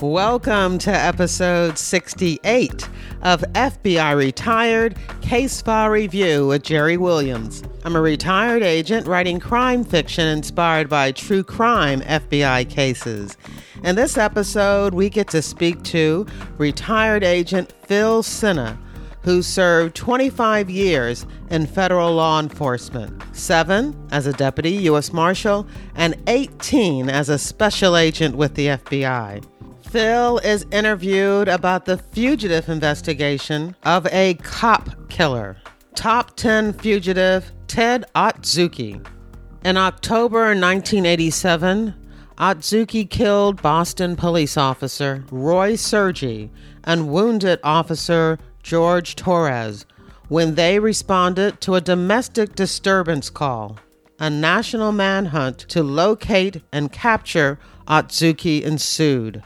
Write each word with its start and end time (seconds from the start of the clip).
Welcome 0.00 0.78
to 0.78 0.92
episode 0.92 1.76
68 1.76 2.88
of 3.22 3.40
FBI 3.40 4.16
Retired 4.16 4.96
Case 5.22 5.60
File 5.60 5.90
Review 5.90 6.46
with 6.46 6.62
Jerry 6.62 6.96
Williams. 6.96 7.64
I'm 7.84 7.96
a 7.96 8.00
retired 8.00 8.62
agent 8.62 9.08
writing 9.08 9.40
crime 9.40 9.82
fiction 9.82 10.28
inspired 10.28 10.88
by 10.88 11.10
true 11.10 11.42
crime 11.42 12.00
FBI 12.02 12.70
cases. 12.70 13.36
In 13.82 13.96
this 13.96 14.16
episode, 14.16 14.94
we 14.94 15.10
get 15.10 15.26
to 15.30 15.42
speak 15.42 15.82
to 15.84 16.26
retired 16.58 17.24
agent 17.24 17.72
Phil 17.82 18.22
Sena, 18.22 18.78
who 19.22 19.42
served 19.42 19.96
25 19.96 20.70
years 20.70 21.26
in 21.50 21.66
federal 21.66 22.14
law 22.14 22.38
enforcement, 22.38 23.20
seven 23.32 24.00
as 24.12 24.28
a 24.28 24.32
deputy 24.32 24.70
U.S. 24.84 25.12
Marshal, 25.12 25.66
and 25.96 26.14
18 26.28 27.10
as 27.10 27.28
a 27.28 27.36
special 27.36 27.96
agent 27.96 28.36
with 28.36 28.54
the 28.54 28.68
FBI. 28.68 29.44
Phil 29.88 30.36
is 30.40 30.66
interviewed 30.70 31.48
about 31.48 31.86
the 31.86 31.96
fugitive 31.96 32.68
investigation 32.68 33.74
of 33.84 34.06
a 34.08 34.34
cop 34.34 35.08
killer, 35.08 35.56
top 35.94 36.36
10 36.36 36.74
fugitive 36.74 37.50
Ted 37.68 38.04
Otsuki. 38.14 39.02
In 39.64 39.78
October 39.78 40.40
1987, 40.48 41.94
Otsuki 42.36 43.08
killed 43.08 43.62
Boston 43.62 44.14
police 44.14 44.58
officer 44.58 45.24
Roy 45.30 45.74
Sergi 45.74 46.50
and 46.84 47.08
wounded 47.08 47.58
officer 47.64 48.38
George 48.62 49.16
Torres 49.16 49.86
when 50.28 50.54
they 50.54 50.78
responded 50.78 51.62
to 51.62 51.76
a 51.76 51.80
domestic 51.80 52.54
disturbance 52.54 53.30
call. 53.30 53.78
A 54.20 54.28
national 54.28 54.92
manhunt 54.92 55.60
to 55.70 55.82
locate 55.82 56.60
and 56.72 56.92
capture 56.92 57.58
Otsuki 57.86 58.62
ensued. 58.62 59.42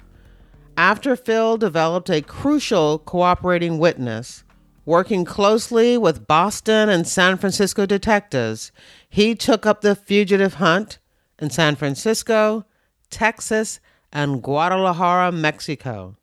After 0.76 1.16
Phil 1.16 1.58
developed 1.58 2.08
a 2.08 2.22
crucial 2.22 2.98
cooperating 2.98 3.78
witness, 3.78 4.42
working 4.86 5.24
closely 5.24 5.98
with 5.98 6.26
Boston 6.26 6.88
and 6.88 7.06
San 7.06 7.36
Francisco 7.36 7.84
detectives, 7.84 8.72
he 9.08 9.34
took 9.34 9.66
up 9.66 9.82
the 9.82 9.94
fugitive 9.94 10.54
hunt 10.54 10.98
in 11.38 11.50
San 11.50 11.76
Francisco, 11.76 12.64
Texas, 13.10 13.80
and 14.12 14.42
Guadalajara, 14.42 15.30
Mexico. 15.30 16.16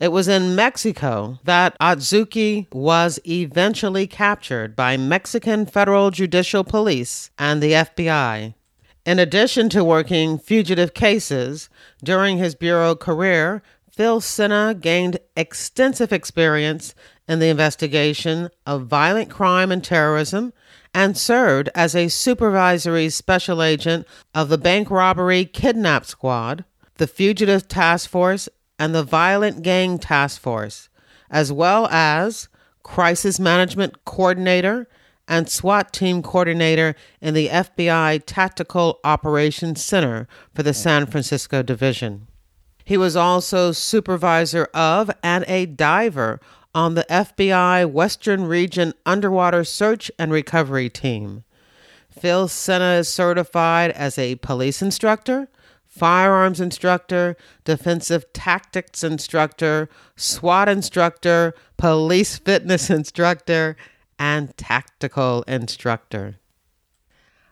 It 0.00 0.12
was 0.12 0.28
in 0.28 0.54
Mexico 0.54 1.38
that 1.44 1.76
Otsuki 1.80 2.72
was 2.72 3.18
eventually 3.26 4.06
captured 4.06 4.76
by 4.76 4.96
Mexican 4.96 5.66
Federal 5.66 6.10
Judicial 6.10 6.62
Police 6.62 7.30
and 7.38 7.62
the 7.62 7.72
FBI. 7.72 8.54
In 9.04 9.18
addition 9.18 9.70
to 9.70 9.82
working 9.82 10.38
fugitive 10.38 10.92
cases, 10.92 11.70
during 12.04 12.36
his 12.36 12.54
bureau 12.54 12.94
career, 12.94 13.62
Phil 13.98 14.20
Sena 14.20 14.76
gained 14.80 15.18
extensive 15.36 16.12
experience 16.12 16.94
in 17.26 17.40
the 17.40 17.48
investigation 17.48 18.48
of 18.64 18.86
violent 18.86 19.28
crime 19.28 19.72
and 19.72 19.82
terrorism 19.82 20.52
and 20.94 21.18
served 21.18 21.68
as 21.74 21.96
a 21.96 22.06
supervisory 22.06 23.10
special 23.10 23.60
agent 23.60 24.06
of 24.36 24.50
the 24.50 24.56
bank 24.56 24.88
robbery 24.88 25.44
kidnap 25.44 26.04
squad, 26.04 26.64
the 26.98 27.08
fugitive 27.08 27.66
task 27.66 28.08
force, 28.08 28.48
and 28.78 28.94
the 28.94 29.02
violent 29.02 29.64
gang 29.64 29.98
task 29.98 30.40
force, 30.40 30.88
as 31.28 31.50
well 31.50 31.88
as 31.88 32.48
crisis 32.84 33.40
management 33.40 34.04
coordinator 34.04 34.86
and 35.26 35.48
SWAT 35.48 35.92
team 35.92 36.22
coordinator 36.22 36.94
in 37.20 37.34
the 37.34 37.48
FBI 37.48 38.22
Tactical 38.26 39.00
Operations 39.02 39.82
Center 39.82 40.28
for 40.54 40.62
the 40.62 40.72
San 40.72 41.04
Francisco 41.06 41.64
Division. 41.64 42.28
He 42.88 42.96
was 42.96 43.16
also 43.16 43.72
supervisor 43.72 44.64
of 44.72 45.10
and 45.22 45.44
a 45.46 45.66
diver 45.66 46.40
on 46.74 46.94
the 46.94 47.04
FBI 47.10 47.84
Western 47.90 48.46
Region 48.46 48.94
Underwater 49.04 49.62
Search 49.62 50.10
and 50.18 50.32
Recovery 50.32 50.88
Team. 50.88 51.44
Phil 52.08 52.48
Sena 52.48 52.94
is 52.94 53.06
certified 53.06 53.90
as 53.90 54.16
a 54.16 54.36
police 54.36 54.80
instructor, 54.80 55.48
firearms 55.86 56.62
instructor, 56.62 57.36
defensive 57.64 58.32
tactics 58.32 59.04
instructor, 59.04 59.90
SWAT 60.16 60.70
instructor, 60.70 61.52
police 61.76 62.38
fitness 62.38 62.88
instructor, 62.98 63.76
and 64.18 64.56
tactical 64.56 65.42
instructor. 65.42 66.36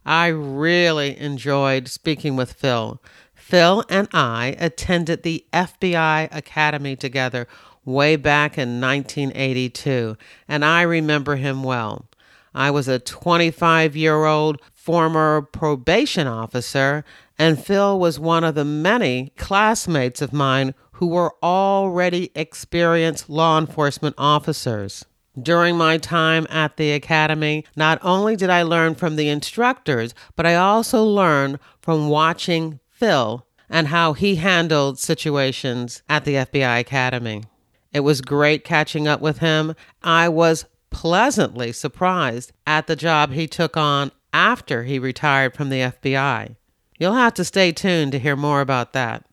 I 0.07 0.29
really 0.29 1.19
enjoyed 1.19 1.89
speaking 1.89 2.37
with 2.37 2.53
Phil. 2.53 3.03
Phil 3.47 3.85
and 3.89 4.09
I 4.13 4.57
attended 4.59 5.23
the 5.23 5.47
FBI 5.53 6.37
Academy 6.37 6.97
together 6.97 7.47
way 7.85 8.17
back 8.17 8.59
in 8.59 8.81
1982, 8.81 10.17
and 10.49 10.65
I 10.65 10.83
remember 10.83 11.37
him 11.37 11.63
well. 11.63 12.07
I 12.53 12.73
was 12.73 12.89
a 12.89 12.99
25 12.99 13.95
year 13.95 14.25
old 14.25 14.61
former 14.75 15.43
probation 15.43 16.27
officer, 16.27 17.05
and 17.39 17.65
Phil 17.65 18.01
was 18.01 18.19
one 18.19 18.43
of 18.43 18.57
the 18.57 18.65
many 18.65 19.33
classmates 19.37 20.21
of 20.21 20.33
mine 20.33 20.75
who 20.95 21.07
were 21.07 21.33
already 21.41 22.33
experienced 22.35 23.31
law 23.31 23.61
enforcement 23.61 24.17
officers. 24.19 25.05
During 25.41 25.77
my 25.77 25.99
time 25.99 26.49
at 26.51 26.77
the 26.79 26.91
academy, 26.91 27.65
not 27.77 28.01
only 28.03 28.35
did 28.35 28.51
I 28.51 28.63
learn 28.63 28.97
from 28.97 29.15
the 29.15 29.29
instructors, 29.29 30.15
but 30.35 30.47
I 30.47 30.57
also 30.57 31.05
learned 31.05 31.61
from 31.81 32.09
watching 32.09 32.81
Phil 32.97 33.47
and 33.69 33.89
how 33.89 34.15
he 34.15 34.37
handled 34.37 34.99
situations 34.99 36.03
at 36.09 36.25
the 36.25 36.35
FBI 36.35 36.81
Academy. 36.81 37.45
It 37.93 38.01
was 38.01 38.21
great 38.21 38.65
catching 38.65 39.07
up 39.07 39.21
with 39.21 39.39
him. 39.39 39.75
I 40.03 40.29
was 40.29 40.67
pleasantly 40.91 41.73
surprised 41.73 42.53
at 42.67 42.87
the 42.87 42.97
job 42.97 43.33
he 43.33 43.47
took 43.47 43.77
on 43.77 44.13
after 44.33 44.85
he 44.85 44.99
retired 44.99 45.55
from 45.55 45.69
the 45.69 45.81
FBI. 45.81 46.57
You'll 46.99 47.15
have 47.15 47.35
to 47.35 47.45
stay 47.45 47.73
tuned 47.73 48.13
to 48.13 48.19
hear 48.19 48.37
more 48.37 48.61
about 48.61 48.93
that. 48.95 49.27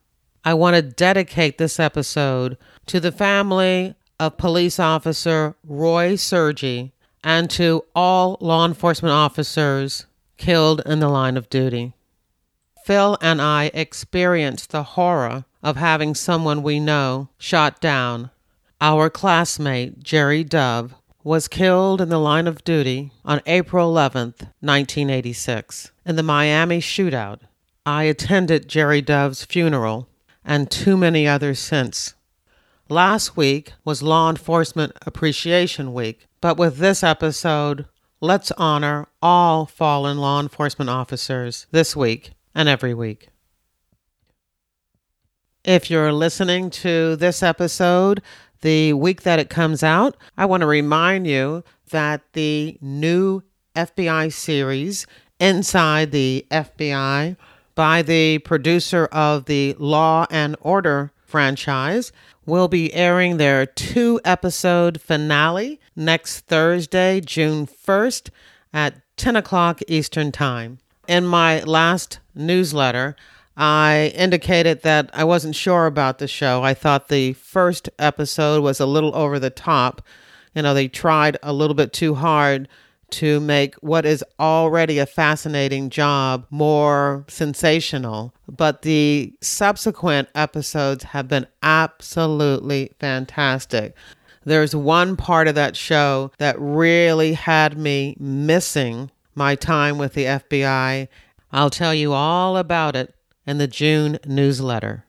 I 0.44 0.54
want 0.56 0.76
to 0.76 0.82
dedicate 0.82 1.58
this 1.58 1.80
episode 1.80 2.58
to 2.88 3.00
the 3.00 3.12
family 3.12 3.96
of 4.20 4.38
police 4.38 4.80
officer 4.80 5.56
Roy 5.64 6.16
Sergi 6.16 6.92
and 7.24 7.50
to 7.52 7.86
all 7.96 8.38
law 8.42 8.66
enforcement 8.66 9.14
officers 9.14 10.06
killed 10.38 10.82
in 10.86 11.00
the 11.00 11.08
line 11.08 11.38
of 11.38 11.50
duty. 11.50 11.94
Phil 12.84 13.18
and 13.22 13.42
I 13.42 13.72
experienced 13.74 14.72
the 14.72 14.84
horror 14.84 15.46
of 15.62 15.78
having 15.78 16.14
someone 16.14 16.62
we 16.62 16.82
know 16.82 17.30
shot 17.38 17.80
down. 17.80 18.30
Our 18.82 19.10
classmate, 19.10 20.04
Jerry 20.04 20.44
Dove, 20.44 20.94
was 21.24 21.48
killed 21.48 22.02
in 22.02 22.10
the 22.10 22.20
line 22.20 22.46
of 22.46 22.66
duty 22.66 23.12
on 23.24 23.42
April 23.46 23.88
11, 23.88 24.34
1986, 24.60 25.94
in 26.06 26.18
the 26.18 26.24
Miami 26.24 26.80
shootout. 26.80 27.40
I 27.86 28.04
attended 28.04 28.68
Jerry 28.68 29.02
Dove's 29.02 29.46
funeral 29.46 30.10
and 30.44 30.70
too 30.70 30.98
many 30.98 31.26
others 31.26 31.60
since. 31.60 32.16
Last 32.90 33.38
week 33.38 33.72
was 33.86 34.04
Law 34.04 34.30
Enforcement 34.30 34.92
Appreciation 35.06 35.94
Week, 35.94 36.28
but 36.42 36.58
with 36.58 36.80
this 36.80 37.02
episode, 37.02 37.86
let's 38.20 38.52
honor 38.52 39.08
all 39.22 39.66
fallen 39.66 40.18
law 40.18 40.42
enforcement 40.42 40.90
officers 40.90 41.66
this 41.72 41.96
week 41.96 42.32
and 42.56 42.70
every 42.70 42.94
week. 42.94 43.30
If 45.64 45.90
you're 45.90 46.12
listening 46.12 46.70
to 46.72 47.16
this 47.16 47.42
episode 47.42 48.22
the 48.62 48.94
week 48.94 49.24
that 49.24 49.40
it 49.40 49.50
comes 49.50 49.84
out, 49.84 50.18
I 50.38 50.46
want 50.46 50.62
to 50.62 50.68
remind 50.68 51.28
you 51.28 51.64
that 51.92 52.22
the 52.34 52.78
new 52.82 53.44
FBI 53.76 54.32
series, 54.32 55.06
Inside 55.40 56.12
the 56.12 56.46
FBI, 56.52 57.36
by 57.76 58.02
the 58.02 58.40
producer 58.40 59.08
of 59.08 59.46
the 59.46 59.76
Law 59.80 60.26
and 60.30 60.56
Order 60.62 61.12
franchise, 61.26 62.12
will 62.46 62.68
be 62.68 62.94
airing 62.94 63.38
their 63.38 63.66
two 63.66 64.22
episode 64.24 65.02
finale 65.02 65.80
next 65.96 66.42
Thursday, 66.42 67.20
June 67.20 67.68
1st 67.68 68.30
at 68.74 69.02
10 69.18 69.36
o'clock 69.36 69.82
Eastern 69.88 70.32
Time. 70.32 70.80
In 71.08 71.26
my 71.26 71.62
last 71.64 72.20
newsletter, 72.34 73.16
I 73.58 74.14
indicated 74.16 74.82
that 74.84 75.10
I 75.14 75.24
wasn't 75.26 75.56
sure 75.56 75.86
about 75.86 76.18
the 76.18 76.28
show. 76.28 76.64
I 76.64 76.74
thought 76.74 77.10
the 77.10 77.34
first 77.34 77.90
episode 78.00 78.64
was 78.64 78.80
a 78.80 78.86
little 78.86 79.16
over 79.16 79.38
the 79.38 79.50
top. 79.50 80.02
You 80.56 80.62
know, 80.62 80.74
they 80.74 80.88
tried 80.88 81.38
a 81.44 81.54
little 81.54 81.76
bit 81.76 81.94
too 81.94 82.16
hard 82.16 82.68
to 83.12 83.40
make 83.40 83.76
what 83.76 84.06
is 84.06 84.24
already 84.40 84.98
a 84.98 85.06
fascinating 85.06 85.90
job 85.92 86.48
more 86.50 87.26
sensational. 87.28 88.34
But 88.50 88.82
the 88.82 89.34
subsequent 89.42 90.30
episodes 90.34 91.04
have 91.04 91.28
been 91.28 91.46
absolutely 91.62 92.92
fantastic. 93.00 93.96
There's 94.46 94.76
one 94.76 95.16
part 95.16 95.48
of 95.48 95.56
that 95.56 95.76
show 95.76 96.32
that 96.40 96.56
really 96.60 97.34
had 97.34 97.78
me 97.78 98.18
missing 98.20 99.12
my 99.36 99.56
time 99.56 99.98
with 99.98 100.14
the 100.14 100.26
FBI. 100.26 101.08
I'll 101.52 101.70
tell 101.70 101.94
you 101.94 102.14
all 102.14 102.58
about 102.58 102.96
it 102.96 103.14
in 103.46 103.58
the 103.58 103.68
June 103.68 104.20
newsletter. 104.26 105.06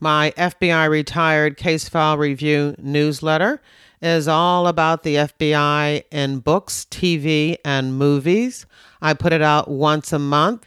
My 0.00 0.32
FBI 0.36 0.88
Retired 0.88 1.56
Case 1.56 1.88
File 1.88 2.18
Review 2.18 2.74
newsletter 2.78 3.60
is 4.00 4.28
all 4.28 4.68
about 4.68 5.02
the 5.02 5.16
FBI 5.16 6.04
in 6.10 6.38
books, 6.38 6.86
TV, 6.90 7.56
and 7.64 7.98
movies. 7.98 8.64
I 9.02 9.14
put 9.14 9.32
it 9.32 9.42
out 9.42 9.68
once 9.68 10.12
a 10.12 10.18
month. 10.18 10.66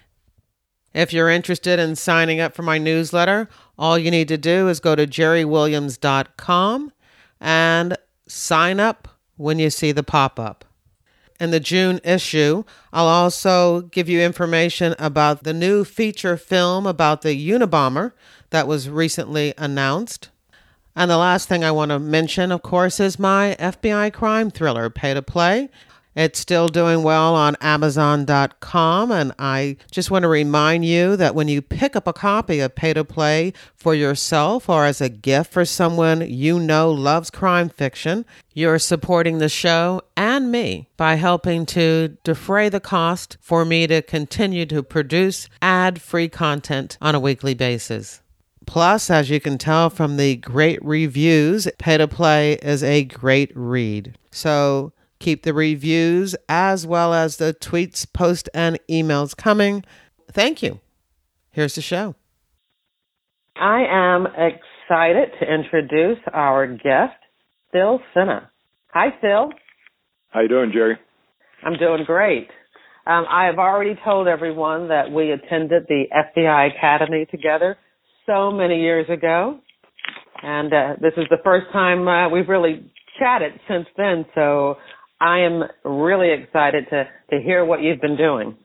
If 0.94 1.14
you're 1.14 1.30
interested 1.30 1.80
in 1.80 1.96
signing 1.96 2.42
up 2.42 2.54
for 2.54 2.64
my 2.64 2.78
newsletter, 2.78 3.48
all 3.78 3.98
you 3.98 4.12
need 4.12 4.28
to 4.28 4.38
do 4.38 4.68
is 4.68 4.82
go 4.82 4.96
to 4.96 5.08
jerrywilliams.com 5.08 6.92
and 7.40 7.98
sign 8.28 8.80
up 8.80 9.08
when 9.38 9.60
you 9.60 9.70
see 9.70 9.94
the 9.94 10.04
pop 10.04 10.40
up. 10.40 10.66
In 11.42 11.50
the 11.50 11.60
June 11.60 12.00
issue, 12.04 12.66
I'll 12.94 13.08
also 13.08 13.82
give 13.82 14.08
you 14.08 14.22
information 14.22 14.94
about 15.00 15.42
the 15.42 15.56
new 15.56 15.84
feature 15.84 16.38
film 16.38 16.86
about 16.86 17.24
the 17.24 17.50
Unabomber 17.50 18.12
that 18.52 18.68
was 18.68 18.88
recently 18.88 19.56
announced. 19.58 20.30
And 20.96 21.10
the 21.10 21.18
last 21.18 21.50
thing 21.50 21.64
I 21.64 21.72
want 21.72 21.90
to 21.90 21.98
mention, 21.98 22.52
of 22.52 22.62
course, 22.62 23.00
is 23.00 23.18
my 23.18 23.56
FBI 23.60 24.14
crime 24.14 24.52
thriller, 24.52 24.92
Pay 24.92 25.16
to 25.16 25.24
Play. 25.24 25.70
It's 26.14 26.40
still 26.40 26.68
doing 26.68 27.04
well 27.04 27.36
on 27.36 27.56
Amazon.com, 27.62 29.12
and 29.12 29.34
I 29.40 29.78
just 29.92 30.12
want 30.12 30.24
to 30.24 30.28
remind 30.28 30.84
you 30.84 31.16
that 31.16 31.36
when 31.36 31.48
you 31.48 31.62
pick 31.62 31.96
up 31.96 32.06
a 32.06 32.12
copy 32.12 32.60
of 32.60 32.76
Pay 32.76 32.94
to 32.94 33.06
Play 33.06 33.54
for 33.76 33.96
yourself 33.96 34.68
or 34.68 34.86
as 34.86 35.00
a 35.00 35.08
gift 35.08 35.54
for 35.54 35.64
someone 35.64 36.30
you 36.30 36.60
know 36.60 36.92
loves 36.92 37.30
crime 37.30 37.70
fiction, 37.70 38.26
you're 38.54 38.78
supporting 38.78 39.38
the 39.38 39.48
show 39.48 40.02
and 40.18 40.52
me 40.52 40.90
by 40.98 41.16
helping 41.16 41.66
to 41.68 42.18
defray 42.26 42.68
the 42.68 42.82
cost 42.82 43.38
for 43.40 43.64
me 43.64 43.88
to 43.88 44.02
continue 44.02 44.66
to 44.66 44.84
produce 44.84 45.48
ad 45.62 46.02
free 46.02 46.28
content 46.28 46.98
on 47.02 47.16
a 47.16 47.22
weekly 47.22 47.54
basis. 47.54 48.22
Plus, 48.66 49.10
as 49.10 49.30
you 49.30 49.40
can 49.40 49.58
tell 49.58 49.90
from 49.90 50.18
the 50.18 50.36
great 50.36 50.84
reviews, 50.84 51.70
Pay 51.78 51.98
to 51.98 52.08
Play 52.08 52.54
is 52.56 52.84
a 52.84 53.06
great 53.06 53.52
read. 53.56 54.18
So 54.32 54.92
keep 55.22 55.44
the 55.44 55.54
reviews 55.54 56.36
as 56.50 56.86
well 56.86 57.14
as 57.14 57.38
the 57.38 57.54
tweets, 57.54 58.12
posts, 58.12 58.50
and 58.54 58.80
emails 58.90 59.36
coming. 59.36 59.86
Thank 60.32 60.62
you. 60.62 60.80
Here's 61.52 61.76
the 61.76 61.82
show. 61.82 62.16
I 63.56 63.84
am 63.90 64.26
excited 64.26 65.30
to 65.40 65.54
introduce 65.54 66.20
our 66.34 66.68
guest, 66.68 67.16
Phil 67.72 68.00
Sena. 68.14 68.50
Hi, 68.94 69.10
Phil. 69.22 69.52
How 70.30 70.42
you 70.42 70.48
doing, 70.48 70.72
Jerry? 70.74 70.98
I'm 71.64 71.78
doing 71.78 72.04
great. 72.06 72.50
Um, 73.06 73.26
I 73.30 73.46
have 73.46 73.58
already 73.58 74.00
told 74.04 74.28
everyone 74.28 74.90
that 74.90 75.12
we 75.12 75.32
attended 75.32 75.84
the 75.88 76.06
FBI 76.14 76.78
Academy 76.78 77.26
together 77.30 77.78
so 78.26 78.52
many 78.52 78.82
years 78.82 79.08
ago. 79.10 79.60
And 80.44 80.74
uh, 80.74 80.96
this 81.02 81.14
is 81.18 81.26
the 81.30 81.38
first 81.44 81.68
time 81.72 82.08
uh, 82.08 82.30
we've 82.30 82.48
really 82.48 82.92
chatted 83.20 83.54
since 83.68 83.88
then. 83.98 84.26
So 84.36 84.76
I 85.22 85.42
am 85.42 85.62
really 85.86 86.34
excited 86.34 86.86
to, 86.90 87.04
to 87.30 87.42
hear 87.42 87.64
what 87.64 87.84
you've 87.84 88.02
been 88.02 88.18
doing. 88.18 88.58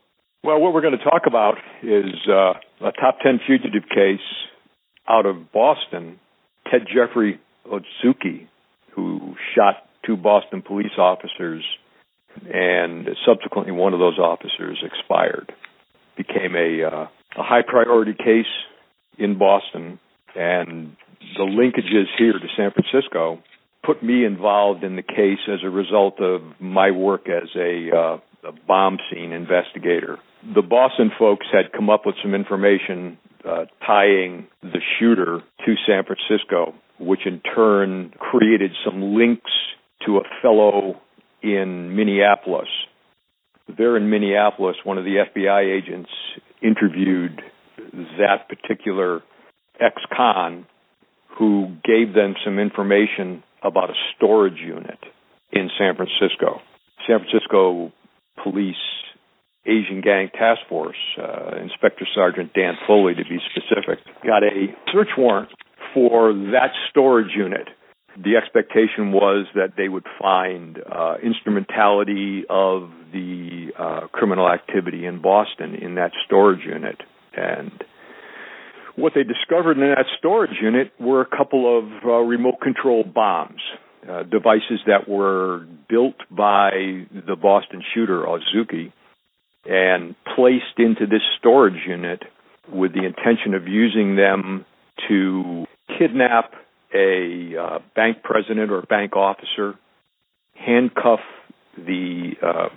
Well, 0.43 0.58
what 0.58 0.73
we're 0.73 0.81
going 0.81 0.97
to 0.97 1.05
talk 1.05 1.23
about 1.26 1.56
is 1.82 2.14
uh, 2.26 2.55
a 2.81 2.93
top 2.93 3.19
10 3.23 3.41
fugitive 3.47 3.87
case 3.91 4.25
out 5.06 5.26
of 5.26 5.53
Boston, 5.53 6.19
Ted 6.70 6.87
Jeffrey 6.87 7.38
Otsuki, 7.67 8.47
who 8.94 9.35
shot 9.55 9.87
two 10.06 10.17
Boston 10.17 10.62
police 10.62 10.97
officers, 10.97 11.62
and 12.50 13.06
subsequently 13.26 13.73
one 13.73 13.93
of 13.93 14.00
those 14.00 14.19
officers 14.19 14.82
expired. 14.82 15.52
Became 16.17 16.56
a, 16.56 16.85
uh, 16.85 17.06
a 17.38 17.43
high 17.43 17.62
priority 17.67 18.14
case 18.14 18.47
in 19.19 19.37
Boston, 19.37 19.99
and 20.35 20.97
the 21.37 21.44
linkages 21.44 22.06
here 22.17 22.32
to 22.32 22.47
San 22.56 22.70
Francisco 22.70 23.43
put 23.87 24.03
me 24.03 24.25
involved 24.25 24.83
in 24.83 24.97
the 24.97 25.03
case 25.03 25.38
as 25.49 25.61
a 25.65 25.71
result 25.71 26.21
of 26.21 26.43
my 26.61 26.91
work 26.91 27.29
as 27.29 27.49
a, 27.55 27.91
uh, 27.97 28.49
a 28.49 28.53
bomb 28.67 28.99
scene 29.11 29.33
investigator. 29.33 30.19
The 30.55 30.62
Boston 30.62 31.11
folks 31.19 31.47
had 31.53 31.73
come 31.73 31.88
up 31.88 32.03
with 32.05 32.17
some 32.23 32.35
information 32.35 33.19
uh, 33.44 33.67
tying 33.87 34.49
the 34.62 34.81
shooter 34.99 35.41
to 35.65 35.75
San 35.87 36.03
Francisco, 36.05 36.75
which 36.99 37.21
in 37.27 37.41
turn 37.55 38.12
created 38.19 38.73
some 38.85 39.15
links 39.15 39.50
to 40.05 40.19
a 40.19 40.23
fellow 40.43 41.00
in 41.43 41.94
Minneapolis. 41.94 42.69
There 43.77 43.97
in 43.97 44.11
Minneapolis, 44.11 44.77
one 44.85 44.99
of 44.99 45.05
the 45.05 45.25
FBI 45.35 45.79
agents 45.79 46.11
interviewed 46.62 47.41
that 48.19 48.49
particular 48.49 49.23
ex-con 49.81 50.67
who 51.38 51.77
gave 51.85 52.15
them 52.15 52.35
some 52.44 52.59
information 52.59 53.43
about 53.66 53.90
a 53.90 53.94
storage 54.16 54.58
unit 54.58 54.98
in 55.52 55.70
San 55.78 55.96
Francisco. 55.96 56.60
San 57.06 57.20
Francisco 57.20 57.92
Police 58.42 58.76
Asian 59.66 60.00
Gang 60.00 60.30
Task 60.32 60.60
Force, 60.68 60.96
uh, 61.18 61.56
Inspector 61.60 62.06
Sergeant 62.14 62.52
Dan 62.54 62.74
Foley 62.86 63.14
to 63.14 63.24
be 63.24 63.38
specific, 63.50 63.98
got 64.24 64.42
a 64.42 64.68
search 64.92 65.08
warrant 65.18 65.50
for 65.92 66.32
that 66.32 66.70
storage 66.90 67.34
unit. 67.36 67.68
The 68.16 68.36
expectation 68.36 69.12
was 69.12 69.46
that 69.54 69.72
they 69.76 69.88
would 69.88 70.06
find 70.20 70.78
uh, 70.78 71.16
instrumentality 71.22 72.44
of 72.48 72.90
the 73.12 73.72
uh, 73.78 74.06
criminal 74.12 74.48
activity 74.48 75.04
in 75.04 75.20
Boston 75.20 75.74
in 75.74 75.96
that 75.96 76.12
storage 76.24 76.64
unit. 76.64 76.96
And 77.36 77.72
what 78.96 79.12
they 79.14 79.22
discovered 79.22 79.78
in 79.78 79.81
that 79.81 80.06
storage 80.19 80.56
unit 80.60 80.90
were 80.98 81.20
a 81.20 81.26
couple 81.26 81.78
of 81.78 81.84
uh, 82.04 82.12
remote 82.19 82.60
control 82.62 83.04
bombs, 83.04 83.60
uh, 84.08 84.22
devices 84.25 84.81
that 84.87 85.08
were 85.08 85.66
built 85.88 86.16
by 86.31 86.70
the 87.12 87.37
Boston 87.40 87.82
shooter, 87.94 88.25
Otsuki, 88.25 88.93
and 89.64 90.14
placed 90.34 90.78
into 90.78 91.06
this 91.06 91.22
storage 91.38 91.87
unit 91.87 92.22
with 92.72 92.93
the 92.93 93.04
intention 93.04 93.54
of 93.54 93.69
using 93.69 94.16
them 94.16 94.64
to 95.08 95.66
kidnap 95.99 96.52
a 96.94 97.54
uh, 97.60 97.78
bank 97.94 98.22
president 98.22 98.70
or 98.70 98.82
bank 98.82 99.14
officer, 99.14 99.75
handcuff 100.54 101.20
the 101.76 102.32
uh, 102.42 102.69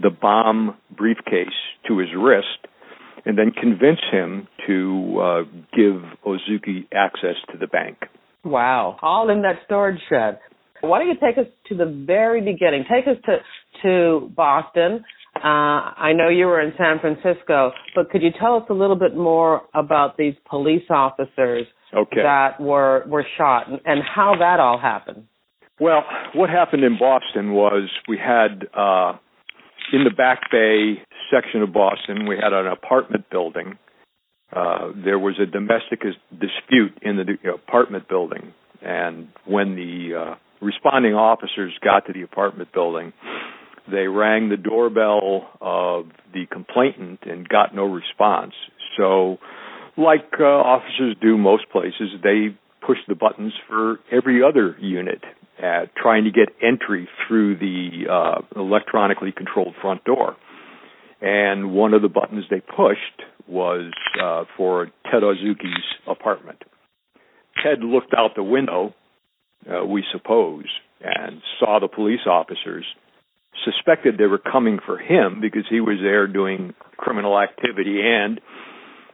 the 0.00 0.10
bomb 0.10 0.76
briefcase 0.90 1.48
to 1.86 1.98
his 1.98 2.08
wrist, 2.16 2.66
and 3.24 3.38
then 3.38 3.50
convince 3.50 4.00
him 4.10 4.48
to 4.66 5.20
uh, 5.20 5.42
give 5.76 6.02
Otsuki 6.26 6.86
access 6.94 7.36
to 7.52 7.58
the 7.58 7.66
bank. 7.66 7.98
Wow, 8.44 8.96
all 9.02 9.30
in 9.30 9.42
that 9.42 9.56
storage 9.64 10.00
shed. 10.08 10.38
Why 10.80 10.98
don't 10.98 11.08
you 11.08 11.14
take 11.20 11.38
us 11.38 11.46
to 11.68 11.76
the 11.76 12.04
very 12.06 12.40
beginning? 12.40 12.84
Take 12.90 13.06
us 13.06 13.22
to 13.26 13.38
to 13.82 14.30
Boston. 14.34 15.04
Uh, 15.36 15.94
I 15.96 16.12
know 16.12 16.28
you 16.28 16.46
were 16.46 16.60
in 16.60 16.72
San 16.76 16.98
Francisco, 17.00 17.72
but 17.94 18.10
could 18.10 18.22
you 18.22 18.30
tell 18.38 18.56
us 18.56 18.64
a 18.68 18.74
little 18.74 18.96
bit 18.96 19.16
more 19.16 19.62
about 19.74 20.16
these 20.16 20.34
police 20.48 20.84
officers 20.90 21.66
okay. 21.96 22.22
that 22.22 22.60
were 22.60 23.04
were 23.06 23.24
shot 23.38 23.70
and, 23.70 23.80
and 23.84 24.02
how 24.02 24.34
that 24.38 24.60
all 24.60 24.78
happened? 24.78 25.24
Well, 25.80 26.04
what 26.34 26.50
happened 26.50 26.84
in 26.84 26.98
Boston 26.98 27.52
was 27.52 27.88
we 28.06 28.18
had 28.18 28.66
uh, 28.76 29.16
in 29.92 30.04
the 30.04 30.10
Back 30.16 30.50
Bay 30.50 31.02
section 31.30 31.62
of 31.62 31.72
Boston, 31.72 32.26
we 32.26 32.36
had 32.36 32.52
an 32.52 32.66
apartment 32.66 33.28
building. 33.30 33.78
Uh, 34.54 34.92
there 35.04 35.18
was 35.18 35.34
a 35.40 35.46
domestic 35.46 36.00
dispute 36.30 36.98
in 37.02 37.16
the 37.16 37.50
apartment 37.50 38.08
building, 38.08 38.52
and 38.82 39.28
when 39.46 39.74
the 39.76 40.14
uh, 40.14 40.34
responding 40.60 41.14
officers 41.14 41.72
got 41.82 42.06
to 42.06 42.12
the 42.12 42.22
apartment 42.22 42.72
building, 42.72 43.12
they 43.90 44.06
rang 44.06 44.48
the 44.48 44.56
doorbell 44.56 45.48
of 45.60 46.06
the 46.32 46.46
complainant 46.50 47.20
and 47.22 47.48
got 47.48 47.74
no 47.74 47.84
response. 47.84 48.52
So, 48.96 49.38
like 49.96 50.30
uh, 50.38 50.44
officers 50.44 51.16
do 51.20 51.36
most 51.36 51.68
places, 51.70 52.10
they 52.22 52.56
pushed 52.86 53.06
the 53.08 53.14
buttons 53.14 53.52
for 53.68 54.00
every 54.10 54.42
other 54.42 54.76
unit 54.80 55.22
at 55.58 55.94
trying 55.96 56.24
to 56.24 56.30
get 56.30 56.48
entry 56.62 57.08
through 57.26 57.56
the 57.56 58.04
uh, 58.10 58.40
electronically 58.60 59.32
controlled 59.32 59.74
front 59.80 60.04
door. 60.04 60.36
And 61.22 61.72
one 61.72 61.94
of 61.94 62.02
the 62.02 62.08
buttons 62.08 62.44
they 62.50 62.60
pushed 62.60 63.22
was 63.46 63.92
uh, 64.20 64.44
for 64.56 64.86
Ted 65.10 65.22
Otsuki's 65.22 65.84
apartment. 66.06 66.62
Ted 67.62 67.80
looked 67.80 68.12
out 68.16 68.32
the 68.34 68.42
window, 68.42 68.94
uh, 69.70 69.84
we 69.84 70.04
suppose, 70.12 70.64
and 71.00 71.40
saw 71.60 71.78
the 71.78 71.88
police 71.88 72.26
officers, 72.26 72.84
suspected 73.64 74.18
they 74.18 74.26
were 74.26 74.38
coming 74.38 74.78
for 74.84 74.98
him 74.98 75.40
because 75.40 75.64
he 75.70 75.80
was 75.80 75.98
there 76.02 76.26
doing 76.26 76.74
criminal 76.96 77.38
activity 77.38 78.00
and 78.02 78.40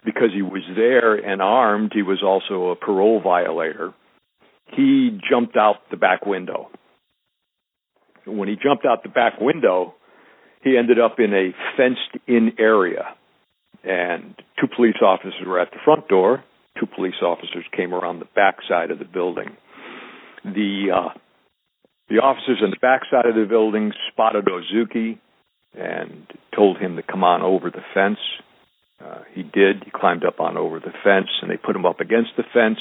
because 0.04 0.30
he 0.34 0.42
was 0.42 0.62
there 0.74 1.14
and 1.14 1.42
armed, 1.42 1.92
he 1.94 2.02
was 2.02 2.22
also 2.22 2.70
a 2.70 2.76
parole 2.76 3.20
violator 3.20 3.92
he 4.74 5.18
jumped 5.28 5.56
out 5.56 5.76
the 5.90 5.96
back 5.96 6.26
window. 6.26 6.68
When 8.26 8.48
he 8.48 8.56
jumped 8.56 8.84
out 8.84 9.02
the 9.02 9.08
back 9.08 9.40
window, 9.40 9.94
he 10.68 10.76
ended 10.78 10.98
up 11.00 11.18
in 11.18 11.32
a 11.32 11.52
fenced 11.76 12.25
in 12.26 12.52
area. 12.58 13.14
And 13.84 14.34
two 14.60 14.66
police 14.75 15.00
officers 15.02 15.34
were 15.46 15.60
at 15.60 15.70
the 15.70 15.78
front 15.84 16.08
door 16.08 16.44
two 16.78 16.87
police 16.87 17.20
officers 17.22 17.64
came 17.76 17.94
around 17.94 18.18
the 18.18 18.28
back 18.34 18.58
side 18.68 18.90
of 18.90 18.98
the 18.98 19.04
building. 19.04 19.56
The 20.44 20.88
uh, 20.94 21.18
the 22.08 22.16
officers 22.16 22.60
on 22.62 22.70
the 22.70 22.78
back 22.80 23.02
side 23.10 23.26
of 23.26 23.34
the 23.34 23.46
building 23.48 23.92
spotted 24.10 24.46
Otsuki 24.46 25.18
and 25.75 26.26
told 26.54 26.78
him 26.78 26.96
to 26.96 27.02
come 27.02 27.25
on 27.25 27.42
over 27.42 27.70
the 27.70 27.82
fence. 27.92 28.18
Uh, 29.04 29.22
he 29.34 29.42
did. 29.42 29.84
He 29.84 29.90
climbed 29.90 30.25
up 30.25 30.40
on 30.40 30.56
over 30.56 30.80
the 30.80 30.92
fence, 31.04 31.28
and 31.42 31.50
they 31.50 31.56
put 31.56 31.76
him 31.76 31.87
up 31.87 32.00
against 32.00 32.30
the 32.37 32.44
fence 32.52 32.78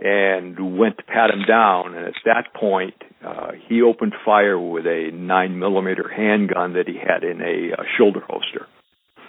and 0.00 0.78
went 0.78 0.96
to 0.98 1.04
pat 1.04 1.30
him 1.30 1.42
down. 1.46 1.94
And 1.94 2.06
at 2.06 2.14
that 2.24 2.54
point, 2.54 2.94
uh, 3.24 3.52
he 3.68 3.82
opened 3.82 4.14
fire 4.24 4.58
with 4.58 4.86
a 4.86 5.10
nine 5.12 5.58
millimeter 5.58 6.08
handgun 6.08 6.74
that 6.74 6.86
he 6.86 6.94
had 6.94 7.24
in 7.24 7.40
a, 7.40 7.82
a 7.82 7.84
shoulder 7.96 8.20
holster. 8.26 8.66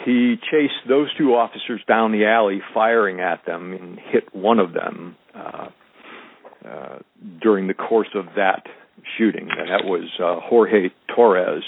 He 0.05 0.35
chased 0.51 0.88
those 0.88 1.07
two 1.17 1.35
officers 1.35 1.81
down 1.88 2.11
the 2.11 2.25
alley, 2.25 2.61
firing 2.73 3.19
at 3.19 3.45
them, 3.45 3.73
and 3.73 3.99
hit 3.99 4.33
one 4.33 4.59
of 4.59 4.73
them 4.73 5.17
uh, 5.35 5.67
uh, 6.65 6.99
during 7.41 7.67
the 7.67 7.73
course 7.73 8.09
of 8.15 8.25
that 8.38 8.63
shooting. 9.17 9.49
And 9.49 9.69
that 9.69 9.85
was 9.85 10.09
uh, 10.19 10.39
Jorge 10.47 10.89
Torres, 11.13 11.63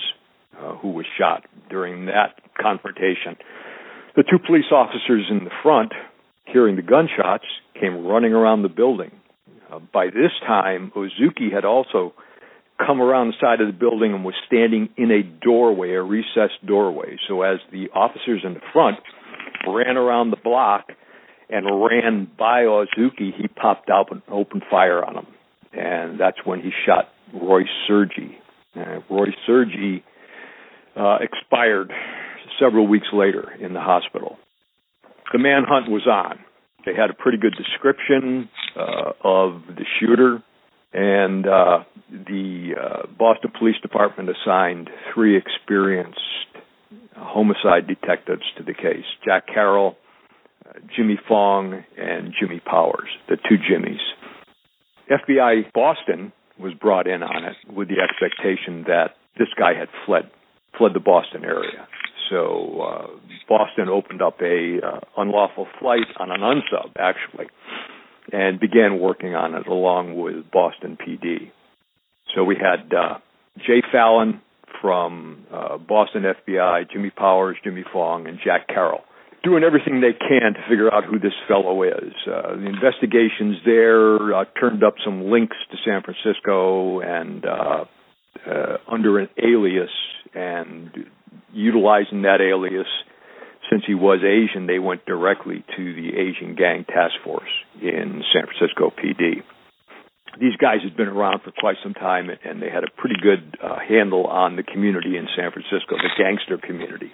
uh, 0.57 0.75
who 0.75 0.91
was 0.91 1.05
shot 1.17 1.45
during 1.69 2.05
that 2.05 2.35
confrontation. 2.61 3.35
The 4.15 4.23
two 4.23 4.39
police 4.45 4.71
officers 4.71 5.25
in 5.29 5.43
the 5.45 5.51
front, 5.63 5.91
hearing 6.45 6.75
the 6.75 6.81
gunshots, 6.81 7.45
came 7.79 8.05
running 8.05 8.33
around 8.33 8.61
the 8.61 8.69
building. 8.69 9.11
Uh, 9.71 9.79
by 9.93 10.07
this 10.07 10.31
time, 10.45 10.91
Otsuki 10.95 11.53
had 11.53 11.65
also 11.65 12.13
come 12.85 13.01
around 13.01 13.27
the 13.27 13.33
side 13.39 13.61
of 13.61 13.67
the 13.67 13.77
building 13.77 14.13
and 14.13 14.25
was 14.25 14.33
standing 14.47 14.89
in 14.97 15.11
a 15.11 15.23
doorway, 15.23 15.91
a 15.91 16.01
recessed 16.01 16.65
doorway. 16.65 17.17
So 17.27 17.41
as 17.43 17.59
the 17.71 17.89
officers 17.93 18.41
in 18.43 18.53
the 18.55 18.61
front 18.73 18.97
ran 19.67 19.97
around 19.97 20.31
the 20.31 20.37
block 20.37 20.87
and 21.49 21.65
ran 21.65 22.29
by 22.37 22.63
Otsuki, 22.63 23.31
he 23.35 23.47
popped 23.47 23.89
out 23.89 24.11
and 24.11 24.21
opened 24.29 24.63
fire 24.69 25.03
on 25.03 25.17
him. 25.17 25.27
And 25.73 26.19
that's 26.19 26.37
when 26.43 26.61
he 26.61 26.71
shot 26.85 27.09
Roy 27.33 27.61
Sergi. 27.87 28.37
Uh, 28.75 28.99
Roy 29.09 29.27
Sergi 29.45 30.03
uh, 30.95 31.17
expired 31.21 31.91
several 32.59 32.87
weeks 32.87 33.07
later 33.13 33.51
in 33.59 33.73
the 33.73 33.79
hospital. 33.79 34.37
The 35.31 35.39
manhunt 35.39 35.89
was 35.89 36.07
on. 36.07 36.39
They 36.85 36.93
had 36.93 37.09
a 37.09 37.13
pretty 37.13 37.37
good 37.37 37.55
description 37.55 38.49
uh, 38.75 39.11
of 39.23 39.61
the 39.67 39.85
shooter, 39.99 40.43
and 40.93 41.47
uh, 41.47 41.83
the 42.09 42.71
uh, 42.79 43.07
Boston 43.17 43.51
Police 43.57 43.77
Department 43.81 44.29
assigned 44.29 44.89
three 45.13 45.37
experienced 45.37 46.19
homicide 47.15 47.87
detectives 47.87 48.43
to 48.57 48.63
the 48.63 48.73
case 48.73 49.05
Jack 49.23 49.47
Carroll, 49.47 49.95
uh, 50.67 50.79
Jimmy 50.95 51.19
Fong, 51.27 51.83
and 51.97 52.33
Jimmy 52.37 52.59
Powers, 52.59 53.09
the 53.29 53.37
two 53.37 53.57
Jimmys. 53.57 54.01
FBI 55.09 55.71
Boston 55.73 56.31
was 56.59 56.73
brought 56.73 57.07
in 57.07 57.23
on 57.23 57.43
it 57.45 57.55
with 57.71 57.87
the 57.87 58.01
expectation 58.01 58.83
that 58.87 59.15
this 59.37 59.49
guy 59.57 59.73
had 59.77 59.87
fled 60.05 60.29
fled 60.77 60.93
the 60.93 60.99
Boston 60.99 61.43
area. 61.43 61.87
So 62.31 62.81
uh, 62.81 63.07
Boston 63.47 63.89
opened 63.89 64.21
up 64.21 64.41
a 64.41 64.79
uh, 64.83 64.99
unlawful 65.17 65.67
flight 65.79 66.07
on 66.17 66.31
an 66.31 66.39
unsub 66.41 66.93
actually, 66.97 67.47
and 68.31 68.59
began 68.59 68.99
working 68.99 69.35
on 69.35 69.53
it 69.53 69.67
along 69.67 70.15
with 70.15 70.49
Boston 70.51 70.97
PD. 70.97 71.51
So 72.33 72.43
we 72.43 72.55
had 72.55 72.91
uh, 72.93 73.19
Jay 73.59 73.83
Fallon 73.91 74.41
from 74.81 75.45
uh, 75.53 75.77
Boston 75.77 76.23
FBI, 76.23 76.89
Jimmy 76.91 77.11
Powers, 77.11 77.57
Jimmy 77.63 77.83
Fong, 77.91 78.25
and 78.25 78.39
Jack 78.43 78.67
Carroll 78.67 79.01
doing 79.43 79.63
everything 79.63 80.01
they 80.01 80.13
can 80.13 80.53
to 80.53 80.59
figure 80.69 80.93
out 80.93 81.03
who 81.03 81.19
this 81.19 81.33
fellow 81.47 81.83
is. 81.83 82.13
Uh, 82.27 82.55
the 82.55 82.67
investigations 82.67 83.57
there 83.65 84.35
uh, 84.35 84.45
turned 84.59 84.83
up 84.83 84.95
some 85.03 85.31
links 85.31 85.57
to 85.71 85.77
San 85.83 86.01
Francisco 86.03 86.99
and 87.01 87.45
uh, 87.45 87.85
uh, 88.45 88.77
under 88.87 89.19
an 89.19 89.29
alias 89.43 89.89
and 90.33 90.91
utilizing 91.53 92.23
that 92.23 92.41
alias 92.41 92.87
since 93.71 93.83
he 93.87 93.95
was 93.95 94.19
Asian, 94.19 94.67
they 94.67 94.79
went 94.79 95.05
directly 95.05 95.63
to 95.77 95.95
the 95.95 96.09
Asian 96.19 96.55
Gang 96.55 96.83
Task 96.83 97.15
Force 97.23 97.49
in 97.81 98.21
San 98.33 98.43
Francisco 98.43 98.91
PD. 98.91 99.43
These 100.39 100.55
guys 100.59 100.79
had 100.83 100.97
been 100.97 101.07
around 101.07 101.41
for 101.43 101.51
quite 101.51 101.77
some 101.81 101.93
time, 101.93 102.29
and 102.29 102.61
they 102.61 102.69
had 102.69 102.83
a 102.83 102.91
pretty 102.97 103.15
good 103.21 103.57
uh, 103.63 103.77
handle 103.79 104.25
on 104.27 104.55
the 104.57 104.63
community 104.63 105.15
in 105.15 105.27
San 105.37 105.51
Francisco, 105.51 105.95
the 105.95 106.09
gangster 106.17 106.57
community. 106.57 107.11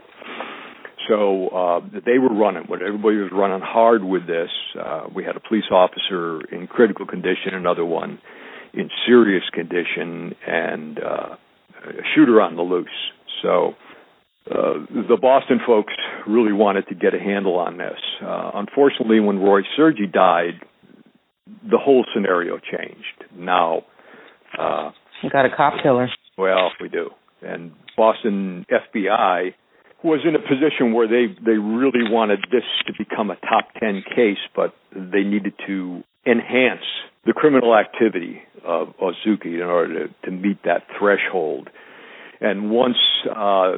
So 1.08 1.48
uh, 1.50 1.80
they 2.06 2.18
were 2.18 2.34
running. 2.34 2.64
When 2.68 2.82
everybody 2.82 3.18
was 3.18 3.32
running 3.32 3.62
hard 3.62 4.04
with 4.04 4.28
this, 4.28 4.50
uh, 4.80 5.08
we 5.14 5.24
had 5.24 5.36
a 5.36 5.40
police 5.40 5.70
officer 5.72 6.42
in 6.52 6.68
critical 6.68 7.06
condition, 7.06 7.54
another 7.54 7.86
one 7.86 8.20
in 8.74 8.90
serious 9.06 9.44
condition, 9.54 10.36
and 10.46 11.00
uh, 11.00 11.36
a 11.86 12.04
shooter 12.16 12.42
on 12.42 12.56
the 12.56 12.62
loose. 12.62 12.88
So 13.42 13.74
uh, 14.50 14.86
the 15.10 15.18
Boston 15.20 15.60
folks 15.66 15.94
really 16.28 16.54
wanted 16.54 16.88
to 16.88 16.96
get 16.96 17.14
a 17.14 17.20
handle 17.20 17.56
on 17.58 17.78
this. 17.78 18.00
Uh, 18.22 18.52
unfortunately, 18.56 19.20
when 19.20 19.40
Roy 19.40 19.62
Sergi 19.76 20.08
died, 20.08 20.62
the 21.70 21.78
whole 21.78 22.06
scenario 22.14 22.58
changed. 22.58 23.26
Now, 23.36 23.84
uh, 24.58 24.92
you 25.22 25.30
got 25.30 25.46
a 25.46 25.56
cop 25.56 25.82
killer. 25.82 26.10
Well, 26.38 26.72
we 26.80 26.90
do, 26.90 27.10
and 27.42 27.72
Boston 27.96 28.66
FBI 28.72 29.54
was 30.04 30.20
in 30.26 30.36
a 30.36 30.40
position 30.40 30.94
where 30.94 31.08
they 31.08 31.34
they 31.44 31.58
really 31.58 32.10
wanted 32.10 32.40
this 32.52 32.64
to 32.86 32.94
become 32.98 33.32
a 33.32 33.36
top 33.38 33.68
10 33.80 34.04
case 34.16 34.38
but 34.56 34.74
they 34.94 35.24
needed 35.24 35.54
to 35.66 36.04
enhance 36.26 36.86
the 37.26 37.34
criminal 37.34 37.76
activity 37.76 38.42
of 38.64 38.90
Otsuki 39.02 39.56
in 39.56 39.64
order 39.64 40.08
to, 40.08 40.14
to 40.26 40.32
meet 40.32 40.64
that 40.64 40.84
threshold 41.00 41.70
and 42.40 42.70
once 42.70 42.98
uh, 43.36 43.78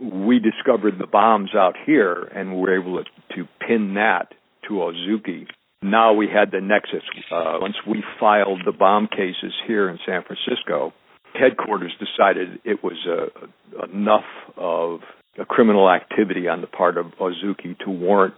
we 0.00 0.38
discovered 0.38 0.98
the 0.98 1.06
bombs 1.06 1.50
out 1.54 1.74
here 1.86 2.30
and 2.34 2.56
were 2.56 2.78
able 2.78 3.02
to, 3.02 3.36
to 3.36 3.48
pin 3.66 3.94
that 3.94 4.28
to 4.68 4.74
Otsuki 4.74 5.46
now 5.82 6.12
we 6.12 6.28
had 6.28 6.50
the 6.50 6.60
nexus 6.60 7.02
uh, 7.32 7.56
once 7.60 7.76
we 7.88 8.04
filed 8.18 8.60
the 8.66 8.72
bomb 8.72 9.08
cases 9.08 9.54
here 9.66 9.88
in 9.88 9.98
San 10.06 10.22
Francisco 10.22 10.92
headquarters 11.34 11.92
decided 11.98 12.60
it 12.64 12.82
was 12.82 12.96
uh, 13.08 13.86
enough 13.86 14.28
of 14.56 15.00
a 15.38 15.44
criminal 15.44 15.88
activity 15.88 16.48
on 16.48 16.60
the 16.60 16.66
part 16.66 16.98
of 16.98 17.06
Otsuki 17.20 17.78
to 17.84 17.90
warrant 17.90 18.34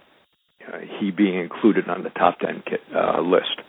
uh, 0.67 0.77
he 0.99 1.11
being 1.11 1.39
included 1.39 1.89
on 1.89 2.03
the 2.03 2.11
top 2.11 2.39
10 2.39 2.63
uh, 2.95 3.19
list. 3.21 3.59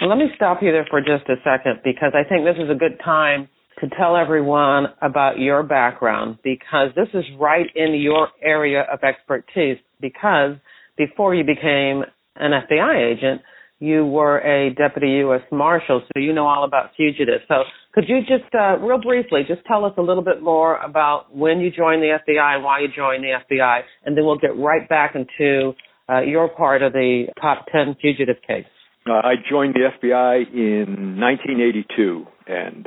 Well, 0.00 0.10
let 0.10 0.18
me 0.18 0.26
stop 0.36 0.58
you 0.60 0.72
there 0.72 0.86
for 0.90 1.00
just 1.00 1.28
a 1.30 1.36
second 1.42 1.80
because 1.82 2.12
I 2.12 2.28
think 2.28 2.44
this 2.44 2.62
is 2.62 2.68
a 2.70 2.74
good 2.74 3.00
time 3.02 3.48
to 3.80 3.88
tell 3.98 4.16
everyone 4.16 4.86
about 5.00 5.38
your 5.38 5.62
background 5.62 6.38
because 6.44 6.90
this 6.94 7.08
is 7.14 7.24
right 7.38 7.66
in 7.74 7.94
your 7.94 8.28
area 8.42 8.84
of 8.92 9.02
expertise 9.02 9.78
because 10.00 10.56
before 10.96 11.34
you 11.34 11.44
became 11.44 12.04
an 12.36 12.52
FBI 12.52 13.12
agent, 13.12 13.40
you 13.78 14.04
were 14.04 14.38
a 14.40 14.74
deputy 14.74 15.08
U.S. 15.24 15.40
Marshal, 15.50 16.02
so 16.02 16.20
you 16.20 16.34
know 16.34 16.46
all 16.46 16.64
about 16.64 16.90
fugitives. 16.96 17.42
So 17.48 17.62
could 17.94 18.04
you 18.06 18.20
just, 18.20 18.54
uh, 18.54 18.76
real 18.78 19.00
briefly, 19.00 19.40
just 19.48 19.64
tell 19.66 19.86
us 19.86 19.94
a 19.96 20.02
little 20.02 20.22
bit 20.22 20.42
more 20.42 20.76
about 20.76 21.34
when 21.34 21.60
you 21.60 21.70
joined 21.70 22.02
the 22.02 22.18
FBI 22.28 22.62
why 22.62 22.80
you 22.80 22.88
joined 22.94 23.24
the 23.24 23.38
FBI, 23.50 23.80
and 24.04 24.16
then 24.16 24.26
we'll 24.26 24.38
get 24.38 24.56
right 24.58 24.86
back 24.86 25.14
into 25.14 25.72
uh, 26.10 26.20
your 26.20 26.48
part 26.48 26.82
of 26.82 26.92
the 26.92 27.26
top 27.40 27.66
10 27.72 27.96
fugitive 28.02 28.36
case. 28.46 28.66
Uh, 29.08 29.12
I 29.14 29.34
joined 29.48 29.74
the 29.74 29.88
FBI 29.98 30.52
in 30.52 31.18
1982, 31.18 32.26
and 32.46 32.86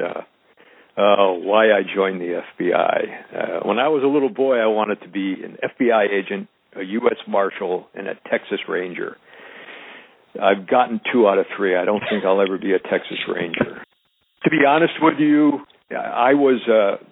uh, 0.98 1.34
why 1.42 1.72
I 1.72 1.82
joined 1.96 2.22
the 2.22 2.42
FBI. 2.60 3.00
Uh, 3.34 3.68
when 3.68 3.80
I 3.80 3.88
was 3.88 4.04
a 4.04 4.08
little 4.08 4.30
boy, 4.30 4.58
I 4.58 4.68
wanted 4.68 5.02
to 5.02 5.10
be 5.10 5.34
an 5.44 5.58
FBI 5.64 6.08
agent, 6.10 6.48
a 6.76 6.84
U.S. 6.84 7.18
Marshal, 7.28 7.88
and 7.96 8.08
a 8.08 8.16
Texas 8.30 8.60
Ranger. 8.68 9.18
I've 10.42 10.68
gotten 10.68 11.00
two 11.12 11.28
out 11.28 11.38
of 11.38 11.46
three. 11.56 11.76
I 11.76 11.86
don't 11.86 12.04
think 12.10 12.26
I'll 12.26 12.42
ever 12.42 12.58
be 12.58 12.74
a 12.74 12.80
Texas 12.80 13.20
Ranger. 13.28 13.84
To 14.44 14.50
be 14.50 14.66
honest 14.68 14.94
with 15.02 15.20
you, 15.20 15.60
I 15.92 16.34
was 16.34 16.62
uh, 16.68 17.04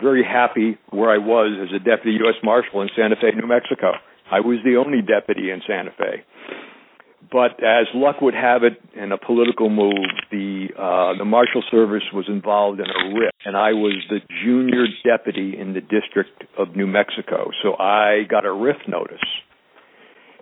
very 0.00 0.24
happy 0.24 0.78
where 0.90 1.10
I 1.10 1.18
was 1.18 1.68
as 1.68 1.74
a 1.74 1.78
deputy 1.78 2.18
U.S. 2.24 2.36
Marshal 2.42 2.82
in 2.82 2.88
Santa 2.96 3.16
Fe, 3.16 3.36
New 3.36 3.46
Mexico. 3.46 3.92
I 4.30 4.40
was 4.40 4.58
the 4.64 4.76
only 4.76 5.02
deputy 5.02 5.50
in 5.50 5.60
Santa 5.66 5.90
Fe. 5.96 6.24
But 7.30 7.62
as 7.62 7.86
luck 7.94 8.20
would 8.20 8.34
have 8.34 8.62
it, 8.62 8.80
in 8.94 9.12
a 9.12 9.18
political 9.18 9.70
move, 9.70 10.10
the 10.30 10.68
uh, 10.76 11.16
the 11.18 11.24
Marshal 11.24 11.62
Service 11.70 12.02
was 12.12 12.26
involved 12.28 12.80
in 12.80 12.86
a 12.86 13.18
RIF, 13.18 13.30
and 13.44 13.56
I 13.56 13.72
was 13.72 14.02
the 14.10 14.20
junior 14.44 14.86
deputy 15.04 15.58
in 15.58 15.72
the 15.72 15.80
District 15.80 16.44
of 16.58 16.76
New 16.76 16.86
Mexico. 16.86 17.50
So 17.62 17.74
I 17.78 18.24
got 18.28 18.44
a 18.44 18.52
RIF 18.52 18.76
notice 18.86 19.24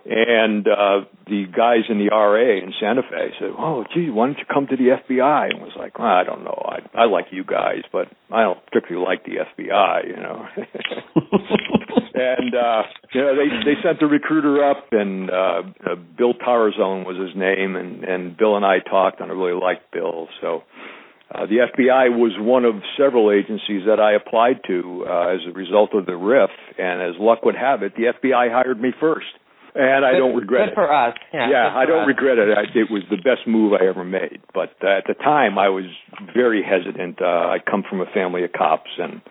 and 0.05 0.67
uh, 0.67 1.05
the 1.27 1.45
guys 1.45 1.85
in 1.89 1.99
the 1.99 2.09
RA 2.09 2.57
in 2.57 2.73
Santa 2.79 3.01
Fe 3.03 3.33
said, 3.39 3.49
"Oh, 3.57 3.85
gee, 3.93 4.09
why 4.09 4.27
don't 4.27 4.37
you 4.39 4.45
come 4.51 4.67
to 4.67 4.75
the 4.75 4.97
FBI?" 4.97 5.51
And 5.51 5.61
was 5.61 5.73
like, 5.77 5.99
well, 5.99 6.07
"I 6.07 6.23
don't 6.23 6.43
know. 6.43 6.57
I 6.65 7.03
I 7.03 7.05
like 7.05 7.25
you 7.31 7.43
guys, 7.43 7.83
but 7.91 8.07
I 8.31 8.43
don't 8.43 8.59
particularly 8.65 9.05
like 9.05 9.25
the 9.25 9.45
FBI, 9.45 10.07
you 10.07 10.15
know." 10.15 10.45
and 12.15 12.55
uh, 12.55 12.83
you 13.13 13.21
know 13.21 13.35
they 13.35 13.49
they 13.63 13.81
sent 13.83 13.99
the 13.99 14.07
recruiter 14.07 14.63
up, 14.63 14.87
and 14.91 15.29
uh, 15.29 15.61
uh, 15.85 15.95
Bill 16.17 16.33
Tarazone 16.33 17.05
was 17.05 17.17
his 17.17 17.35
name, 17.35 17.75
and 17.75 18.03
and 18.03 18.35
Bill 18.35 18.55
and 18.55 18.65
I 18.65 18.79
talked, 18.79 19.21
and 19.21 19.31
I 19.31 19.35
really 19.35 19.59
liked 19.59 19.91
Bill, 19.91 20.27
so. 20.41 20.63
Uh, 21.33 21.45
the 21.45 21.63
FBI 21.63 22.11
was 22.11 22.33
one 22.37 22.65
of 22.65 22.75
several 22.97 23.31
agencies 23.31 23.83
that 23.87 24.01
I 24.01 24.15
applied 24.15 24.59
to 24.67 25.05
uh, 25.07 25.27
as 25.29 25.39
a 25.47 25.53
result 25.53 25.91
of 25.93 26.05
the 26.05 26.17
RIF, 26.17 26.49
and 26.77 27.01
as 27.01 27.15
luck 27.21 27.45
would 27.45 27.55
have 27.55 27.83
it, 27.83 27.93
the 27.95 28.11
FBI 28.11 28.51
hired 28.51 28.81
me 28.81 28.91
first 28.99 29.27
and 29.75 30.05
I 30.05 30.11
good, 30.11 30.19
don't 30.19 30.35
regret 30.35 30.65
good 30.65 30.71
it. 30.71 30.75
for 30.75 30.91
us. 30.91 31.15
Yeah, 31.33 31.49
yeah 31.49 31.75
I 31.75 31.85
don't 31.85 32.03
us. 32.03 32.07
regret 32.07 32.37
it. 32.37 32.49
I, 32.57 32.61
it 32.77 32.91
was 32.91 33.03
the 33.09 33.17
best 33.17 33.47
move 33.47 33.73
I 33.73 33.85
ever 33.85 34.03
made. 34.03 34.39
But 34.53 34.75
uh, 34.83 34.97
at 34.97 35.05
the 35.07 35.13
time, 35.13 35.57
I 35.57 35.69
was 35.69 35.85
very 36.33 36.63
hesitant. 36.63 37.21
Uh, 37.21 37.25
I 37.25 37.57
come 37.59 37.83
from 37.87 38.01
a 38.01 38.05
family 38.13 38.43
of 38.43 38.51
cops, 38.51 38.89
and 38.97 39.21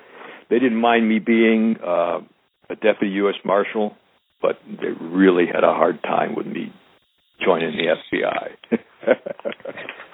they 0.49 0.59
didn't 0.59 0.81
mind 0.81 1.09
me 1.09 1.19
being 1.19 1.77
uh, 1.85 2.21
a 2.69 2.77
deputy 2.77 3.15
U.S. 3.17 3.37
Marshal, 3.45 3.97
but 4.41 4.59
they 4.67 4.93
really 5.01 5.47
had 5.47 5.65
a 5.65 5.73
hard 5.73 6.03
time 6.03 6.35
with 6.35 6.47
me 6.47 6.73
joining 7.45 7.77
the 7.77 7.97
FBI. 8.19 8.79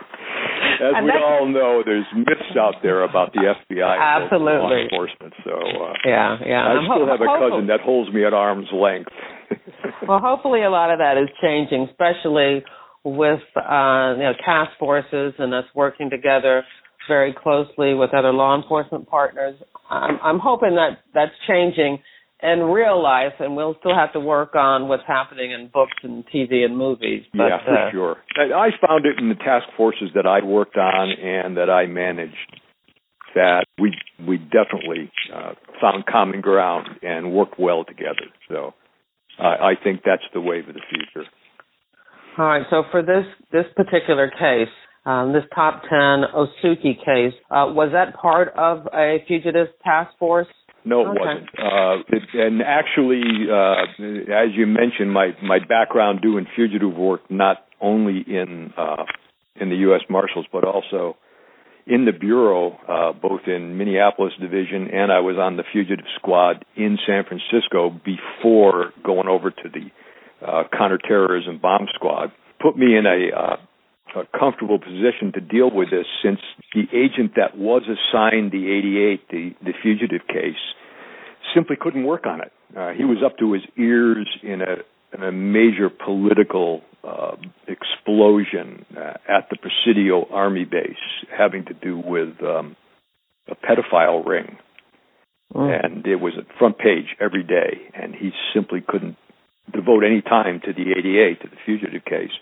As 0.80 1.04
we 1.04 1.10
all 1.10 1.46
know, 1.46 1.82
there's 1.84 2.06
myths 2.14 2.56
out 2.58 2.76
there 2.82 3.02
about 3.04 3.32
the 3.32 3.40
FBI 3.40 3.98
absolutely 3.98 4.52
law 4.52 4.82
enforcement. 4.82 5.34
So 5.44 5.52
uh, 5.52 5.92
yeah, 6.04 6.36
yeah. 6.44 6.68
I 6.68 6.84
still 6.84 7.06
have 7.06 7.20
a 7.20 7.38
cousin 7.38 7.66
that 7.68 7.80
holds 7.80 8.12
me 8.12 8.24
at 8.24 8.34
arm's 8.34 8.68
length. 8.72 9.10
well, 10.08 10.20
hopefully, 10.20 10.62
a 10.62 10.70
lot 10.70 10.90
of 10.90 10.98
that 10.98 11.16
is 11.16 11.28
changing, 11.40 11.88
especially 11.90 12.64
with 13.04 13.40
uh, 13.56 14.14
you 14.16 14.24
know 14.24 14.34
task 14.44 14.72
forces 14.78 15.34
and 15.38 15.54
us 15.54 15.64
working 15.74 16.10
together 16.10 16.64
very 17.08 17.32
closely 17.32 17.94
with 17.94 18.12
other 18.12 18.32
law 18.32 18.56
enforcement 18.60 19.08
partners. 19.08 19.56
I'm, 19.88 20.18
I'm 20.22 20.38
hoping 20.38 20.74
that 20.74 20.98
that's 21.14 21.32
changing 21.46 21.98
in 22.42 22.60
real 22.60 23.02
life, 23.02 23.32
and 23.40 23.56
we'll 23.56 23.76
still 23.80 23.94
have 23.94 24.12
to 24.12 24.20
work 24.20 24.54
on 24.54 24.88
what's 24.88 25.06
happening 25.06 25.52
in 25.52 25.70
books 25.72 25.96
and 26.02 26.24
TV 26.26 26.64
and 26.64 26.76
movies. 26.76 27.24
But, 27.32 27.46
yeah, 27.48 27.64
for 27.64 27.74
uh, 27.76 27.90
sure. 27.90 28.16
I 28.36 28.68
found 28.86 29.06
it 29.06 29.18
in 29.18 29.28
the 29.28 29.36
task 29.36 29.66
forces 29.76 30.10
that 30.14 30.26
I 30.26 30.44
worked 30.44 30.76
on 30.76 31.10
and 31.10 31.56
that 31.56 31.70
I 31.70 31.86
managed 31.86 32.36
that 33.34 33.64
we 33.78 33.94
we 34.26 34.38
definitely 34.38 35.10
uh, 35.32 35.52
found 35.80 36.06
common 36.06 36.40
ground 36.40 36.88
and 37.02 37.32
worked 37.32 37.58
well 37.58 37.84
together. 37.84 38.32
So 38.48 38.72
uh, 39.38 39.42
I 39.42 39.74
think 39.82 40.00
that's 40.04 40.22
the 40.32 40.40
wave 40.40 40.68
of 40.68 40.74
the 40.74 40.80
future. 40.90 41.28
All 42.38 42.46
right. 42.46 42.66
So 42.70 42.84
for 42.90 43.02
this 43.02 43.26
this 43.52 43.66
particular 43.76 44.30
case, 44.30 44.72
um, 45.04 45.32
this 45.32 45.44
top 45.54 45.82
ten 45.82 46.24
Otsuki 46.34 46.96
case, 47.04 47.34
uh, 47.50 47.72
was 47.72 47.90
that 47.92 48.14
part 48.20 48.48
of 48.56 48.88
a 48.92 49.18
fugitive 49.28 49.68
task 49.84 50.10
force? 50.18 50.48
No, 50.86 51.00
it 51.00 51.08
okay. 51.08 51.18
wasn't. 51.20 51.48
Uh, 51.58 52.16
it, 52.16 52.22
and 52.34 52.62
actually, 52.62 53.50
uh, 53.50 53.82
as 54.32 54.54
you 54.54 54.66
mentioned, 54.66 55.12
my 55.12 55.32
my 55.42 55.58
background 55.58 56.20
doing 56.22 56.46
fugitive 56.54 56.94
work 56.94 57.28
not 57.28 57.66
only 57.80 58.24
in 58.26 58.72
uh, 58.78 59.04
in 59.60 59.68
the 59.68 59.76
U.S. 59.88 60.02
Marshals 60.08 60.46
but 60.52 60.64
also 60.64 61.16
in 61.88 62.04
the 62.04 62.12
bureau, 62.12 62.78
uh, 62.88 63.12
both 63.12 63.42
in 63.46 63.76
Minneapolis 63.76 64.32
division 64.40 64.88
and 64.92 65.12
I 65.12 65.20
was 65.20 65.36
on 65.38 65.56
the 65.56 65.64
fugitive 65.72 66.06
squad 66.16 66.64
in 66.76 66.98
San 67.06 67.24
Francisco 67.24 67.90
before 67.90 68.92
going 69.04 69.28
over 69.28 69.50
to 69.50 69.68
the 69.68 70.46
uh, 70.46 70.64
counterterrorism 70.76 71.58
bomb 71.58 71.86
squad. 71.94 72.30
Put 72.60 72.76
me 72.76 72.96
in 72.96 73.06
a 73.06 73.36
uh, 73.36 73.56
a 74.14 74.38
comfortable 74.38 74.78
position 74.78 75.32
to 75.34 75.40
deal 75.40 75.70
with 75.70 75.90
this 75.90 76.06
since 76.22 76.40
the 76.74 76.84
agent 76.92 77.32
that 77.36 77.56
was 77.56 77.82
assigned 77.82 78.52
the 78.52 78.70
88, 78.70 79.28
the, 79.30 79.54
the 79.64 79.72
fugitive 79.82 80.26
case, 80.28 80.60
simply 81.54 81.76
couldn't 81.78 82.04
work 82.04 82.26
on 82.26 82.40
it. 82.40 82.52
Uh, 82.76 82.92
he 82.92 83.04
was 83.04 83.18
up 83.24 83.38
to 83.38 83.52
his 83.52 83.62
ears 83.78 84.26
in 84.42 84.60
a, 84.60 84.76
in 85.16 85.22
a 85.22 85.32
major 85.32 85.88
political 85.88 86.82
uh, 87.04 87.36
explosion 87.68 88.84
uh, 88.96 89.14
at 89.28 89.48
the 89.50 89.56
Presidio 89.56 90.26
Army 90.30 90.64
base 90.64 90.96
having 91.36 91.64
to 91.64 91.74
do 91.74 91.96
with 91.96 92.34
um, 92.42 92.76
a 93.48 93.54
pedophile 93.54 94.24
ring. 94.26 94.58
Oh. 95.54 95.68
And 95.68 96.04
it 96.06 96.16
was 96.16 96.34
a 96.34 96.58
front 96.58 96.78
page 96.78 97.16
every 97.20 97.44
day, 97.44 97.78
and 97.94 98.14
he 98.14 98.30
simply 98.52 98.82
couldn't 98.86 99.16
devote 99.72 100.02
any 100.04 100.20
time 100.20 100.60
to 100.64 100.72
the 100.72 100.92
88, 100.98 101.42
to 101.42 101.48
the 101.48 101.56
fugitive 101.64 102.04
case. 102.04 102.32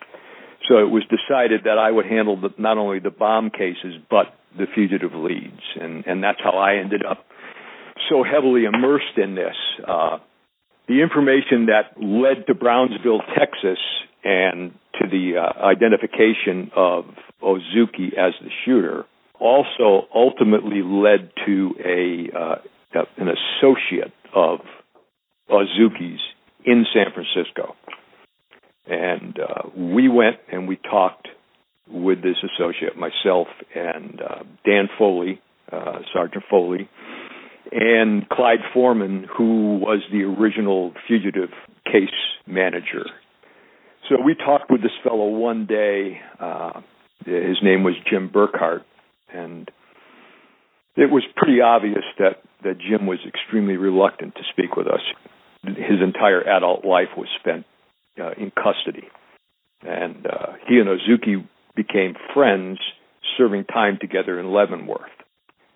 So 0.68 0.78
it 0.78 0.90
was 0.90 1.02
decided 1.04 1.64
that 1.64 1.78
I 1.78 1.90
would 1.90 2.06
handle 2.06 2.40
the, 2.40 2.50
not 2.58 2.78
only 2.78 2.98
the 2.98 3.10
bomb 3.10 3.50
cases 3.50 4.00
but 4.08 4.26
the 4.56 4.66
fugitive 4.74 5.12
leads, 5.14 5.62
and 5.80 6.06
and 6.06 6.22
that's 6.22 6.38
how 6.42 6.56
I 6.56 6.76
ended 6.76 7.04
up 7.04 7.24
so 8.08 8.22
heavily 8.22 8.64
immersed 8.64 9.16
in 9.16 9.34
this. 9.34 9.56
Uh, 9.86 10.18
the 10.88 11.02
information 11.02 11.66
that 11.66 12.00
led 12.00 12.46
to 12.46 12.54
Brownsville, 12.54 13.22
Texas, 13.36 13.78
and 14.22 14.72
to 15.00 15.08
the 15.10 15.38
uh, 15.38 15.64
identification 15.64 16.70
of 16.76 17.04
Otsuki 17.42 18.14
as 18.16 18.32
the 18.40 18.50
shooter, 18.64 19.04
also 19.40 20.06
ultimately 20.14 20.82
led 20.82 21.30
to 21.46 21.74
a 21.84 22.36
uh, 22.36 22.54
an 23.16 23.28
associate 23.28 24.12
of 24.34 24.60
Otsuki's 25.50 26.20
in 26.64 26.86
San 26.94 27.06
Francisco. 27.12 27.74
And 28.86 29.38
uh, 29.38 29.68
we 29.76 30.08
went 30.08 30.36
and 30.52 30.68
we 30.68 30.76
talked 30.76 31.28
with 31.88 32.22
this 32.22 32.36
associate, 32.42 32.96
myself 32.96 33.48
and 33.74 34.20
uh, 34.20 34.42
Dan 34.64 34.88
Foley, 34.98 35.40
uh, 35.70 36.00
Sergeant 36.12 36.44
Foley, 36.50 36.88
and 37.72 38.28
Clyde 38.28 38.60
Foreman, 38.72 39.26
who 39.36 39.78
was 39.78 40.00
the 40.12 40.22
original 40.22 40.92
fugitive 41.08 41.50
case 41.84 42.08
manager. 42.46 43.04
So 44.08 44.16
we 44.22 44.34
talked 44.34 44.70
with 44.70 44.82
this 44.82 44.92
fellow 45.02 45.28
one 45.28 45.66
day. 45.66 46.20
Uh, 46.38 46.80
his 47.24 47.56
name 47.62 47.84
was 47.84 47.94
Jim 48.10 48.28
Burkhart, 48.28 48.82
and 49.32 49.70
it 50.96 51.10
was 51.10 51.22
pretty 51.36 51.60
obvious 51.60 52.04
that, 52.18 52.42
that 52.62 52.78
Jim 52.78 53.06
was 53.06 53.18
extremely 53.26 53.76
reluctant 53.76 54.34
to 54.34 54.42
speak 54.52 54.76
with 54.76 54.86
us. 54.86 55.00
His 55.64 56.02
entire 56.02 56.42
adult 56.42 56.84
life 56.84 57.08
was 57.16 57.28
spent 57.40 57.64
uh, 58.20 58.32
in 58.32 58.50
custody. 58.50 59.08
And 59.82 60.26
uh, 60.26 60.54
he 60.68 60.78
and 60.78 60.88
Otsuki 60.88 61.46
became 61.76 62.14
friends, 62.32 62.78
serving 63.36 63.64
time 63.64 63.98
together 64.00 64.38
in 64.40 64.52
Leavenworth. 64.52 65.10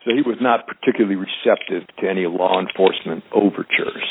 So 0.04 0.14
he 0.14 0.22
was 0.22 0.38
not 0.40 0.66
particularly 0.66 1.16
receptive 1.16 1.86
to 2.00 2.08
any 2.08 2.26
law 2.26 2.60
enforcement 2.60 3.24
overtures. 3.34 4.04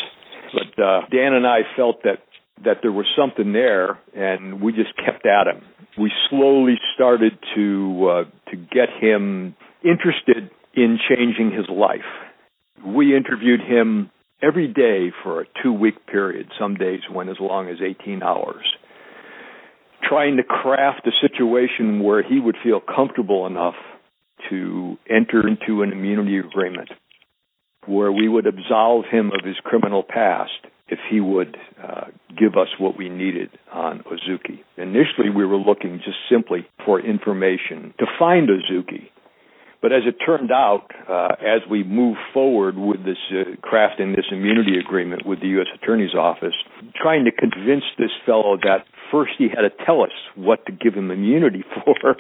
But 0.54 0.82
uh, 0.82 1.02
Dan 1.12 1.34
and 1.34 1.48
I 1.48 1.60
felt 1.76 2.04
that 2.04 2.20
that 2.64 2.78
there 2.82 2.92
was 2.92 3.06
something 3.16 3.54
there, 3.54 4.00
and 4.16 4.62
we 4.62 4.72
just 4.74 4.96
kept 4.98 5.26
at 5.28 5.48
him. 5.48 5.62
We 5.98 6.12
slowly 6.30 6.76
started 6.96 7.38
to 7.56 8.10
uh, 8.10 8.52
to 8.52 8.58
get 8.58 8.90
him 9.00 9.56
interested 9.84 10.50
in 10.74 10.98
changing 11.10 11.52
his 11.52 11.68
life. 11.70 12.08
We 12.86 13.16
interviewed 13.16 13.62
him 13.62 14.12
every 14.42 14.68
day 14.68 15.12
for 15.24 15.42
a 15.42 15.46
two 15.64 15.74
week 15.74 16.06
period. 16.08 16.48
Some 16.60 16.76
days 16.76 17.02
went 17.12 17.30
as 17.30 17.38
long 17.40 17.70
as 17.70 17.78
18 17.82 18.24
hours. 18.24 18.66
Trying 20.08 20.38
to 20.38 20.44
craft 20.44 21.08
a 21.08 21.28
situation 21.28 22.04
where 22.04 22.24
he 22.24 22.40
would 22.40 22.56
feel 22.64 22.80
comfortable 22.80 23.46
enough 23.46 23.76
to 24.50 24.98
enter 25.10 25.48
into 25.48 25.82
an 25.82 25.92
immunity 25.92 26.38
agreement 26.38 26.90
where 27.88 28.12
we 28.12 28.28
would 28.28 28.46
absolve 28.46 29.06
him 29.10 29.28
of 29.28 29.46
his 29.46 29.56
criminal 29.64 30.04
past 30.04 30.52
if 30.90 31.00
he 31.10 31.20
would 31.20 31.58
uh, 31.82 32.06
give 32.38 32.54
us 32.54 32.68
what 32.78 32.98
we 32.98 33.10
needed 33.10 33.50
on 33.74 34.00
Otsuki. 34.00 34.60
Initially, 34.78 35.30
we 35.36 35.46
were 35.46 35.58
looking 35.58 36.00
just 36.04 36.18
simply 36.30 36.68
for 36.86 37.00
information 37.00 37.94
to 38.00 38.06
find 38.20 38.50
Otsuki 38.50 39.10
but 39.82 39.92
as 39.92 40.04
it 40.08 40.16
turned 40.26 40.52
out, 40.52 40.90
uh, 41.10 41.36
as 41.40 41.62
we 41.70 41.84
moved 41.84 42.20
forward 42.34 42.78
with 42.78 43.06
this 43.06 43.18
uh, 43.32 43.56
crafting 43.62 44.16
this 44.16 44.26
immunity 44.32 44.78
agreement 44.80 45.26
with 45.26 45.40
the 45.42 45.48
U.S. 45.60 45.68
Attorney's 45.82 46.16
Office, 46.16 46.56
trying 47.00 47.26
to 47.26 47.32
convince 47.32 47.84
this 47.98 48.12
fellow 48.26 48.58
that 48.64 48.86
first 49.12 49.32
he 49.38 49.48
had 49.50 49.62
to 49.62 49.86
tell 49.86 50.02
us 50.02 50.12
what 50.36 50.66
to 50.66 50.72
give 50.72 50.94
him 50.94 51.12
immunity 51.12 51.64
for, 51.86 52.16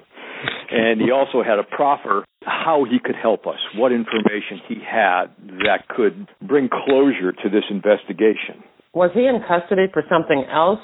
and 0.70 1.02
he 1.02 1.12
also 1.12 1.42
had 1.42 1.56
to 1.56 1.64
proffer 1.64 2.24
how 2.44 2.86
he 2.90 3.00
could 3.04 3.16
help 3.16 3.48
us, 3.48 3.60
what 3.76 3.92
information 3.92 4.62
he 4.68 4.76
had 4.76 5.28
that 5.66 5.88
could 5.90 6.30
bring 6.42 6.70
closure 6.70 7.32
to 7.32 7.50
this 7.50 7.64
investigation. 7.70 8.64
Was 8.94 9.12
he 9.14 9.28
in 9.28 9.42
custody 9.48 9.92
for 9.92 10.04
something 10.10 10.46
else 10.50 10.80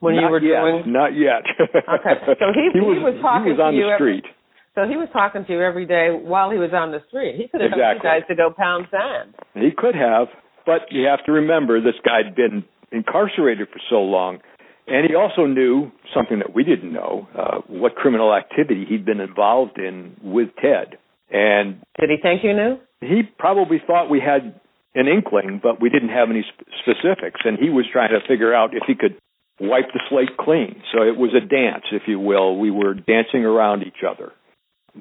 when 0.00 0.14
not 0.14 0.22
you 0.22 0.28
were 0.30 0.42
yet, 0.42 0.60
doing? 0.62 0.92
Not 0.92 1.12
yet. 1.16 1.42
okay, 1.58 2.14
so 2.38 2.54
he, 2.54 2.70
he, 2.78 2.80
was, 2.80 2.96
he 2.96 3.04
was 3.04 3.18
talking 3.20 3.50
he 3.50 3.52
was 3.52 3.60
on 3.60 3.72
to 3.72 3.80
the 3.80 3.88
you 3.88 3.94
street. 3.96 4.24
Every, 4.24 4.37
so 4.78 4.86
he 4.88 4.96
was 4.96 5.08
talking 5.12 5.44
to 5.44 5.52
you 5.52 5.60
every 5.60 5.86
day 5.86 6.10
while 6.14 6.50
he 6.50 6.58
was 6.58 6.70
on 6.72 6.92
the 6.92 7.02
street. 7.08 7.34
He 7.34 7.48
could 7.48 7.60
have 7.60 7.74
exactly. 7.74 7.98
you 7.98 8.14
guys 8.14 8.22
to 8.28 8.36
go 8.36 8.54
pound 8.54 8.86
sand. 8.94 9.34
He 9.54 9.70
could 9.76 9.96
have, 9.96 10.28
but 10.64 10.86
you 10.90 11.06
have 11.10 11.24
to 11.26 11.32
remember 11.32 11.80
this 11.80 11.98
guy 12.04 12.22
had 12.22 12.36
been 12.36 12.62
incarcerated 12.92 13.66
for 13.72 13.80
so 13.90 13.96
long, 13.96 14.38
and 14.86 15.04
he 15.08 15.16
also 15.16 15.46
knew 15.46 15.90
something 16.14 16.38
that 16.38 16.54
we 16.54 16.62
didn't 16.62 16.92
know: 16.92 17.26
uh, 17.36 17.58
what 17.66 17.96
criminal 17.96 18.32
activity 18.32 18.86
he'd 18.88 19.04
been 19.04 19.18
involved 19.18 19.78
in 19.78 20.14
with 20.22 20.48
Ted. 20.62 20.98
And 21.30 21.82
did 21.98 22.10
he 22.10 22.16
think 22.22 22.44
you 22.44 22.54
knew? 22.54 22.78
He 23.00 23.22
probably 23.36 23.82
thought 23.84 24.08
we 24.08 24.20
had 24.20 24.60
an 24.94 25.08
inkling, 25.08 25.60
but 25.60 25.82
we 25.82 25.90
didn't 25.90 26.08
have 26.08 26.30
any 26.30 26.46
sp- 26.46 26.70
specifics. 26.82 27.40
And 27.44 27.58
he 27.58 27.68
was 27.68 27.84
trying 27.92 28.10
to 28.10 28.20
figure 28.26 28.54
out 28.54 28.74
if 28.74 28.82
he 28.86 28.94
could 28.94 29.18
wipe 29.60 29.92
the 29.92 30.00
slate 30.08 30.36
clean. 30.38 30.82
So 30.92 31.02
it 31.02 31.16
was 31.16 31.34
a 31.34 31.44
dance, 31.44 31.84
if 31.92 32.02
you 32.06 32.18
will. 32.18 32.58
We 32.58 32.70
were 32.70 32.94
dancing 32.94 33.44
around 33.44 33.82
each 33.82 34.02
other. 34.08 34.32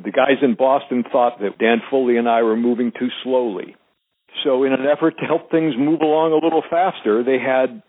The 0.03 0.11
guys 0.11 0.37
in 0.41 0.55
Boston 0.55 1.03
thought 1.11 1.39
that 1.39 1.57
Dan 1.57 1.81
Foley 1.89 2.17
and 2.17 2.29
I 2.29 2.43
were 2.43 2.57
moving 2.57 2.91
too 2.91 3.09
slowly. 3.23 3.75
So, 4.43 4.63
in 4.63 4.73
an 4.73 4.85
effort 4.85 5.15
to 5.19 5.25
help 5.25 5.49
things 5.49 5.73
move 5.77 6.01
along 6.01 6.31
a 6.31 6.43
little 6.43 6.63
faster, 6.69 7.23
they 7.23 7.39
had 7.39 7.81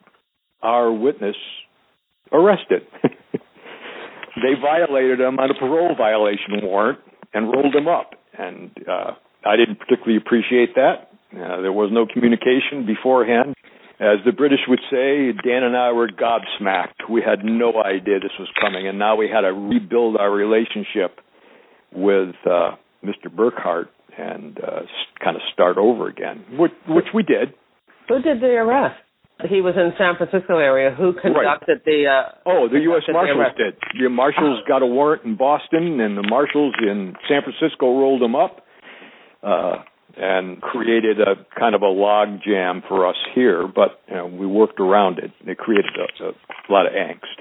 our 0.62 0.90
witness 0.90 1.36
arrested. 2.32 2.82
they 3.02 4.54
violated 4.60 5.20
him 5.20 5.38
on 5.38 5.50
a 5.50 5.54
parole 5.54 5.94
violation 5.96 6.62
warrant 6.62 7.00
and 7.34 7.52
rolled 7.52 7.74
him 7.74 7.88
up. 7.88 8.12
And 8.38 8.70
uh, 8.88 9.12
I 9.44 9.56
didn't 9.56 9.78
particularly 9.78 10.16
appreciate 10.16 10.74
that. 10.76 11.10
Uh, 11.32 11.60
there 11.60 11.72
was 11.72 11.90
no 11.92 12.06
communication 12.06 12.86
beforehand. 12.86 13.54
As 14.00 14.22
the 14.24 14.32
British 14.32 14.60
would 14.68 14.80
say, 14.90 15.32
Dan 15.32 15.64
and 15.64 15.76
I 15.76 15.90
were 15.90 16.08
gobsmacked. 16.08 17.10
We 17.10 17.20
had 17.20 17.44
no 17.44 17.82
idea 17.82 18.20
this 18.20 18.38
was 18.38 18.48
coming, 18.60 18.86
and 18.86 18.98
now 18.98 19.16
we 19.16 19.28
had 19.28 19.40
to 19.40 19.52
rebuild 19.52 20.16
our 20.16 20.30
relationship 20.30 21.20
with 21.92 22.34
uh, 22.46 22.72
Mr. 23.04 23.28
Burkhart 23.34 23.86
and 24.16 24.58
uh, 24.58 24.80
kind 25.22 25.36
of 25.36 25.42
start 25.52 25.78
over 25.78 26.08
again, 26.08 26.44
which, 26.58 26.72
which 26.88 27.06
we 27.14 27.22
did. 27.22 27.54
Who 28.08 28.20
did 28.20 28.40
the 28.40 28.46
arrest? 28.46 29.00
He 29.48 29.60
was 29.60 29.74
in 29.76 29.92
San 29.96 30.16
Francisco 30.16 30.58
area. 30.58 30.90
Who 30.90 31.12
conducted 31.12 31.78
right. 31.78 31.84
the? 31.84 32.06
Uh, 32.10 32.50
oh, 32.50 32.68
the 32.68 32.80
U.S. 32.90 33.02
Marshals 33.08 33.54
the 33.56 33.64
did. 33.64 34.02
The 34.02 34.10
marshals 34.10 34.58
got 34.66 34.82
a 34.82 34.86
warrant 34.86 35.24
in 35.24 35.36
Boston, 35.36 36.00
and 36.00 36.18
the 36.18 36.26
marshals 36.28 36.74
in 36.82 37.14
San 37.28 37.42
Francisco 37.42 37.86
rolled 37.86 38.20
him 38.20 38.34
up. 38.34 38.64
Uh, 39.40 39.76
and 40.16 40.60
created 40.60 41.20
a 41.20 41.36
kind 41.58 41.76
of 41.76 41.82
a 41.82 41.86
log 41.86 42.40
jam 42.44 42.82
for 42.88 43.06
us 43.06 43.14
here, 43.36 43.68
but 43.68 44.00
you 44.08 44.14
know, 44.14 44.26
we 44.26 44.46
worked 44.46 44.80
around 44.80 45.18
it. 45.18 45.30
It 45.46 45.58
created 45.58 45.92
a, 45.96 46.24
a 46.24 46.70
lot 46.72 46.86
of 46.86 46.92
angst. 46.92 47.38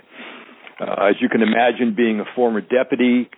Uh, 0.79 1.09
as 1.09 1.15
you 1.19 1.27
can 1.27 1.41
imagine, 1.41 1.95
being 1.95 2.19
a 2.19 2.25
former 2.35 2.61
deputy, 2.61 3.29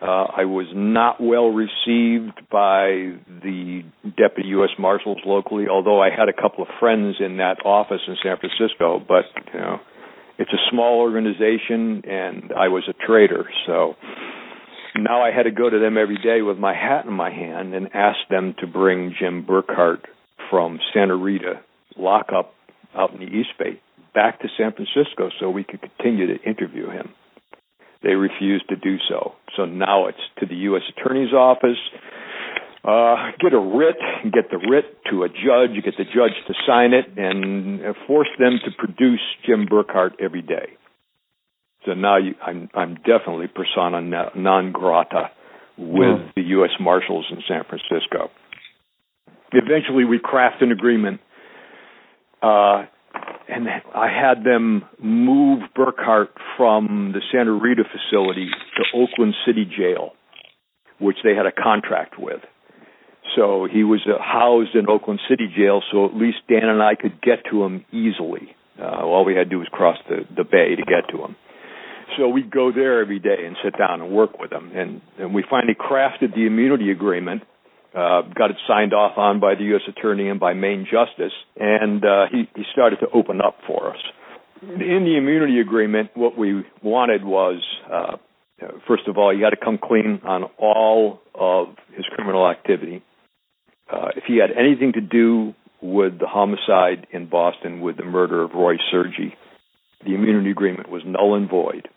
uh, 0.00 0.26
I 0.36 0.44
was 0.44 0.66
not 0.74 1.20
well 1.20 1.48
received 1.48 2.40
by 2.50 3.16
the 3.42 3.82
deputy 4.16 4.50
U.S. 4.50 4.70
marshals 4.78 5.18
locally, 5.24 5.66
although 5.70 6.02
I 6.02 6.10
had 6.10 6.28
a 6.28 6.34
couple 6.34 6.62
of 6.62 6.68
friends 6.78 7.16
in 7.18 7.38
that 7.38 7.64
office 7.64 8.02
in 8.06 8.16
San 8.22 8.36
Francisco. 8.36 9.00
But 9.06 9.24
you 9.54 9.60
know, 9.60 9.78
it's 10.38 10.52
a 10.52 10.70
small 10.70 11.00
organization, 11.00 12.02
and 12.06 12.52
I 12.52 12.68
was 12.68 12.84
a 12.88 13.06
traitor, 13.06 13.48
so 13.66 13.94
now 14.96 15.22
I 15.22 15.30
had 15.30 15.44
to 15.44 15.50
go 15.50 15.70
to 15.70 15.78
them 15.78 15.96
every 15.96 16.18
day 16.22 16.42
with 16.42 16.58
my 16.58 16.74
hat 16.74 17.06
in 17.06 17.12
my 17.12 17.30
hand 17.30 17.74
and 17.74 17.88
ask 17.94 18.18
them 18.30 18.54
to 18.60 18.66
bring 18.66 19.14
Jim 19.18 19.46
Burkhart 19.48 20.04
from 20.50 20.78
Santa 20.92 21.16
Rita 21.16 21.60
lockup 21.96 22.52
out 22.94 23.12
in 23.12 23.20
the 23.20 23.26
East 23.26 23.50
Bay 23.58 23.80
back 24.14 24.40
to 24.40 24.48
San 24.56 24.72
Francisco 24.72 25.30
so 25.38 25.50
we 25.50 25.62
could 25.64 25.80
continue 25.80 26.26
to 26.26 26.42
interview 26.42 26.90
him. 26.90 27.10
They 28.06 28.14
refused 28.14 28.68
to 28.68 28.76
do 28.76 28.98
so. 29.08 29.32
So 29.56 29.64
now 29.64 30.06
it's 30.06 30.22
to 30.38 30.46
the 30.46 30.54
U.S. 30.70 30.82
Attorney's 30.96 31.32
Office. 31.32 31.78
Uh, 32.84 33.32
get 33.40 33.52
a 33.52 33.58
writ, 33.58 33.96
get 34.32 34.48
the 34.48 34.58
writ 34.58 34.84
to 35.10 35.24
a 35.24 35.28
judge, 35.28 35.74
get 35.84 35.94
the 35.98 36.04
judge 36.04 36.38
to 36.46 36.54
sign 36.68 36.92
it, 36.92 37.06
and 37.18 37.80
force 38.06 38.28
them 38.38 38.60
to 38.64 38.70
produce 38.78 39.20
Jim 39.44 39.66
Burkhart 39.66 40.12
every 40.22 40.42
day. 40.42 40.76
So 41.84 41.94
now 41.94 42.18
you, 42.18 42.34
I'm 42.40 42.68
I'm 42.74 42.94
definitely 42.94 43.48
persona 43.48 44.00
non 44.36 44.70
grata 44.70 45.32
with 45.76 46.20
hmm. 46.20 46.30
the 46.36 46.42
U.S. 46.42 46.70
Marshals 46.78 47.26
in 47.30 47.38
San 47.48 47.64
Francisco. 47.64 48.30
Eventually, 49.50 50.04
we 50.04 50.20
craft 50.22 50.62
an 50.62 50.70
agreement, 50.70 51.20
uh, 52.40 52.84
and 53.48 53.68
I 53.94 54.08
had 54.08 54.44
them 54.44 54.84
move 55.02 55.60
Burkhart 55.76 56.28
from 56.56 57.12
the 57.14 57.20
Santa 57.32 57.52
Rita 57.52 57.84
facility 57.84 58.48
to 58.76 58.98
Oakland 58.98 59.34
City 59.46 59.64
Jail, 59.64 60.12
which 60.98 61.16
they 61.22 61.34
had 61.34 61.46
a 61.46 61.52
contract 61.52 62.14
with. 62.18 62.40
So 63.36 63.68
he 63.70 63.84
was 63.84 64.00
uh, 64.06 64.18
housed 64.20 64.74
in 64.74 64.88
Oakland 64.88 65.20
City 65.28 65.48
Jail, 65.54 65.82
so 65.92 66.06
at 66.06 66.14
least 66.14 66.38
Dan 66.48 66.68
and 66.68 66.82
I 66.82 66.94
could 66.94 67.20
get 67.20 67.44
to 67.50 67.64
him 67.64 67.84
easily. 67.92 68.54
Uh, 68.80 69.04
all 69.04 69.24
we 69.24 69.34
had 69.34 69.44
to 69.44 69.50
do 69.50 69.58
was 69.58 69.68
cross 69.70 69.96
the, 70.08 70.24
the 70.36 70.44
bay 70.44 70.74
to 70.76 70.82
get 70.82 71.08
to 71.10 71.24
him. 71.24 71.36
So 72.16 72.28
we'd 72.28 72.50
go 72.50 72.72
there 72.72 73.00
every 73.00 73.18
day 73.18 73.44
and 73.44 73.56
sit 73.64 73.76
down 73.76 74.00
and 74.00 74.10
work 74.10 74.38
with 74.38 74.52
him. 74.52 74.70
And, 74.74 75.00
and 75.18 75.34
we 75.34 75.44
finally 75.48 75.74
crafted 75.74 76.34
the 76.34 76.46
immunity 76.46 76.90
agreement, 76.90 77.42
uh, 77.96 78.22
got 78.34 78.50
it 78.50 78.56
signed 78.68 78.92
off 78.92 79.16
on 79.16 79.40
by 79.40 79.54
the 79.54 79.64
U.S. 79.64 79.82
Attorney 79.88 80.28
and 80.28 80.38
by 80.38 80.52
Main 80.52 80.84
Justice, 80.84 81.32
and 81.58 82.04
uh, 82.04 82.26
he, 82.30 82.44
he 82.54 82.62
started 82.70 82.96
to 83.00 83.06
open 83.14 83.40
up 83.40 83.56
for 83.66 83.90
us. 83.90 83.98
In 84.62 85.04
the 85.04 85.16
immunity 85.16 85.60
agreement, 85.60 86.10
what 86.14 86.36
we 86.36 86.62
wanted 86.82 87.24
was, 87.24 87.62
uh, 87.90 88.16
first 88.86 89.04
of 89.08 89.16
all, 89.16 89.34
you 89.34 89.40
got 89.40 89.50
to 89.50 89.56
come 89.56 89.78
clean 89.82 90.20
on 90.24 90.44
all 90.58 91.20
of 91.34 91.68
his 91.94 92.04
criminal 92.14 92.50
activity. 92.50 93.02
Uh, 93.90 94.08
if 94.14 94.24
he 94.26 94.38
had 94.38 94.50
anything 94.50 94.92
to 94.92 95.00
do 95.00 95.54
with 95.80 96.18
the 96.18 96.26
homicide 96.26 97.06
in 97.12 97.28
Boston, 97.28 97.80
with 97.80 97.96
the 97.96 98.04
murder 98.04 98.42
of 98.42 98.52
Roy 98.52 98.74
Sergi, 98.90 99.34
the 100.04 100.14
immunity 100.14 100.50
agreement 100.50 100.90
was 100.90 101.02
null 101.06 101.34
and 101.34 101.48
void. 101.48 101.88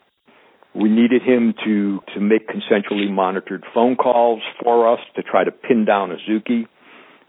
We 0.76 0.90
needed 0.90 1.24
him 1.24 1.54
to, 1.66 2.00
to 2.14 2.20
make 2.20 2.48
consensually 2.48 3.12
monitored 3.12 3.64
phone 3.74 3.96
calls 3.96 4.42
for 4.64 4.92
us 4.92 5.00
to 5.16 5.24
try 5.24 5.44
to 5.44 5.52
pin 5.52 5.86
down 5.86 6.12
Otsuki. 6.12 6.66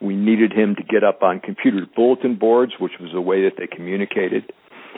We 0.01 0.15
needed 0.15 0.53
him 0.53 0.77
to 0.77 0.83
get 0.83 1.05
up 1.05 1.23
on 1.23 1.41
computer 1.41 1.87
bulletin 1.95 2.37
boards, 2.37 2.73
which 2.79 2.93
was 3.01 3.11
the 3.13 3.21
way 3.21 3.45
that 3.45 3.53
they 3.59 3.67
communicated. 3.67 4.53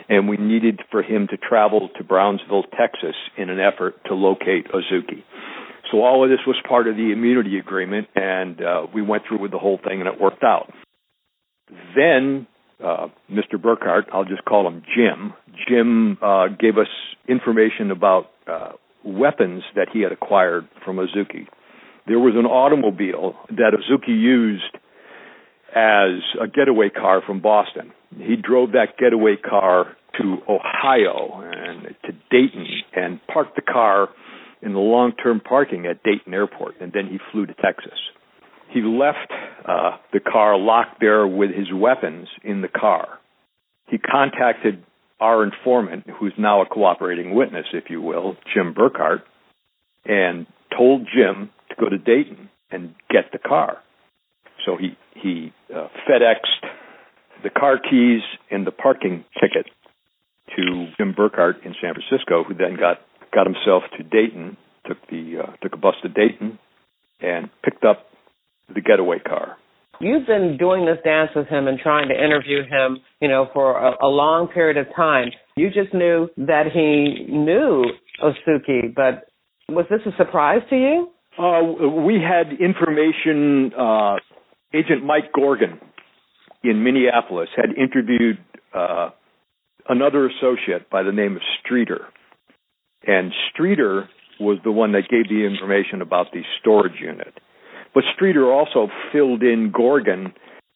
And 0.09 0.27
we 0.27 0.37
needed 0.37 0.81
for 0.91 1.01
him 1.01 1.27
to 1.29 1.37
travel 1.37 1.89
to 1.97 2.03
Brownsville, 2.03 2.63
Texas 2.77 3.15
in 3.37 3.49
an 3.49 3.59
effort 3.59 3.95
to 4.05 4.13
locate 4.13 4.67
Otsuki. 4.71 5.23
So 5.91 6.01
all 6.01 6.23
of 6.23 6.29
this 6.29 6.39
was 6.47 6.55
part 6.67 6.87
of 6.87 6.95
the 6.95 7.11
immunity 7.11 7.59
agreement, 7.59 8.07
and 8.15 8.61
uh, 8.61 8.87
we 8.93 9.01
went 9.01 9.23
through 9.27 9.39
with 9.39 9.51
the 9.51 9.59
whole 9.59 9.77
thing, 9.77 10.01
and 10.01 10.07
it 10.07 10.19
worked 10.19 10.43
out. 10.43 10.71
Then 11.95 12.47
uh, 12.83 13.07
Mr. 13.31 13.55
Burkhart, 13.55 14.03
I'll 14.11 14.25
just 14.25 14.43
call 14.45 14.67
him 14.67 14.83
Jim. 14.95 15.33
Jim 15.67 16.17
uh, 16.21 16.47
gave 16.47 16.77
us 16.77 16.87
information 17.27 17.91
about 17.91 18.31
uh, 18.47 18.73
weapons 19.03 19.63
that 19.75 19.87
he 19.91 20.01
had 20.01 20.11
acquired 20.11 20.67
from 20.83 20.97
Otsuki. 20.97 21.47
There 22.07 22.19
was 22.19 22.35
an 22.35 22.45
automobile 22.45 23.35
that 23.49 23.73
Otsuki 23.73 24.09
used 24.09 24.77
as 25.75 26.21
a 26.41 26.47
getaway 26.47 26.89
car 26.89 27.21
from 27.25 27.41
Boston. 27.41 27.91
He 28.17 28.35
drove 28.35 28.73
that 28.73 28.97
getaway 28.99 29.37
car 29.37 29.95
to 30.17 30.37
Ohio 30.47 31.41
and 31.41 31.95
to 32.05 32.11
Dayton 32.29 32.67
and 32.95 33.19
parked 33.27 33.55
the 33.55 33.61
car 33.61 34.09
in 34.61 34.73
the 34.73 34.79
long-term 34.79 35.41
parking 35.41 35.85
at 35.87 36.03
Dayton 36.03 36.33
Airport, 36.33 36.75
and 36.79 36.93
then 36.93 37.07
he 37.07 37.17
flew 37.31 37.45
to 37.45 37.53
Texas 37.55 37.97
he 38.73 38.81
left 38.81 39.31
uh, 39.65 39.97
the 40.11 40.19
car 40.19 40.57
locked 40.57 40.99
there 40.99 41.27
with 41.27 41.51
his 41.51 41.67
weapons 41.71 42.27
in 42.43 42.61
the 42.61 42.67
car. 42.67 43.19
He 43.87 43.97
contacted 43.99 44.83
our 45.19 45.43
informant, 45.43 46.05
who's 46.19 46.33
now 46.37 46.61
a 46.61 46.65
cooperating 46.65 47.33
witness, 47.33 47.65
if 47.73 47.85
you 47.89 48.01
will, 48.01 48.35
Jim 48.53 48.73
Burkhart, 48.73 49.21
and 50.05 50.45
told 50.77 51.07
Jim 51.13 51.49
to 51.69 51.75
go 51.79 51.89
to 51.89 51.97
Dayton 51.97 52.49
and 52.71 52.93
get 53.09 53.31
the 53.31 53.39
car. 53.39 53.77
So 54.65 54.77
he 54.77 54.97
he 55.15 55.53
uh, 55.73 55.87
FedExed 56.09 56.69
the 57.43 57.49
car 57.49 57.77
keys 57.77 58.21
and 58.49 58.65
the 58.65 58.71
parking 58.71 59.25
ticket 59.39 59.71
to 60.55 60.87
Jim 60.97 61.13
Burkhart 61.13 61.65
in 61.65 61.75
San 61.81 61.93
Francisco, 61.93 62.43
who 62.43 62.53
then 62.53 62.75
got 62.75 62.99
got 63.33 63.45
himself 63.45 63.83
to 63.97 64.03
Dayton, 64.03 64.57
took 64.87 64.97
the 65.09 65.43
uh, 65.43 65.51
took 65.61 65.73
a 65.73 65.77
bus 65.77 65.95
to 66.03 66.09
Dayton, 66.09 66.59
and 67.21 67.49
picked 67.63 67.83
up 67.83 68.07
the 68.73 68.81
getaway 68.81 69.19
car. 69.19 69.57
You've 69.99 70.25
been 70.25 70.57
doing 70.57 70.85
this 70.85 70.97
dance 71.03 71.31
with 71.35 71.47
him 71.47 71.67
and 71.67 71.79
trying 71.79 72.09
to 72.09 72.15
interview 72.15 72.63
him, 72.63 72.97
you 73.21 73.27
know, 73.27 73.47
for 73.53 73.77
a, 73.77 74.05
a 74.05 74.07
long 74.07 74.47
period 74.47 74.77
of 74.77 74.87
time. 74.95 75.29
You 75.55 75.69
just 75.69 75.93
knew 75.93 76.29
that 76.37 76.65
he 76.73 77.31
knew 77.31 77.85
Otsuki, 78.21 78.93
but 78.93 79.27
was 79.69 79.85
this 79.89 80.01
a 80.05 80.15
surprise 80.17 80.61
to 80.69 80.75
you? 80.75 81.09
Uh, 81.37 81.61
we 82.05 82.15
had 82.15 82.59
information. 82.59 83.71
Uh, 83.77 84.15
Agent 84.73 85.05
Mike 85.05 85.31
Gorgon 85.33 85.79
in 86.63 86.83
Minneapolis 86.83 87.49
had 87.55 87.69
interviewed 87.77 88.39
uh, 88.73 89.09
another 89.87 90.27
associate 90.27 90.89
by 90.89 91.03
the 91.03 91.11
name 91.11 91.35
of 91.35 91.41
Streeter, 91.63 92.07
and 93.05 93.31
Streeter 93.51 94.09
was 94.39 94.57
the 94.63 94.71
one 94.71 94.93
that 94.93 95.03
gave 95.09 95.29
the 95.29 95.45
information 95.45 96.01
about 96.01 96.27
the 96.33 96.41
storage 96.59 96.99
unit. 96.99 97.33
But 97.93 98.03
Streeter 98.15 98.51
also 98.51 98.87
filled 99.11 99.43
in 99.43 99.71
Gorgon 99.71 100.33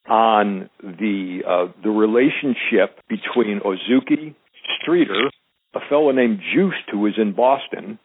on 0.08 0.70
the 0.82 1.40
uh, 1.48 1.72
the 1.84 1.90
relationship 1.90 3.00
between 3.10 3.60
Otsuki, 3.60 4.36
Streeter, 4.82 5.30
a 5.76 5.80
fellow 5.90 6.12
named 6.12 6.40
Juiced 6.54 6.90
who 6.92 7.00
was 7.00 7.14
in 7.18 7.34
Boston, 7.34 8.00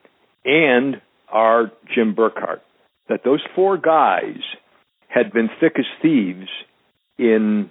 and 0.44 1.00
our 1.28 1.70
Jim 1.94 2.14
Burkhart. 2.14 2.60
That 3.08 3.20
those 3.24 3.42
four 3.54 3.76
guys 3.76 4.40
had 5.08 5.32
been 5.32 5.48
thick 5.60 5.74
as 5.78 5.84
thieves 6.00 6.48
in 7.18 7.70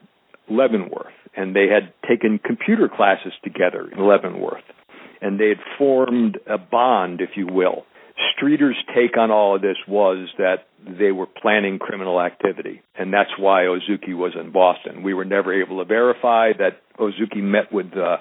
Leavenworth, 0.50 1.14
and 1.36 1.56
they 1.56 1.68
had 1.68 1.94
taken 2.08 2.40
computer 2.44 2.88
classes 2.88 3.34
together 3.44 3.90
in 3.92 4.06
Leavenworth, 4.06 4.64
and 5.22 5.40
they 5.40 5.50
had 5.50 5.60
formed 5.78 6.38
a 6.48 6.58
bond, 6.58 7.22
if 7.22 7.32
you 7.36 7.48
will. 7.48 7.86
Streeter's 8.36 8.78
take 8.96 9.18
on 9.18 9.32
all 9.32 9.56
of 9.56 9.62
this 9.62 9.78
was 9.88 10.30
that 10.38 10.68
they 10.86 11.12
were 11.12 11.28
planning 11.28 11.80
criminal 11.80 12.22
activity, 12.22 12.82
and 12.96 13.14
that's 13.14 13.32
why 13.38 13.64
Otsuki 13.64 14.16
was 14.16 14.34
in 14.40 14.52
Boston. 14.52 15.04
We 15.04 15.14
were 15.14 15.26
never 15.26 15.54
able 15.54 15.80
to 15.80 15.86
verify 15.86 16.52
that 16.58 16.82
Otsuki 17.00 17.42
met 17.42 17.72
with 17.72 17.96
uh, 17.96 18.18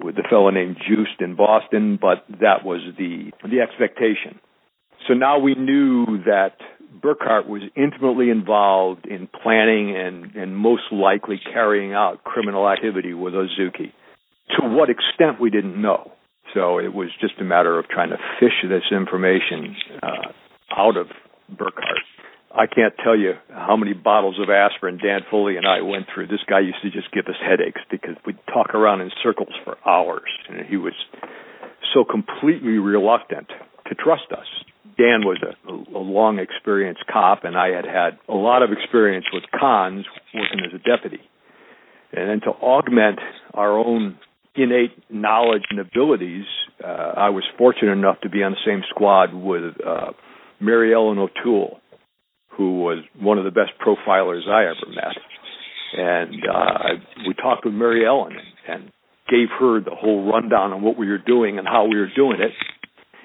with 0.00 0.14
the 0.14 0.24
fellow 0.28 0.50
named 0.50 0.76
Joost 0.88 1.20
in 1.20 1.34
Boston, 1.34 1.98
but 2.00 2.24
that 2.40 2.64
was 2.64 2.80
the 2.96 3.32
the 3.42 3.60
expectation. 3.60 4.40
So 5.06 5.14
now 5.14 5.38
we 5.38 5.54
knew 5.54 6.22
that 6.24 6.56
Burkhart 7.00 7.46
was 7.46 7.62
intimately 7.76 8.30
involved 8.30 9.06
in 9.06 9.28
planning 9.42 9.96
and, 9.96 10.34
and 10.34 10.56
most 10.56 10.90
likely 10.90 11.40
carrying 11.52 11.92
out 11.92 12.24
criminal 12.24 12.68
activity 12.68 13.14
with 13.14 13.34
Otsuki. 13.34 13.92
To 14.58 14.66
what 14.66 14.88
extent 14.90 15.40
we 15.40 15.50
didn't 15.50 15.80
know. 15.80 16.12
So 16.54 16.78
it 16.78 16.92
was 16.94 17.08
just 17.20 17.34
a 17.40 17.44
matter 17.44 17.78
of 17.78 17.88
trying 17.88 18.10
to 18.10 18.18
fish 18.40 18.64
this 18.68 18.84
information 18.90 19.76
uh, 20.02 20.32
out 20.76 20.96
of 20.96 21.08
Burkhart. 21.52 22.04
I 22.50 22.66
can't 22.66 22.94
tell 23.04 23.16
you 23.16 23.34
how 23.50 23.76
many 23.76 23.92
bottles 23.92 24.38
of 24.40 24.48
aspirin 24.48 24.98
Dan 24.98 25.20
Foley 25.30 25.56
and 25.56 25.66
I 25.66 25.82
went 25.82 26.06
through. 26.12 26.28
This 26.28 26.40
guy 26.48 26.60
used 26.60 26.80
to 26.82 26.90
just 26.90 27.12
give 27.12 27.26
us 27.26 27.36
headaches 27.40 27.80
because 27.90 28.16
we'd 28.26 28.38
talk 28.46 28.74
around 28.74 29.02
in 29.02 29.10
circles 29.22 29.52
for 29.64 29.76
hours, 29.86 30.28
and 30.48 30.64
he 30.66 30.76
was 30.76 30.94
so 31.94 32.04
completely 32.04 32.78
reluctant 32.78 33.48
to 33.88 33.94
trust 33.94 34.32
us. 34.32 34.46
Dan 34.96 35.22
was 35.24 35.38
a, 35.44 35.70
a 35.70 36.00
long 36.00 36.38
experienced 36.38 37.04
cop, 37.10 37.44
and 37.44 37.56
I 37.56 37.68
had 37.68 37.84
had 37.84 38.18
a 38.28 38.34
lot 38.34 38.62
of 38.62 38.70
experience 38.72 39.26
with 39.32 39.44
cons 39.58 40.06
working 40.34 40.60
as 40.66 40.72
a 40.74 40.82
deputy. 40.82 41.22
And 42.12 42.28
then 42.28 42.40
to 42.40 42.50
augment 42.50 43.20
our 43.54 43.78
own 43.78 44.18
innate 44.62 44.92
knowledge 45.10 45.62
and 45.70 45.78
abilities, 45.78 46.44
uh, 46.84 47.12
I 47.16 47.30
was 47.30 47.44
fortunate 47.56 47.92
enough 47.92 48.20
to 48.22 48.28
be 48.28 48.42
on 48.42 48.52
the 48.52 48.58
same 48.66 48.82
squad 48.90 49.34
with 49.34 49.74
uh, 49.84 50.12
Mary 50.60 50.92
Ellen 50.94 51.18
O'Toole, 51.18 51.80
who 52.56 52.80
was 52.80 53.04
one 53.18 53.38
of 53.38 53.44
the 53.44 53.50
best 53.50 53.72
profilers 53.80 54.48
I 54.48 54.64
ever 54.64 54.92
met. 54.92 55.16
And 55.96 56.42
uh, 56.44 57.04
we 57.26 57.34
talked 57.34 57.64
with 57.64 57.74
Mary 57.74 58.06
Ellen 58.06 58.36
and 58.68 58.92
gave 59.28 59.48
her 59.58 59.80
the 59.80 59.94
whole 59.94 60.30
rundown 60.30 60.72
on 60.72 60.82
what 60.82 60.98
we 60.98 61.08
were 61.08 61.18
doing 61.18 61.58
and 61.58 61.66
how 61.66 61.86
we 61.86 61.98
were 61.98 62.10
doing 62.14 62.40
it, 62.40 62.52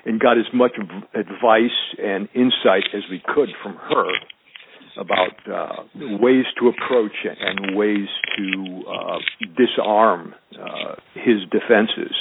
and 0.05 0.19
got 0.19 0.37
as 0.37 0.45
much 0.53 0.73
advice 1.13 1.77
and 1.97 2.27
insight 2.35 2.83
as 2.93 3.03
we 3.09 3.21
could 3.25 3.49
from 3.61 3.75
her 3.75 4.11
about 4.97 5.47
uh, 5.47 5.83
ways 5.95 6.45
to 6.59 6.69
approach 6.69 7.15
and 7.23 7.75
ways 7.75 8.07
to 8.37 8.83
uh, 8.87 9.17
disarm 9.57 10.35
uh, 10.53 10.95
his 11.13 11.41
defenses. 11.51 12.13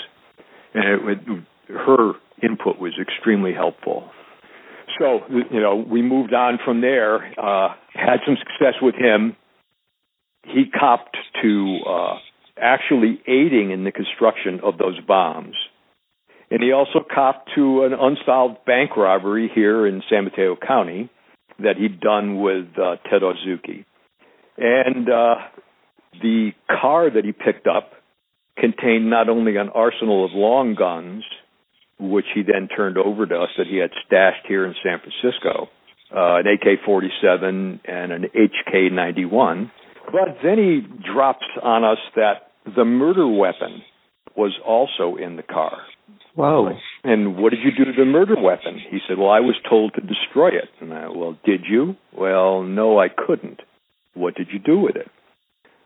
And 0.74 0.85
it, 0.85 1.18
it, 1.28 1.74
her 1.74 2.12
input 2.42 2.78
was 2.78 2.92
extremely 3.00 3.52
helpful. 3.52 4.11
So, 4.98 5.20
you 5.28 5.61
know, 5.61 5.76
we 5.76 6.02
moved 6.02 6.35
on 6.35 6.58
from 6.64 6.80
there, 6.80 7.16
uh, 7.38 7.74
had 7.94 8.18
some 8.26 8.37
success 8.37 8.74
with 8.80 8.94
him. 8.94 9.37
He 10.44 10.64
copped 10.70 11.16
to 11.42 11.78
uh, 11.88 12.14
actually 12.61 13.20
aiding 13.26 13.70
in 13.70 13.85
the 13.85 13.92
construction 13.92 14.61
of 14.62 14.78
those 14.78 15.00
bombs. 15.00 15.54
And 16.50 16.62
he 16.62 16.72
also 16.72 17.00
copped 17.02 17.50
to 17.54 17.85
an 17.85 17.94
unsolved 17.94 18.64
bank 18.66 18.96
robbery 18.96 19.50
here 19.54 19.87
in 19.87 20.02
San 20.11 20.24
Mateo 20.24 20.56
County 20.56 21.11
that 21.58 21.76
he'd 21.76 22.00
done 22.00 22.40
with 22.40 22.66
uh, 22.76 22.96
Ted 23.10 23.22
Otsuki. 23.22 23.84
And 24.58 25.08
uh, 25.08 25.34
the 26.20 26.50
car 26.68 27.10
that 27.10 27.24
he 27.24 27.32
picked 27.32 27.66
up 27.66 27.92
contained 28.56 29.08
not 29.08 29.28
only 29.28 29.56
an 29.56 29.70
arsenal 29.70 30.24
of 30.24 30.32
long 30.32 30.74
guns, 30.74 31.24
which 31.98 32.26
he 32.34 32.42
then 32.42 32.68
turned 32.68 32.98
over 32.98 33.26
to 33.26 33.34
us 33.34 33.50
that 33.56 33.66
he 33.66 33.76
had 33.76 33.90
stashed 34.06 34.46
here 34.46 34.66
in 34.66 34.74
San 34.82 34.98
Francisco, 34.98 35.68
uh, 36.14 36.38
an 36.38 36.46
AK 36.46 36.84
47 36.84 37.80
and 37.84 38.12
an 38.12 38.24
HK 38.34 38.92
91. 38.92 39.70
But 40.06 40.38
then 40.42 40.58
he 40.58 40.80
drops 41.12 41.46
on 41.62 41.84
us 41.84 41.98
that 42.16 42.50
the 42.76 42.84
murder 42.84 43.26
weapon 43.26 43.82
was 44.36 44.52
also 44.66 45.16
in 45.16 45.36
the 45.36 45.42
car. 45.42 45.78
Whoa. 46.35 46.71
And 47.05 47.37
what 47.37 47.51
did 47.51 47.61
you 47.62 47.73
do 47.77 47.90
to 47.90 47.97
the 47.97 48.05
murder 48.05 48.37
weapon? 48.40 48.81
He 48.90 48.99
said, 49.07 49.18
Well, 49.18 49.31
I 49.31 49.40
was 49.40 49.57
told 49.68 49.95
to 49.95 50.01
destroy 50.01 50.49
it. 50.49 50.71
And 50.81 50.92
I, 50.92 51.09
well, 51.09 51.37
did 51.45 51.62
you? 51.68 51.97
Well, 52.16 52.62
no, 52.62 52.99
I 52.99 53.09
couldn't. 53.09 53.61
What 54.14 54.35
did 54.35 54.49
you 54.53 54.59
do 54.59 54.79
with 54.79 54.97
it? 54.97 55.11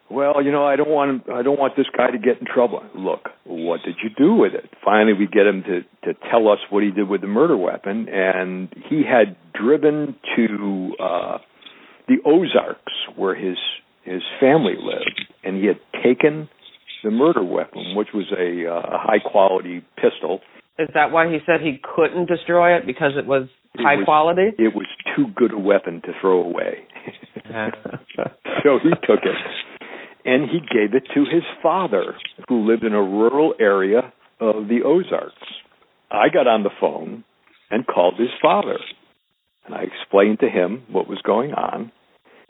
Well, 0.08 0.42
you 0.42 0.52
know, 0.52 0.64
I 0.64 0.76
don't 0.76 0.88
want 0.88 1.28
I 1.28 1.42
don't 1.42 1.58
want 1.58 1.74
this 1.76 1.86
guy 1.96 2.10
to 2.12 2.18
get 2.18 2.38
in 2.38 2.46
trouble. 2.46 2.82
Look, 2.94 3.28
what 3.44 3.80
did 3.84 3.96
you 4.02 4.10
do 4.16 4.34
with 4.34 4.54
it? 4.54 4.70
Finally, 4.84 5.14
we 5.14 5.26
get 5.26 5.46
him 5.46 5.64
to 5.64 5.80
to 6.04 6.18
tell 6.30 6.48
us 6.48 6.58
what 6.70 6.84
he 6.84 6.92
did 6.92 7.08
with 7.08 7.22
the 7.22 7.26
murder 7.26 7.56
weapon, 7.56 8.08
and 8.08 8.72
he 8.88 9.02
had 9.02 9.36
driven 9.52 10.14
to 10.36 10.92
uh 11.02 11.38
the 12.06 12.18
Ozarks 12.24 12.92
where 13.16 13.34
his 13.34 13.56
his 14.04 14.22
family 14.38 14.74
lived, 14.80 15.26
and 15.42 15.56
he 15.56 15.66
had 15.66 15.80
taken 16.04 16.48
the 17.02 17.10
murder 17.10 17.44
weapon, 17.44 17.94
which 17.94 18.08
was 18.14 18.26
a, 18.32 18.70
uh, 18.70 18.98
high 18.98 19.18
quality 19.18 19.84
pistol. 19.96 20.40
Is 20.78 20.88
that 20.94 21.10
why 21.10 21.28
he 21.28 21.38
said 21.46 21.60
he 21.60 21.80
couldn't 21.82 22.26
destroy 22.26 22.76
it 22.76 22.86
because 22.86 23.12
it 23.16 23.26
was 23.26 23.48
high 23.76 23.96
was, 23.96 24.04
quality? 24.04 24.50
It 24.58 24.74
was 24.74 24.86
too 25.14 25.26
good 25.34 25.52
a 25.52 25.58
weapon 25.58 26.02
to 26.02 26.12
throw 26.20 26.42
away. 26.42 26.86
so 28.62 28.78
he 28.82 28.90
took 29.06 29.20
it 29.22 29.36
and 30.26 30.50
he 30.50 30.58
gave 30.58 30.92
it 30.94 31.04
to 31.14 31.20
his 31.20 31.44
father, 31.62 32.16
who 32.48 32.68
lived 32.68 32.82
in 32.82 32.92
a 32.92 33.02
rural 33.02 33.54
area 33.60 34.12
of 34.40 34.68
the 34.68 34.80
Ozarks. 34.84 35.34
I 36.10 36.28
got 36.28 36.48
on 36.48 36.64
the 36.64 36.70
phone 36.80 37.24
and 37.70 37.86
called 37.86 38.14
his 38.18 38.30
father. 38.42 38.78
And 39.64 39.74
I 39.74 39.84
explained 39.84 40.40
to 40.40 40.48
him 40.48 40.82
what 40.90 41.08
was 41.08 41.20
going 41.24 41.52
on 41.52 41.92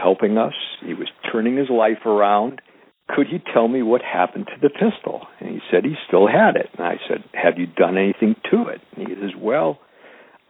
helping 0.00 0.38
us. 0.38 0.54
He 0.84 0.94
was 0.94 1.08
turning 1.30 1.56
his 1.56 1.70
life 1.70 2.04
around. 2.06 2.60
Could 3.08 3.26
he 3.26 3.38
tell 3.52 3.68
me 3.68 3.82
what 3.82 4.02
happened 4.02 4.46
to 4.46 4.60
the 4.60 4.70
pistol? 4.70 5.26
And 5.40 5.50
he 5.50 5.60
said 5.70 5.84
he 5.84 5.94
still 6.06 6.28
had 6.28 6.56
it. 6.56 6.68
And 6.76 6.86
I 6.86 6.96
said, 7.08 7.24
Have 7.34 7.58
you 7.58 7.66
done 7.66 7.98
anything 7.98 8.36
to 8.50 8.68
it? 8.68 8.80
And 8.96 9.08
he 9.08 9.14
says, 9.14 9.32
Well, 9.36 9.78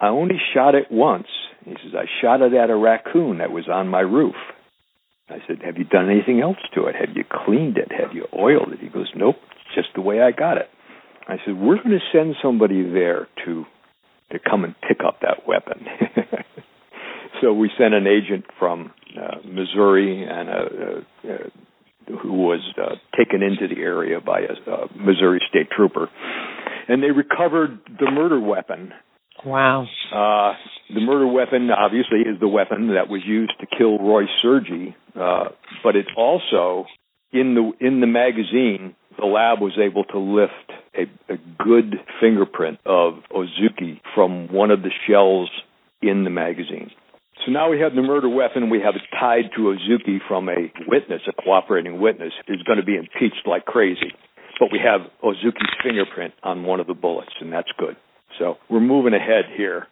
I 0.00 0.08
only 0.08 0.36
shot 0.54 0.74
it 0.74 0.90
once. 0.90 1.28
He 1.64 1.72
says, 1.72 1.92
I 1.94 2.04
shot 2.22 2.42
it 2.42 2.52
at 2.54 2.70
a 2.70 2.76
raccoon 2.76 3.38
that 3.38 3.50
was 3.50 3.68
on 3.68 3.88
my 3.88 4.00
roof. 4.00 4.34
I 5.28 5.38
said, 5.46 5.62
Have 5.64 5.78
you 5.78 5.84
done 5.84 6.10
anything 6.10 6.40
else 6.40 6.58
to 6.74 6.86
it? 6.86 6.94
Have 6.94 7.16
you 7.16 7.24
cleaned 7.24 7.78
it? 7.78 7.90
Have 7.92 8.14
you 8.14 8.26
oiled 8.38 8.72
it? 8.72 8.80
He 8.80 8.88
goes, 8.88 9.10
Nope, 9.16 9.36
it's 9.52 9.74
just 9.74 9.94
the 9.94 10.02
way 10.02 10.20
I 10.20 10.32
got 10.32 10.58
it. 10.58 10.68
I 11.28 11.36
said, 11.44 11.56
We're 11.56 11.76
going 11.76 11.90
to 11.90 12.00
send 12.12 12.36
somebody 12.42 12.82
there 12.82 13.28
to 13.44 13.64
to 14.32 14.38
come 14.38 14.64
and 14.64 14.74
pick 14.88 14.98
up 15.04 15.20
that 15.22 15.46
weapon. 15.46 15.84
so 17.40 17.52
we 17.52 17.70
sent 17.78 17.94
an 17.94 18.06
agent 18.06 18.44
from 18.58 18.92
uh, 19.16 19.36
Missouri 19.44 20.26
and 20.28 20.48
a, 20.48 20.52
a, 20.52 21.32
a, 21.32 22.18
who 22.22 22.32
was 22.32 22.60
uh, 22.78 22.96
taken 23.16 23.42
into 23.42 23.72
the 23.72 23.80
area 23.80 24.20
by 24.20 24.40
a, 24.40 24.70
a 24.70 24.86
Missouri 24.96 25.40
state 25.48 25.68
trooper, 25.74 26.08
and 26.88 27.02
they 27.02 27.10
recovered 27.10 27.80
the 27.98 28.10
murder 28.10 28.40
weapon. 28.40 28.92
Wow. 29.44 29.86
Uh, 30.12 30.54
the 30.92 31.00
murder 31.00 31.26
weapon 31.26 31.70
obviously 31.70 32.20
is 32.20 32.38
the 32.40 32.48
weapon 32.48 32.88
that 32.88 33.08
was 33.08 33.22
used 33.24 33.52
to 33.60 33.66
kill 33.66 33.98
Roy 33.98 34.24
Sergi, 34.42 34.94
uh, 35.18 35.44
but 35.82 35.96
it 35.96 36.06
also 36.16 36.86
in 37.32 37.54
the 37.54 37.86
in 37.86 38.00
the 38.00 38.06
magazine 38.06 38.94
the 39.18 39.26
lab 39.26 39.60
was 39.60 39.78
able 39.78 40.04
to 40.04 40.18
lift 40.18 40.52
a, 40.94 41.32
a 41.32 41.36
good 41.62 41.96
fingerprint 42.20 42.78
of 42.86 43.14
Otsuki 43.30 44.00
from 44.14 44.52
one 44.52 44.70
of 44.70 44.82
the 44.82 44.90
shells 45.06 45.50
in 46.02 46.24
the 46.24 46.30
magazine. 46.30 46.90
So 47.44 47.52
now 47.52 47.70
we 47.70 47.80
have 47.80 47.94
the 47.94 48.02
murder 48.02 48.28
weapon. 48.28 48.68
We 48.68 48.80
have 48.80 48.94
it 48.96 49.02
tied 49.18 49.50
to 49.56 49.74
Otsuki 49.74 50.18
from 50.28 50.48
a 50.48 50.70
witness, 50.86 51.22
a 51.26 51.32
cooperating 51.32 52.00
witness, 52.00 52.32
who's 52.46 52.62
going 52.66 52.78
to 52.78 52.84
be 52.84 52.96
impeached 52.96 53.46
like 53.46 53.64
crazy. 53.64 54.12
But 54.58 54.68
we 54.70 54.78
have 54.84 55.00
Otsuki's 55.24 55.74
fingerprint 55.82 56.34
on 56.42 56.64
one 56.64 56.80
of 56.80 56.86
the 56.86 56.94
bullets, 56.94 57.32
and 57.40 57.50
that's 57.50 57.70
good. 57.78 57.96
So 58.38 58.56
we're 58.68 58.80
moving 58.80 59.14
ahead 59.14 59.44
here. 59.56 59.86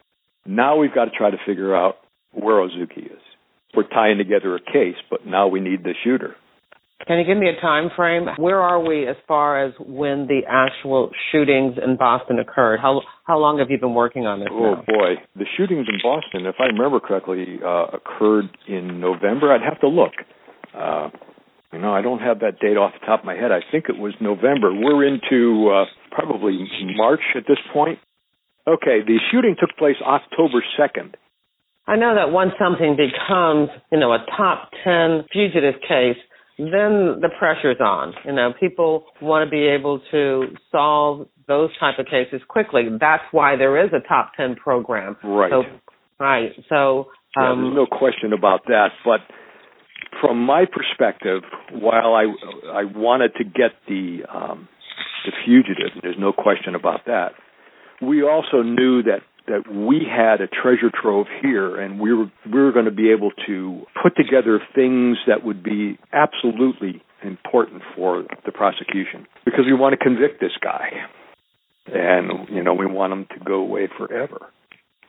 Now 0.45 0.77
we've 0.77 0.95
got 0.95 1.07
to 1.07 1.11
try 1.11 1.31
to 1.31 1.39
figure 1.47 1.75
out 1.75 1.97
where 2.33 2.57
Otsuki 2.57 3.07
is. 3.07 3.23
We're 3.75 3.89
tying 3.89 4.19
together 4.19 4.55
a 4.55 4.61
case, 4.61 4.97
but 5.11 5.27
now 5.27 5.49
we 5.49 5.61
need 5.61 5.85
the 5.85 5.95
shooter. 6.05 6.37
Can 7.07 7.19
you 7.19 7.25
give 7.25 7.39
me 7.39 7.49
a 7.49 7.61
time 7.61 7.91
frame? 7.95 8.27
Where 8.39 8.61
are 8.61 8.81
we 8.81 9.07
as 9.07 9.17
far 9.29 9.65
as 9.65 9.73
when 9.79 10.27
the 10.27 10.41
actual 10.49 11.11
shootings 11.31 11.77
in 11.83 11.97
Boston 11.97 12.39
occurred? 12.39 12.81
How 12.81 13.03
how 13.25 13.39
long 13.39 13.59
have 13.61 13.71
you 13.71 13.79
been 13.79 13.95
working 13.95 14.27
on 14.27 14.41
this? 14.41 14.49
Oh 14.51 14.75
now? 14.75 14.83
boy, 14.87 15.15
the 15.37 15.47
shootings 15.57 15.87
in 15.89 16.01
Boston, 16.03 16.47
if 16.47 16.57
I 16.59 16.65
remember 16.65 16.99
correctly, 16.99 17.61
uh, 17.65 17.87
occurred 17.95 18.47
in 18.67 19.01
November. 19.01 19.53
I'd 19.53 19.63
have 19.63 19.81
to 19.81 19.89
look. 19.89 20.13
Uh, 20.75 21.11
you 21.73 21.79
know, 21.79 21.93
I 21.93 22.03
don't 22.03 22.21
have 22.21 22.41
that 22.41 22.59
date 22.61 22.77
off 22.77 22.93
the 22.99 23.07
top 23.07 23.21
of 23.21 23.27
my 23.27 23.35
head. 23.35 23.53
I 23.53 23.61
think 23.71 23.87
it 23.89 23.97
was 23.99 24.15
November. 24.21 24.75
We're 24.75 25.07
into 25.07 25.71
uh, 25.71 25.85
probably 26.11 26.67
March 26.97 27.21
at 27.37 27.45
this 27.47 27.59
point. 27.73 27.99
Okay, 28.67 29.01
the 29.07 29.19
shooting 29.31 29.55
took 29.59 29.71
place 29.79 29.97
October 30.05 30.65
second. 30.77 31.17
I 31.87 31.97
know 31.97 32.15
that 32.15 32.33
once 32.33 32.53
something 32.59 32.97
becomes, 32.97 33.71
you 33.91 33.99
know, 33.99 34.13
a 34.13 34.19
top 34.37 34.71
10 34.85 35.25
fugitive 35.33 35.81
case, 35.81 36.21
then 36.59 37.21
the 37.21 37.31
pressure's 37.39 37.79
on. 37.81 38.15
You 38.25 38.33
know, 38.33 38.53
people 38.59 39.05
want 39.23 39.47
to 39.47 39.51
be 39.51 39.67
able 39.67 40.01
to 40.11 40.47
solve 40.73 41.29
those 41.47 41.71
type 41.79 41.99
of 41.99 42.07
cases 42.07 42.43
quickly. 42.49 42.83
That's 43.01 43.23
why 43.31 43.57
there 43.57 43.83
is 43.85 43.91
a 43.93 44.07
top 44.07 44.33
10 44.37 44.57
program. 44.57 45.17
Right. 45.23 45.51
So, 45.51 45.63
right. 46.19 46.51
So, 46.69 47.09
um, 47.39 47.43
yeah, 47.43 47.55
there's 47.55 47.75
no 47.77 47.87
question 47.87 48.33
about 48.33 48.67
that. 48.67 48.89
But 49.05 49.21
from 50.21 50.45
my 50.45 50.65
perspective, 50.65 51.43
while 51.73 52.15
I 52.15 52.25
I 52.73 52.85
wanted 52.85 53.33
to 53.39 53.45
get 53.45 53.73
the 53.87 54.23
um, 54.33 54.69
the 55.25 55.33
fugitive, 55.45 56.01
there's 56.03 56.19
no 56.19 56.33
question 56.33 56.75
about 56.75 57.07
that. 57.07 57.33
We 58.01 58.23
also 58.23 58.63
knew 58.63 59.03
that 59.05 59.21
that 59.49 59.71
we 59.71 60.07
had 60.09 60.41
a 60.41 60.47
treasure 60.47 60.91
trove 60.95 61.27
here 61.43 61.81
and 61.81 61.99
we 61.99 62.13
were 62.13 62.31
we 62.47 62.61
were 62.61 62.73
going 62.73 62.85
to 62.85 62.91
be 62.91 63.11
able 63.11 63.31
to 63.47 63.83
put 64.03 64.15
together 64.17 64.61
things 64.75 65.17
that 65.27 65.45
would 65.45 65.63
be 65.63 65.99
absolutely 66.13 67.03
important 67.23 67.83
for 67.97 68.25
the 68.47 68.53
prosecution. 68.53 69.27
Because 69.45 69.65
we 69.67 69.75
want 69.75 69.99
to 69.99 70.03
convict 70.03 70.41
this 70.41 70.53
guy. 70.63 70.91
And 71.87 72.49
you 72.51 72.63
know 72.63 72.75
we 72.75 72.87
want 72.87 73.13
him 73.13 73.27
to 73.39 73.45
go 73.45 73.55
away 73.55 73.89
forever. 73.97 74.47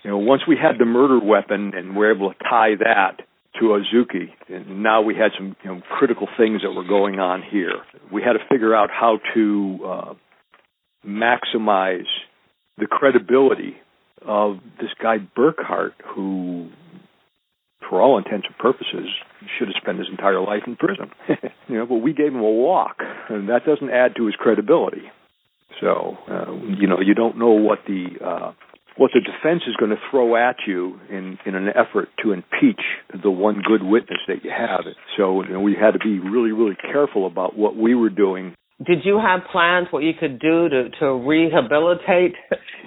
You 0.03 0.11
know 0.11 0.17
once 0.17 0.43
we 0.47 0.55
had 0.55 0.79
the 0.79 0.85
murder 0.85 1.19
weapon 1.19 1.73
and 1.75 1.95
we're 1.95 2.15
able 2.15 2.31
to 2.31 2.39
tie 2.39 2.75
that 2.79 3.17
to 3.59 3.65
Otsuki 3.65 4.29
and 4.47 4.81
now 4.83 5.01
we 5.01 5.15
had 5.15 5.31
some 5.37 5.55
you 5.63 5.73
know 5.73 5.81
critical 5.97 6.27
things 6.37 6.61
that 6.61 6.71
were 6.71 6.87
going 6.87 7.19
on 7.19 7.43
here. 7.43 7.75
We 8.11 8.21
had 8.21 8.33
to 8.33 8.39
figure 8.49 8.73
out 8.73 8.89
how 8.89 9.19
to 9.33 9.79
uh 9.85 10.13
maximize 11.05 12.07
the 12.77 12.87
credibility 12.87 13.75
of 14.25 14.57
this 14.79 14.89
guy 15.01 15.17
Burkhart, 15.37 15.93
who, 16.15 16.69
for 17.89 18.01
all 18.01 18.17
intents 18.17 18.47
and 18.47 18.57
purposes, 18.57 19.07
should 19.57 19.67
have 19.67 19.81
spent 19.81 19.99
his 19.99 20.07
entire 20.09 20.41
life 20.41 20.63
in 20.67 20.75
prison. 20.75 21.11
you 21.67 21.77
know, 21.77 21.85
but 21.85 21.95
we 21.95 22.13
gave 22.13 22.33
him 22.33 22.41
a 22.41 22.51
walk, 22.51 22.97
and 23.29 23.49
that 23.49 23.65
doesn't 23.65 23.89
add 23.89 24.15
to 24.17 24.25
his 24.25 24.35
credibility. 24.35 25.11
So, 25.81 26.17
uh, 26.29 26.51
you 26.77 26.87
know, 26.87 26.99
you 26.99 27.13
don't 27.13 27.37
know 27.37 27.51
what 27.51 27.79
the 27.87 28.07
uh, 28.23 28.51
what 28.97 29.11
the 29.13 29.21
defense 29.21 29.63
is 29.65 29.75
going 29.77 29.91
to 29.91 30.01
throw 30.11 30.35
at 30.35 30.57
you 30.67 30.99
in 31.09 31.37
in 31.45 31.55
an 31.55 31.69
effort 31.69 32.09
to 32.23 32.33
impeach 32.33 32.81
the 33.23 33.31
one 33.31 33.61
good 33.65 33.83
witness 33.83 34.19
that 34.27 34.43
you 34.43 34.51
have. 34.51 34.81
So, 35.15 35.43
you 35.43 35.53
know, 35.53 35.61
we 35.61 35.75
had 35.75 35.91
to 35.91 35.99
be 35.99 36.19
really, 36.19 36.51
really 36.51 36.75
careful 36.75 37.25
about 37.25 37.57
what 37.57 37.77
we 37.77 37.95
were 37.95 38.09
doing 38.09 38.55
did 38.85 38.99
you 39.03 39.19
have 39.19 39.41
plans 39.51 39.87
what 39.91 40.03
you 40.03 40.13
could 40.17 40.39
do 40.39 40.69
to 40.69 40.89
to 40.99 41.13
rehabilitate 41.27 42.35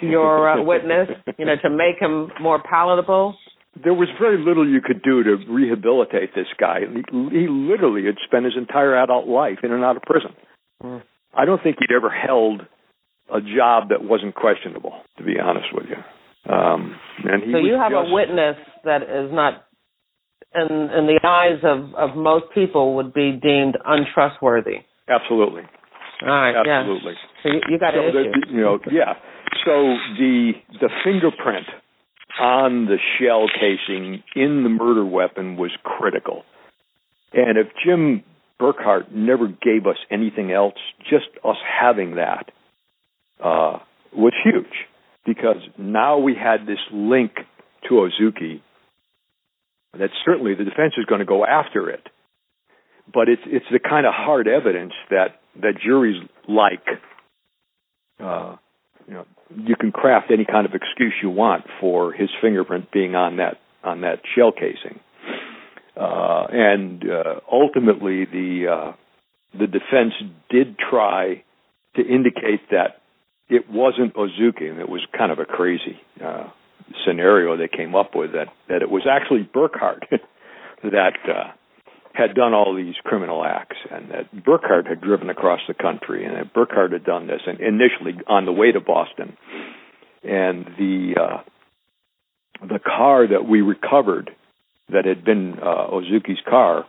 your 0.00 0.48
uh, 0.48 0.62
witness 0.64 1.08
you 1.38 1.44
know 1.44 1.54
to 1.62 1.70
make 1.70 2.00
him 2.00 2.30
more 2.40 2.62
palatable? 2.62 3.36
There 3.82 3.94
was 3.94 4.08
very 4.20 4.42
little 4.42 4.68
you 4.68 4.80
could 4.82 5.02
do 5.02 5.22
to 5.22 5.36
rehabilitate 5.48 6.34
this 6.34 6.46
guy. 6.60 6.80
He, 6.80 7.46
literally 7.48 8.04
had 8.04 8.16
spent 8.26 8.44
his 8.44 8.52
entire 8.56 8.94
adult 9.02 9.26
life 9.26 9.58
in 9.62 9.72
and 9.72 9.82
out 9.82 9.96
of 9.96 10.02
prison. 10.02 10.30
Mm. 10.82 11.02
i 11.32 11.44
don't 11.44 11.62
think 11.62 11.76
he'd 11.78 11.94
ever 11.94 12.10
held 12.10 12.62
a 13.32 13.40
job 13.40 13.90
that 13.90 14.02
wasn't 14.02 14.34
questionable 14.34 14.94
to 15.16 15.22
be 15.22 15.34
honest 15.38 15.68
with 15.72 15.86
you. 15.88 16.52
Um 16.52 16.96
and 17.24 17.42
he 17.44 17.52
so 17.52 17.58
you 17.58 17.74
have 17.74 17.92
just, 17.92 18.08
a 18.08 18.12
witness 18.12 18.56
that 18.84 19.02
is 19.02 19.30
not 19.32 19.64
in 20.54 20.66
in 20.66 21.06
the 21.06 21.20
eyes 21.22 21.60
of 21.62 21.94
of 21.94 22.16
most 22.16 22.46
people 22.54 22.96
would 22.96 23.12
be 23.12 23.32
deemed 23.32 23.76
untrustworthy. 23.84 24.78
Absolutely 25.08 25.62
right. 26.26 26.54
Absolutely. 26.56 27.12
Yeah. 27.12 27.42
So 27.42 27.48
you, 27.48 27.60
you 27.70 27.78
got 27.78 27.94
so 27.94 28.00
an 28.00 28.12
the, 28.14 28.46
you 28.50 28.60
know, 28.60 28.78
yeah. 28.90 29.14
So 29.64 29.96
the 30.18 30.52
the 30.80 30.90
fingerprint 31.04 31.66
on 32.40 32.86
the 32.86 32.98
shell 33.18 33.46
casing 33.48 34.22
in 34.34 34.62
the 34.62 34.68
murder 34.68 35.04
weapon 35.04 35.56
was 35.56 35.70
critical. 35.82 36.44
And 37.32 37.58
if 37.58 37.68
Jim 37.84 38.24
Burkhart 38.60 39.12
never 39.12 39.48
gave 39.48 39.86
us 39.86 39.96
anything 40.10 40.52
else, 40.52 40.74
just 41.08 41.26
us 41.44 41.56
having 41.80 42.16
that 42.16 42.50
uh, 43.42 43.78
was 44.14 44.32
huge 44.44 44.86
because 45.26 45.56
now 45.78 46.18
we 46.18 46.34
had 46.34 46.66
this 46.66 46.78
link 46.92 47.32
to 47.88 47.94
Otsuki 47.94 48.60
that 49.98 50.10
certainly 50.24 50.54
the 50.54 50.64
defense 50.64 50.94
is 50.96 51.04
going 51.04 51.18
to 51.18 51.24
go 51.26 51.44
after 51.44 51.90
it. 51.90 52.02
But 53.12 53.28
it's 53.28 53.42
it's 53.46 53.66
the 53.70 53.80
kind 53.80 54.06
of 54.06 54.14
hard 54.14 54.46
evidence 54.46 54.92
that 55.10 55.41
that 55.60 55.74
juries 55.84 56.22
like. 56.48 56.86
Uh, 58.20 58.56
you 59.06 59.14
know, 59.14 59.26
you 59.56 59.76
can 59.76 59.92
craft 59.92 60.30
any 60.30 60.44
kind 60.44 60.66
of 60.66 60.74
excuse 60.74 61.12
you 61.22 61.30
want 61.30 61.64
for 61.80 62.12
his 62.12 62.30
fingerprint 62.40 62.90
being 62.92 63.14
on 63.14 63.36
that 63.36 63.58
on 63.82 64.02
that 64.02 64.20
shell 64.34 64.52
casing, 64.52 65.00
uh, 65.96 66.46
and 66.50 67.04
uh, 67.08 67.40
ultimately 67.50 68.24
the 68.24 68.68
uh, 68.68 68.92
the 69.58 69.66
defense 69.66 70.14
did 70.50 70.78
try 70.78 71.42
to 71.96 72.02
indicate 72.02 72.70
that 72.70 73.02
it 73.48 73.68
wasn't 73.68 74.14
Otsuki, 74.14 74.80
it 74.80 74.88
was 74.88 75.02
kind 75.16 75.30
of 75.30 75.38
a 75.38 75.44
crazy 75.44 76.00
uh, 76.24 76.48
scenario 77.06 77.56
they 77.56 77.68
came 77.68 77.94
up 77.94 78.14
with 78.14 78.32
that 78.32 78.48
that 78.68 78.82
it 78.82 78.90
was 78.90 79.02
actually 79.10 79.48
Burkhart 79.54 80.00
that 80.82 81.16
uh, 81.28 81.52
had 82.14 82.34
done 82.34 82.52
all 82.52 82.74
these 82.76 82.94
criminal 83.04 83.44
acts, 83.44 83.76
and 83.90 84.10
that 84.10 84.34
Burkhart 84.34 84.86
had 84.86 85.00
driven 85.00 85.30
across 85.30 85.60
the 85.66 85.74
country, 85.74 86.24
and 86.24 86.36
that 86.36 86.54
Burkhart 86.54 86.92
had 86.92 87.04
done 87.04 87.26
this, 87.26 87.40
and 87.46 87.60
initially 87.60 88.20
on 88.26 88.44
the 88.44 88.52
way 88.52 88.72
to 88.72 88.80
Boston, 88.80 89.36
and 90.22 90.66
the 90.78 91.14
uh, 91.20 91.42
the 92.66 92.78
car 92.78 93.26
that 93.26 93.46
we 93.48 93.60
recovered 93.60 94.30
that 94.90 95.04
had 95.04 95.24
been 95.24 95.54
uh, 95.58 95.88
Otsuki's 95.90 96.40
car, 96.48 96.86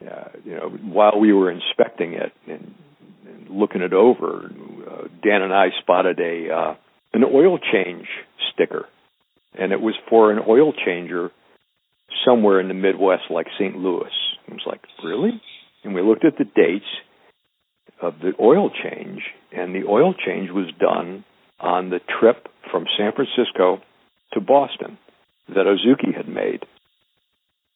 uh, 0.00 0.28
you 0.44 0.54
know, 0.54 0.68
while 0.68 1.18
we 1.18 1.32
were 1.32 1.50
inspecting 1.50 2.14
it 2.14 2.32
and, 2.46 2.74
and 3.26 3.50
looking 3.50 3.82
it 3.82 3.92
over, 3.92 4.50
uh, 4.90 5.08
Dan 5.22 5.42
and 5.42 5.52
I 5.52 5.68
spotted 5.80 6.20
a 6.20 6.50
uh, 6.54 6.74
an 7.12 7.24
oil 7.24 7.58
change 7.58 8.06
sticker, 8.52 8.86
and 9.58 9.72
it 9.72 9.80
was 9.80 9.94
for 10.08 10.30
an 10.30 10.38
oil 10.46 10.72
changer 10.72 11.30
somewhere 12.24 12.60
in 12.60 12.68
the 12.68 12.74
Midwest, 12.74 13.24
like 13.30 13.46
St. 13.58 13.76
Louis. 13.76 14.10
It 14.48 14.52
was 14.52 14.62
like, 14.66 14.80
really? 15.04 15.40
And 15.84 15.94
we 15.94 16.02
looked 16.02 16.24
at 16.24 16.36
the 16.38 16.44
dates 16.44 16.84
of 18.02 18.14
the 18.20 18.32
oil 18.40 18.70
change, 18.70 19.20
and 19.52 19.74
the 19.74 19.86
oil 19.88 20.14
change 20.14 20.50
was 20.50 20.72
done 20.78 21.24
on 21.58 21.90
the 21.90 22.00
trip 22.20 22.48
from 22.70 22.84
San 22.98 23.12
Francisco 23.12 23.82
to 24.32 24.40
Boston 24.40 24.98
that 25.48 25.66
Otsuki 25.66 26.16
had 26.16 26.28
made. 26.28 26.64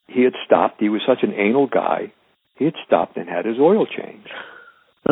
He 0.06 0.22
had 0.22 0.34
stopped. 0.46 0.76
He 0.80 0.88
was 0.88 1.02
such 1.06 1.22
an 1.22 1.32
anal 1.34 1.66
guy. 1.66 2.12
He 2.56 2.64
had 2.64 2.74
stopped 2.86 3.16
and 3.16 3.28
had 3.28 3.44
his 3.44 3.58
oil 3.58 3.86
changed. 3.86 4.30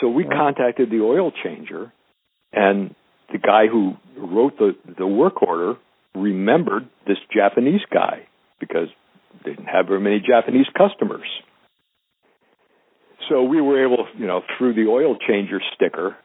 so 0.00 0.08
we 0.08 0.24
contacted 0.24 0.90
the 0.90 1.00
oil 1.00 1.30
changer, 1.42 1.92
and 2.52 2.94
the 3.32 3.38
guy 3.38 3.66
who 3.70 3.94
wrote 4.16 4.58
the 4.58 4.72
the 4.98 5.06
work 5.06 5.42
order 5.42 5.74
remembered 6.14 6.88
this 7.06 7.18
Japanese 7.34 7.82
guy 7.92 8.26
because 8.60 8.88
they 9.44 9.50
didn't 9.50 9.66
have 9.66 9.86
very 9.86 10.00
many 10.00 10.20
Japanese 10.20 10.66
customers. 10.76 11.26
So 13.28 13.42
we 13.42 13.60
were 13.60 13.84
able, 13.84 14.06
you 14.16 14.26
know, 14.26 14.42
through 14.56 14.74
the 14.74 14.88
oil 14.90 15.16
changer 15.16 15.60
sticker, 15.74 16.16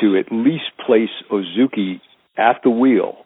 to 0.00 0.16
at 0.18 0.30
least 0.30 0.64
place 0.84 1.08
Otsuki 1.30 2.00
at 2.36 2.60
the 2.62 2.70
wheel 2.70 3.24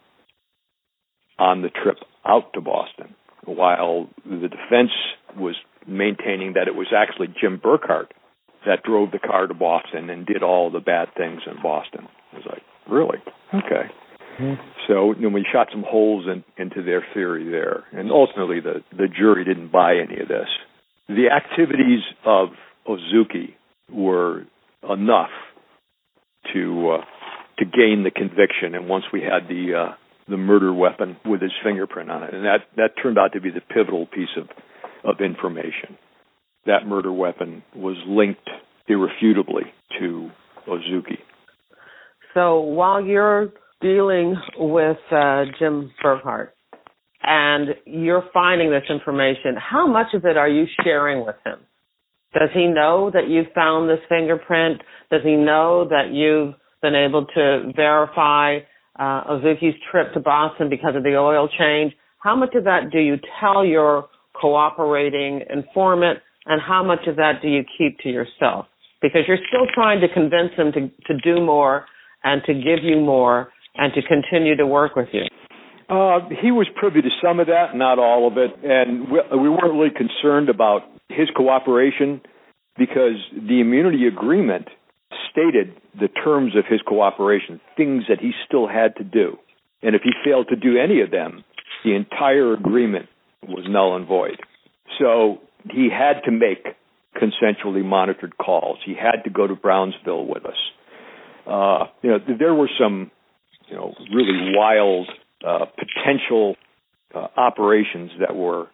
on 1.39 1.63
the 1.63 1.69
trip 1.69 1.99
out 2.25 2.53
to 2.55 2.61
Boston, 2.61 3.15
while 3.45 4.09
the 4.25 4.49
defense 4.49 4.93
was 5.37 5.57
maintaining 5.87 6.53
that 6.55 6.69
it 6.69 6.75
was 6.75 6.89
actually 6.97 7.29
Jim 7.41 7.61
Burkhart 7.63 8.09
that 8.67 8.83
drove 8.85 9.11
the 9.11 9.19
car 9.19 9.47
to 9.47 9.55
Boston 9.55 10.11
and 10.11 10.27
did 10.27 10.43
all 10.43 10.71
the 10.71 10.81
bad 10.81 11.09
things 11.17 11.41
in 11.47 11.61
Boston. 11.63 12.07
I 12.33 12.37
was 12.37 12.45
like, 12.47 12.63
really? 12.89 13.19
Okay. 13.55 13.91
Mm-hmm. 14.39 14.61
So 14.89 15.15
you 15.15 15.23
know, 15.23 15.35
we 15.35 15.47
shot 15.53 15.69
some 15.73 15.85
holes 15.87 16.27
in, 16.27 16.45
into 16.57 16.83
their 16.83 17.05
theory 17.15 17.51
there, 17.51 17.85
and 17.93 18.11
ultimately 18.11 18.61
the 18.61 18.83
the 18.97 19.09
jury 19.09 19.45
didn't 19.45 19.73
buy 19.73 19.95
any 19.97 20.21
of 20.21 20.29
this. 20.29 20.49
The 21.09 21.29
activities 21.35 22.01
of 22.25 22.49
Otsuki 22.89 23.55
were 23.93 24.45
enough 24.89 25.31
to 26.53 26.99
uh, 26.99 27.05
to 27.59 27.65
gain 27.65 28.05
the 28.05 28.11
conviction, 28.11 28.75
and 28.75 28.89
once 28.89 29.05
we 29.13 29.21
had 29.21 29.49
the 29.49 29.89
uh, 29.91 29.95
the 30.29 30.37
murder 30.37 30.73
weapon 30.73 31.17
with 31.25 31.43
his 31.43 31.53
fingerprint 31.65 32.11
on 32.11 32.23
it, 32.23 32.35
and 32.35 32.45
that 32.45 32.61
that 32.77 32.91
turned 33.03 33.19
out 33.19 33.33
to 33.35 33.41
be 33.41 33.51
the 33.51 33.61
pivotal 33.61 34.07
piece 34.07 34.37
of 34.37 34.49
of 35.05 35.21
information. 35.21 35.99
That 36.67 36.87
murder 36.87 37.13
weapon 37.13 37.63
was 37.75 37.97
linked 38.07 38.49
irrefutably 38.87 39.65
to 39.99 40.31
Otsuki. 40.69 41.19
So 42.35 42.61
while 42.61 43.03
you're 43.03 43.51
dealing 43.81 44.37
with 44.57 44.99
uh, 45.11 45.45
Jim 45.59 45.91
Burkhart 46.05 46.49
and 47.23 47.71
you're 47.87 48.25
finding 48.33 48.71
this 48.71 48.85
information, 48.89 49.57
how 49.57 49.87
much 49.87 50.15
of 50.15 50.25
it 50.25 50.37
are 50.37 50.49
you 50.49 50.67
sharing 50.85 51.25
with 51.25 51.37
him? 51.45 51.59
Does 52.33 52.51
he 52.55 52.67
know 52.67 53.11
that 53.13 53.29
you 53.29 53.43
found 53.55 53.91
this 53.91 53.99
fingerprint? 54.09 54.81
Does 55.11 55.23
he 55.25 55.37
know 55.37 55.87
that 55.89 56.13
you've 56.13 56.55
been 56.81 56.95
able 56.95 57.27
to 57.27 57.73
verify 57.75 58.59
uh, 58.99 59.25
Otsuki's 59.25 59.77
trip 59.91 60.13
to 60.15 60.21
Boston 60.21 60.69
because 60.69 60.95
of 60.97 61.03
the 61.03 61.17
oil 61.17 61.49
change. 61.59 61.93
How 62.19 62.37
much 62.37 62.55
of 62.55 62.65
that 62.65 62.91
do 62.93 62.99
you 62.99 63.17
tell 63.41 63.65
your 63.65 64.09
cooperating 64.39 65.43
informant, 65.51 66.19
and 66.47 66.61
how 66.61 66.85
much 66.85 67.07
of 67.07 67.17
that 67.17 67.41
do 67.43 67.49
you 67.49 67.63
keep 67.79 67.99
to 68.01 68.09
yourself? 68.09 68.67
Because 69.01 69.23
you're 69.27 69.39
still 69.49 69.67
trying 69.75 70.01
to 70.01 70.09
convince 70.13 70.53
him 70.57 70.73
to, 70.73 70.81
to 71.07 71.21
do 71.23 71.45
more 71.45 71.87
and 72.23 72.43
to 72.45 72.53
give 72.53 72.83
you 72.83 73.01
more 73.01 73.49
and 73.75 73.93
to 73.95 74.03
continue 74.03 74.57
to 74.57 74.67
work 74.67 74.97
with 74.97 75.09
you. 75.13 75.23
Uh, 75.89 76.29
he 76.41 76.53
was 76.53 76.69
privy 76.77 77.03
to 77.03 77.09
some 77.23 77.41
of 77.41 77.49
that, 77.49 77.75
not 77.75 77.99
all 77.99 78.29
of 78.29 78.39
it, 78.39 78.51
and 78.63 79.11
we, 79.11 79.19
we 79.39 79.49
weren't 79.49 79.75
really 79.75 79.91
concerned 79.91 80.49
about 80.49 80.83
his 81.09 81.29
cooperation 81.35 82.21
because 82.79 83.19
the 83.33 83.61
immunity 83.61 84.07
agreement 84.07 84.69
stated 85.31 85.75
the 85.99 86.09
terms 86.09 86.57
of 86.57 86.65
his 86.69 86.81
cooperation, 86.87 87.61
things 87.77 88.05
that 88.09 88.21
he 88.21 88.31
still 88.47 88.69
had 88.69 88.95
to 88.97 89.05
do. 89.05 89.37
And 89.83 89.97
if 89.97 90.03
he 90.03 90.11
failed 90.25 90.49
to 90.51 90.57
do 90.57 90.79
any 90.79 91.01
of 91.01 91.11
them, 91.11 91.45
the 91.85 91.95
entire 91.95 92.53
agreement 92.53 93.09
was 93.43 93.65
null 93.69 93.97
and 93.97 94.07
void. 94.07 94.41
So 94.99 95.39
he 95.71 95.89
had 95.91 96.23
to 96.25 96.31
make 96.31 96.67
consensually 97.17 97.85
monitored 97.85 98.37
calls. 98.39 98.79
He 98.85 98.95
had 98.95 99.25
to 99.25 99.31
go 99.31 99.47
to 99.47 99.55
Brownsville 99.55 100.27
with 100.27 100.45
us. 100.45 100.57
Uh, 101.47 101.87
you 102.03 102.11
know, 102.11 102.19
there 102.39 102.55
were 102.55 102.71
some, 102.79 103.11
you 103.71 103.77
know, 103.77 103.95
really 104.13 104.53
wild 104.55 105.09
uh, 105.47 105.67
potential 105.79 106.57
uh, 107.15 107.27
operations 107.37 108.11
that 108.21 108.35
were 108.35 108.67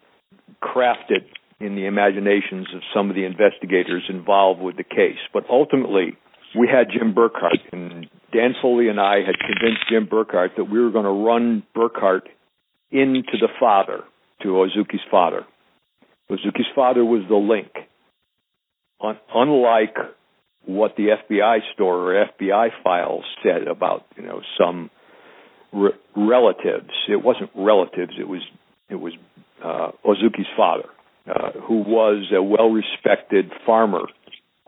crafted 0.61 1.25
in 1.59 1.75
the 1.75 1.85
imaginations 1.85 2.67
of 2.73 2.81
some 2.93 3.09
of 3.09 3.15
the 3.15 3.25
investigators 3.25 4.03
involved 4.09 4.61
with 4.61 4.77
the 4.77 4.83
case. 4.83 5.17
But 5.33 5.45
ultimately, 5.49 6.17
we 6.57 6.67
had 6.67 6.87
Jim 6.91 7.13
Burkhart, 7.13 7.59
and 7.71 8.07
Dan 8.31 8.53
Foley 8.61 8.89
and 8.89 8.99
I 8.99 9.17
had 9.17 9.35
convinced 9.39 9.85
Jim 9.89 10.07
Burkhart 10.07 10.55
that 10.57 10.65
we 10.65 10.79
were 10.79 10.91
going 10.91 11.05
to 11.05 11.09
run 11.11 11.63
Burkhart 11.75 12.21
into 12.91 13.37
the 13.39 13.49
father, 13.59 14.03
to 14.41 14.49
Otsuki's 14.49 15.01
father. 15.09 15.45
Otsuki's 16.29 16.67
father 16.75 17.03
was 17.03 17.23
the 17.27 17.35
link. 17.35 17.71
Un- 19.01 19.19
unlike 19.33 19.95
what 20.67 20.95
the 20.95 21.15
FBI 21.29 21.59
store 21.73 22.11
or 22.11 22.25
FBI 22.39 22.69
files 22.83 23.23
said 23.41 23.67
about, 23.67 24.05
you 24.15 24.23
know, 24.23 24.41
some 24.59 24.89
re- 25.73 25.91
relatives, 26.15 26.91
it 27.09 27.23
wasn't 27.23 27.49
relatives. 27.55 28.13
It 28.19 28.27
was 28.27 28.41
it 28.89 28.95
was 28.95 29.13
uh, 29.63 29.91
Otsuki's 30.05 30.47
father, 30.55 30.89
uh, 31.27 31.51
who 31.67 31.79
was 31.79 32.31
a 32.33 32.41
well-respected 32.41 33.51
farmer 33.65 34.03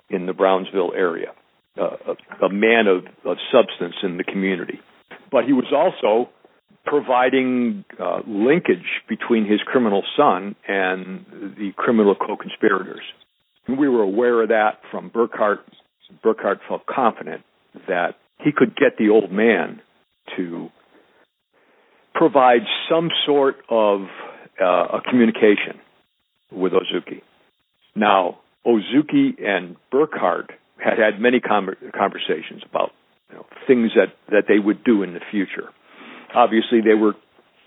in 0.10 0.26
the 0.26 0.34
Brownsville 0.34 0.91
area 0.93 1.34
a, 1.80 2.45
a 2.45 2.50
man 2.50 2.88
of, 2.88 3.06
of 3.26 3.38
substance 3.52 3.95
in 4.04 4.18
the 4.18 4.24
community. 4.24 4.80
But 5.32 5.45
he 5.45 5.54
was 5.54 5.72
also 5.74 6.30
providing 6.86 7.86
uh, 8.00 8.22
linkage 8.28 8.86
between 9.08 9.45
his 9.45 9.60
criminal 9.66 10.04
son 10.18 10.56
and 10.68 11.26
the 11.58 11.72
criminal 11.76 12.16
co-conspirators. 12.16 13.04
We 13.68 13.88
were 13.88 14.02
aware 14.02 14.41
of 14.41 14.50
that 14.50 14.80
from 14.89 15.12
Burkhart. 15.12 15.60
Burkhart 16.24 16.60
felt 16.68 16.86
confident 16.86 17.43
that 17.88 18.16
he 18.39 18.51
could 18.55 18.76
get 18.76 18.97
the 18.97 19.10
old 19.10 19.32
man 19.32 19.82
to 20.38 20.70
provide 22.14 22.62
some 22.89 23.10
sort 23.26 23.57
of 23.70 24.01
uh, 24.62 24.97
a 24.97 25.01
communication 25.10 25.80
with 26.51 26.74
Otsuki. 26.74 27.22
Now, 27.95 28.39
Otsuki 28.66 29.41
and 29.43 29.76
Burkhart 29.93 30.49
had 30.78 30.97
had 30.97 31.20
many 31.20 31.39
conversations 31.39 32.64
about 32.70 32.91
you 33.30 33.36
know, 33.36 33.45
things 33.68 33.91
that, 33.95 34.14
that 34.30 34.43
they 34.47 34.60
would 34.60 34.84
do 34.84 35.03
in 35.03 35.14
the 35.14 35.20
future. 35.32 35.70
Obviously, 36.34 36.82
they 36.82 36.93
were 36.93 37.14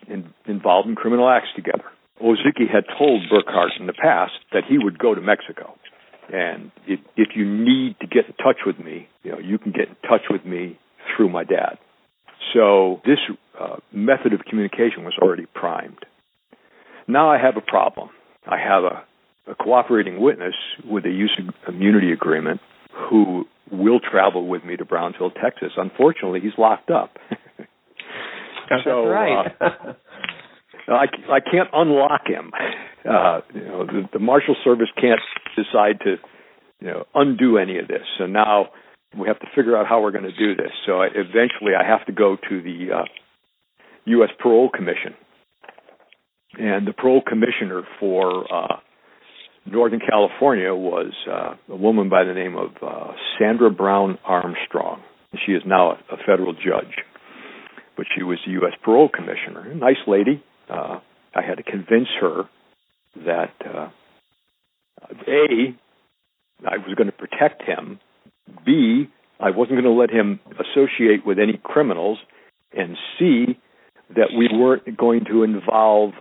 in, 0.09 0.32
involved 0.47 0.88
in 0.88 0.95
criminal 0.95 1.28
acts 1.28 1.49
together. 1.55 1.84
Otsuki 2.20 2.70
had 2.70 2.84
told 2.99 3.22
Burkhart 3.30 3.78
in 3.78 3.86
the 3.86 3.93
past 3.93 4.32
that 4.53 4.64
he 4.68 4.78
would 4.78 4.99
go 4.99 5.14
to 5.14 5.20
Mexico, 5.20 5.74
and 6.32 6.70
if, 6.86 7.00
if 7.16 7.28
you 7.34 7.44
need 7.44 7.96
to 8.00 8.06
get 8.06 8.26
in 8.26 8.34
touch 8.34 8.58
with 8.66 8.78
me, 8.78 9.08
you 9.22 9.32
know, 9.32 9.38
you 9.38 9.58
can 9.58 9.72
get 9.72 9.88
in 9.88 9.96
touch 10.08 10.22
with 10.30 10.44
me 10.44 10.78
through 11.16 11.30
my 11.30 11.44
dad. 11.44 11.78
So 12.54 13.00
this 13.04 13.18
uh, 13.58 13.76
method 13.92 14.32
of 14.32 14.40
communication 14.48 15.04
was 15.04 15.14
already 15.20 15.46
primed. 15.54 16.04
Now 17.08 17.30
I 17.30 17.38
have 17.38 17.56
a 17.56 17.60
problem. 17.60 18.10
I 18.46 18.58
have 18.58 18.84
a, 18.84 19.50
a 19.50 19.54
cooperating 19.54 20.20
witness 20.20 20.54
with 20.84 21.04
a 21.04 21.10
use 21.10 21.38
immunity 21.68 22.12
agreement 22.12 22.60
who 23.10 23.44
will 23.70 24.00
travel 24.00 24.46
with 24.46 24.64
me 24.64 24.76
to 24.76 24.84
Brownsville, 24.84 25.30
Texas. 25.30 25.72
Unfortunately, 25.76 26.40
he's 26.40 26.52
locked 26.58 26.90
up. 26.90 27.16
That's 28.70 28.86
right. 28.86 29.46
uh, 29.60 29.68
I, 30.89 31.07
I 31.30 31.41
can't 31.41 31.68
unlock 31.72 32.26
him. 32.26 32.51
Uh, 33.09 33.41
you 33.55 33.64
know, 33.64 33.87
the, 33.87 34.09
the 34.12 34.18
Marshal 34.18 34.57
Service 34.64 34.89
can't 35.01 35.20
decide 35.57 36.01
to, 36.05 36.16
you 36.80 36.87
know, 36.89 37.05
undo 37.14 37.59
any 37.59 37.78
of 37.78 37.89
this. 37.89 38.03
So 38.18 38.26
now 38.26 38.68
we 39.18 39.28
have 39.28 39.39
to 39.41 39.47
figure 39.55 39.76
out 39.76 39.87
how 39.87 40.01
we're 40.03 40.12
going 40.12 40.24
to 40.24 40.37
do 40.37 40.55
this. 40.55 40.72
So 40.87 41.03
I, 41.03 41.07
eventually, 41.07 41.72
I 41.78 41.87
have 41.87 42.07
to 42.07 42.12
go 42.12 42.37
to 42.49 42.62
the 42.62 42.89
uh, 42.95 43.05
U.S. 44.07 44.30
Parole 44.39 44.70
Commission, 44.70 45.14
and 46.59 46.87
the 46.87 46.93
parole 46.93 47.22
commissioner 47.26 47.83
for 48.01 48.53
uh, 48.53 48.76
Northern 49.66 50.01
California 50.01 50.74
was 50.74 51.12
uh, 51.30 51.55
a 51.72 51.76
woman 51.76 52.09
by 52.09 52.24
the 52.24 52.35
name 52.35 52.57
of 52.57 52.70
uh, 52.83 53.12
Sandra 53.39 53.70
Brown 53.70 54.18
Armstrong. 54.24 55.03
She 55.47 55.53
is 55.53 55.62
now 55.64 55.93
a, 55.93 56.14
a 56.14 56.16
federal 56.26 56.53
judge, 56.53 56.95
but 57.97 58.07
she 58.16 58.22
was 58.22 58.39
the 58.45 58.53
U.S. 58.53 58.72
Parole 58.85 59.09
Commissioner. 59.09 59.70
A 59.70 59.74
nice 59.74 60.03
lady. 60.07 60.43
Uh, 60.72 61.00
I 61.34 61.42
had 61.42 61.56
to 61.56 61.62
convince 61.62 62.08
her 62.20 62.44
that 63.16 63.52
uh, 63.64 63.88
a 65.28 65.76
I 66.64 66.76
was 66.76 66.94
going 66.96 67.10
to 67.10 67.12
protect 67.12 67.62
him. 67.62 68.00
B 68.64 69.08
I 69.40 69.50
wasn't 69.50 69.82
going 69.82 69.84
to 69.84 69.90
let 69.90 70.10
him 70.10 70.40
associate 70.52 71.26
with 71.26 71.38
any 71.38 71.60
criminals, 71.62 72.18
and 72.72 72.96
C 73.18 73.58
that 74.10 74.28
we 74.36 74.48
weren't 74.52 74.96
going 74.96 75.24
to 75.26 75.42
involve 75.42 76.12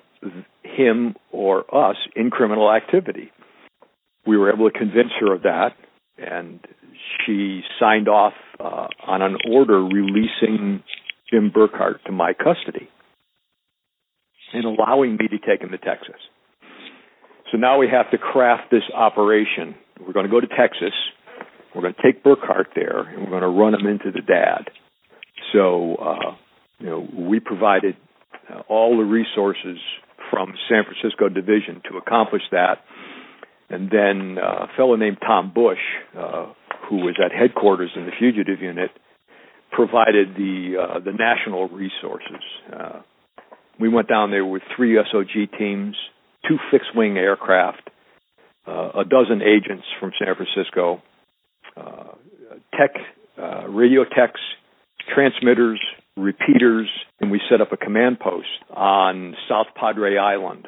him 0.63 1.15
or 1.31 1.63
us 1.73 1.97
in 2.15 2.29
criminal 2.29 2.71
activity. 2.71 3.31
We 4.25 4.37
were 4.37 4.51
able 4.51 4.69
to 4.69 4.77
convince 4.77 5.11
her 5.19 5.33
of 5.33 5.43
that, 5.43 5.75
and 6.17 6.59
she 7.25 7.61
signed 7.79 8.07
off 8.07 8.33
uh, 8.59 8.87
on 9.05 9.21
an 9.21 9.37
order 9.49 9.81
releasing 9.83 10.83
Jim 11.31 11.51
Burkhart 11.55 12.03
to 12.05 12.11
my 12.11 12.33
custody 12.33 12.89
and 14.53 14.65
allowing 14.65 15.17
me 15.17 15.27
to 15.27 15.37
take 15.37 15.61
him 15.61 15.69
to 15.71 15.77
Texas. 15.77 16.19
So 17.51 17.57
now 17.57 17.77
we 17.77 17.87
have 17.89 18.09
to 18.11 18.17
craft 18.17 18.71
this 18.71 18.83
operation. 18.93 19.75
We're 19.99 20.13
going 20.13 20.25
to 20.25 20.31
go 20.31 20.39
to 20.39 20.47
Texas. 20.47 20.93
We're 21.75 21.81
going 21.81 21.93
to 21.93 22.01
take 22.01 22.23
Burkhart 22.23 22.73
there, 22.75 23.01
and 23.01 23.23
we're 23.23 23.29
going 23.29 23.41
to 23.41 23.47
run 23.47 23.73
him 23.73 23.87
into 23.87 24.11
the 24.11 24.21
dad. 24.21 24.71
So, 25.53 25.95
uh, 25.95 26.35
you 26.79 26.85
know, 26.87 27.07
we 27.13 27.39
provided 27.39 27.95
uh, 28.49 28.61
all 28.69 28.97
the 28.97 29.03
resources 29.03 29.77
from 30.29 30.53
San 30.69 30.83
Francisco 30.85 31.29
division 31.29 31.81
to 31.91 31.97
accomplish 31.97 32.43
that. 32.51 32.79
And 33.69 33.89
then 33.89 34.37
uh, 34.37 34.65
a 34.65 34.67
fellow 34.75 34.95
named 34.95 35.17
Tom 35.25 35.51
Bush, 35.53 35.79
uh, 36.17 36.47
who 36.89 36.97
was 36.97 37.15
at 37.23 37.31
headquarters 37.31 37.91
in 37.95 38.05
the 38.05 38.11
fugitive 38.17 38.61
unit, 38.61 38.91
provided 39.71 40.35
the 40.35 40.75
uh, 40.77 40.99
the 40.99 41.13
national 41.13 41.69
resources. 41.69 42.43
Uh, 43.81 43.83
we 43.83 43.89
went 43.89 44.07
down 44.07 44.31
there 44.31 44.45
with 44.45 44.61
three 44.75 44.95
SOG 44.95 45.57
teams, 45.57 45.95
two 46.47 46.57
fixed 46.71 46.95
wing 46.95 47.17
aircraft, 47.17 47.89
uh, 48.67 48.89
a 48.99 49.03
dozen 49.03 49.41
agents 49.41 49.85
from 49.99 50.11
San 50.19 50.35
Francisco, 50.35 51.01
uh, 51.77 52.13
tech, 52.77 52.91
radio 53.69 54.03
techs, 54.03 54.39
transmitters, 55.13 55.79
repeaters, 56.17 56.89
and 57.19 57.31
we 57.31 57.39
set 57.49 57.61
up 57.61 57.71
a 57.71 57.77
command 57.77 58.19
post 58.19 58.47
on 58.75 59.35
South 59.49 59.67
Padre 59.75 60.17
Island. 60.17 60.67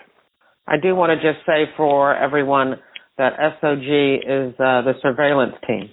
I 0.68 0.78
do 0.82 0.96
want 0.96 1.12
to 1.12 1.16
just 1.18 1.46
say 1.46 1.66
for 1.76 2.16
everyone 2.16 2.76
that 3.18 3.34
SOG 3.62 3.84
is 3.84 4.54
uh, 4.56 4.82
the 4.82 4.94
surveillance 5.02 5.56
team. 5.68 5.90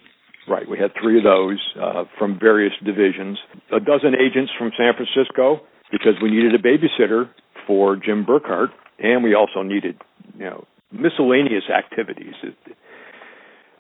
Right. 0.49 0.68
We 0.68 0.79
had 0.79 0.91
three 1.01 1.18
of 1.18 1.25
those 1.25 1.59
uh, 1.81 2.05
from 2.18 2.39
various 2.41 2.73
divisions, 2.85 3.39
a 3.73 3.81
dozen 3.81 4.14
agents 4.14 4.53
from 4.59 4.71
San 4.79 4.93
Francisco 4.97 5.61
because 5.91 6.14
we 6.22 6.30
needed 6.30 6.55
a 6.55 6.59
babysitter 6.59 7.28
for 7.66 7.97
Jim 7.97 8.24
Burkhart, 8.24 8.68
and 8.99 9.22
we 9.22 9.34
also 9.34 9.62
needed, 9.62 9.97
you 10.38 10.45
know, 10.45 10.64
miscellaneous 10.93 11.64
activities 11.74 12.34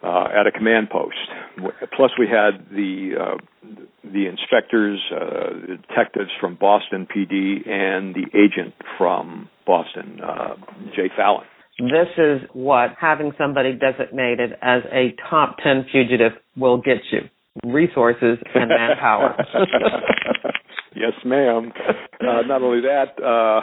uh, 0.02 0.24
at 0.34 0.46
a 0.46 0.52
command 0.52 0.88
post. 0.90 1.16
Plus, 1.96 2.10
we 2.18 2.26
had 2.26 2.66
the 2.70 3.12
uh, 3.20 3.36
the 4.04 4.26
inspectors, 4.26 5.00
uh, 5.12 5.50
the 5.68 5.78
detectives 5.88 6.30
from 6.40 6.56
Boston 6.58 7.06
PD, 7.06 7.68
and 7.68 8.14
the 8.14 8.26
agent 8.34 8.74
from 8.96 9.48
Boston, 9.66 10.20
uh, 10.22 10.54
Jay 10.96 11.10
Fallon. 11.16 11.44
This 11.78 12.08
is 12.18 12.40
what 12.52 12.90
having 13.00 13.32
somebody 13.38 13.72
designated 13.72 14.52
as 14.60 14.82
a 14.92 15.14
top 15.30 15.56
10 15.62 15.86
fugitive 15.90 16.32
will 16.56 16.76
get 16.76 16.98
you 17.10 17.20
resources 17.64 18.38
and 18.54 18.68
manpower. 18.68 19.36
Yes, 20.94 21.12
ma'am. 21.24 21.72
Uh, 22.20 22.42
not 22.46 22.62
only 22.62 22.80
that, 22.82 23.16
uh, 23.22 23.60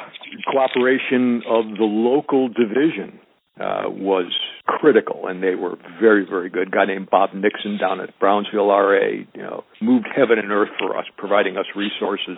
cooperation 0.51 1.43
of 1.47 1.77
the 1.77 1.83
local 1.83 2.47
division 2.47 3.19
uh, 3.59 3.83
was 3.89 4.31
critical, 4.65 5.27
and 5.27 5.43
they 5.43 5.55
were 5.55 5.75
very, 5.99 6.25
very 6.27 6.49
good. 6.49 6.69
A 6.69 6.71
guy 6.71 6.85
named 6.85 7.09
Bob 7.11 7.31
Nixon 7.33 7.77
down 7.77 7.99
at 7.99 8.17
Brownsville 8.19 8.67
RA, 8.67 9.09
you 9.33 9.41
know, 9.41 9.63
moved 9.81 10.07
heaven 10.15 10.39
and 10.39 10.51
earth 10.51 10.69
for 10.79 10.97
us, 10.97 11.05
providing 11.17 11.57
us 11.57 11.65
resources. 11.75 12.37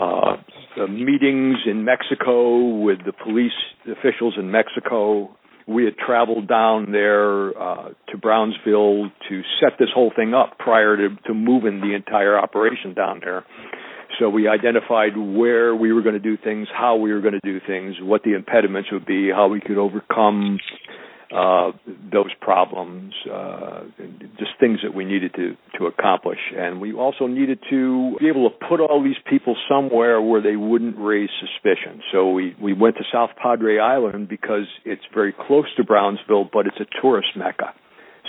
Uh, 0.00 0.36
meetings 0.88 1.58
in 1.66 1.84
Mexico 1.84 2.78
with 2.78 2.98
the 3.04 3.12
police 3.12 3.52
officials 3.90 4.34
in 4.38 4.50
Mexico. 4.50 5.36
We 5.66 5.84
had 5.84 5.96
traveled 5.96 6.48
down 6.48 6.92
there 6.92 7.56
uh, 7.56 7.88
to 8.10 8.18
Brownsville 8.20 9.10
to 9.28 9.42
set 9.60 9.78
this 9.78 9.88
whole 9.94 10.12
thing 10.14 10.34
up 10.34 10.58
prior 10.58 10.96
to, 10.96 11.08
to 11.26 11.34
moving 11.34 11.80
the 11.80 11.94
entire 11.94 12.38
operation 12.38 12.94
down 12.94 13.20
there. 13.22 13.44
So 14.18 14.28
we 14.28 14.48
identified 14.48 15.16
where 15.16 15.74
we 15.74 15.92
were 15.92 16.02
going 16.02 16.14
to 16.14 16.20
do 16.20 16.36
things, 16.36 16.68
how 16.72 16.96
we 16.96 17.12
were 17.12 17.20
going 17.20 17.38
to 17.40 17.40
do 17.42 17.60
things, 17.66 17.96
what 18.00 18.22
the 18.22 18.34
impediments 18.34 18.90
would 18.92 19.06
be, 19.06 19.30
how 19.30 19.48
we 19.48 19.60
could 19.60 19.78
overcome 19.78 20.58
uh, 21.32 21.72
those 22.12 22.30
problems, 22.40 23.14
uh, 23.32 23.84
just 24.38 24.50
things 24.60 24.80
that 24.82 24.94
we 24.94 25.04
needed 25.04 25.32
to, 25.34 25.56
to 25.78 25.86
accomplish. 25.86 26.38
And 26.56 26.80
we 26.80 26.92
also 26.92 27.26
needed 27.26 27.58
to 27.70 28.16
be 28.20 28.28
able 28.28 28.50
to 28.50 28.56
put 28.68 28.80
all 28.80 29.02
these 29.02 29.16
people 29.28 29.56
somewhere 29.68 30.20
where 30.20 30.42
they 30.42 30.56
wouldn't 30.56 30.96
raise 30.98 31.30
suspicion. 31.40 32.02
So 32.12 32.30
we, 32.30 32.54
we 32.60 32.72
went 32.74 32.96
to 32.96 33.04
South 33.10 33.30
Padre 33.42 33.78
Island 33.78 34.28
because 34.28 34.66
it's 34.84 35.02
very 35.14 35.32
close 35.32 35.66
to 35.76 35.84
Brownsville, 35.84 36.50
but 36.52 36.66
it's 36.66 36.80
a 36.80 37.00
tourist 37.00 37.28
mecca. 37.36 37.72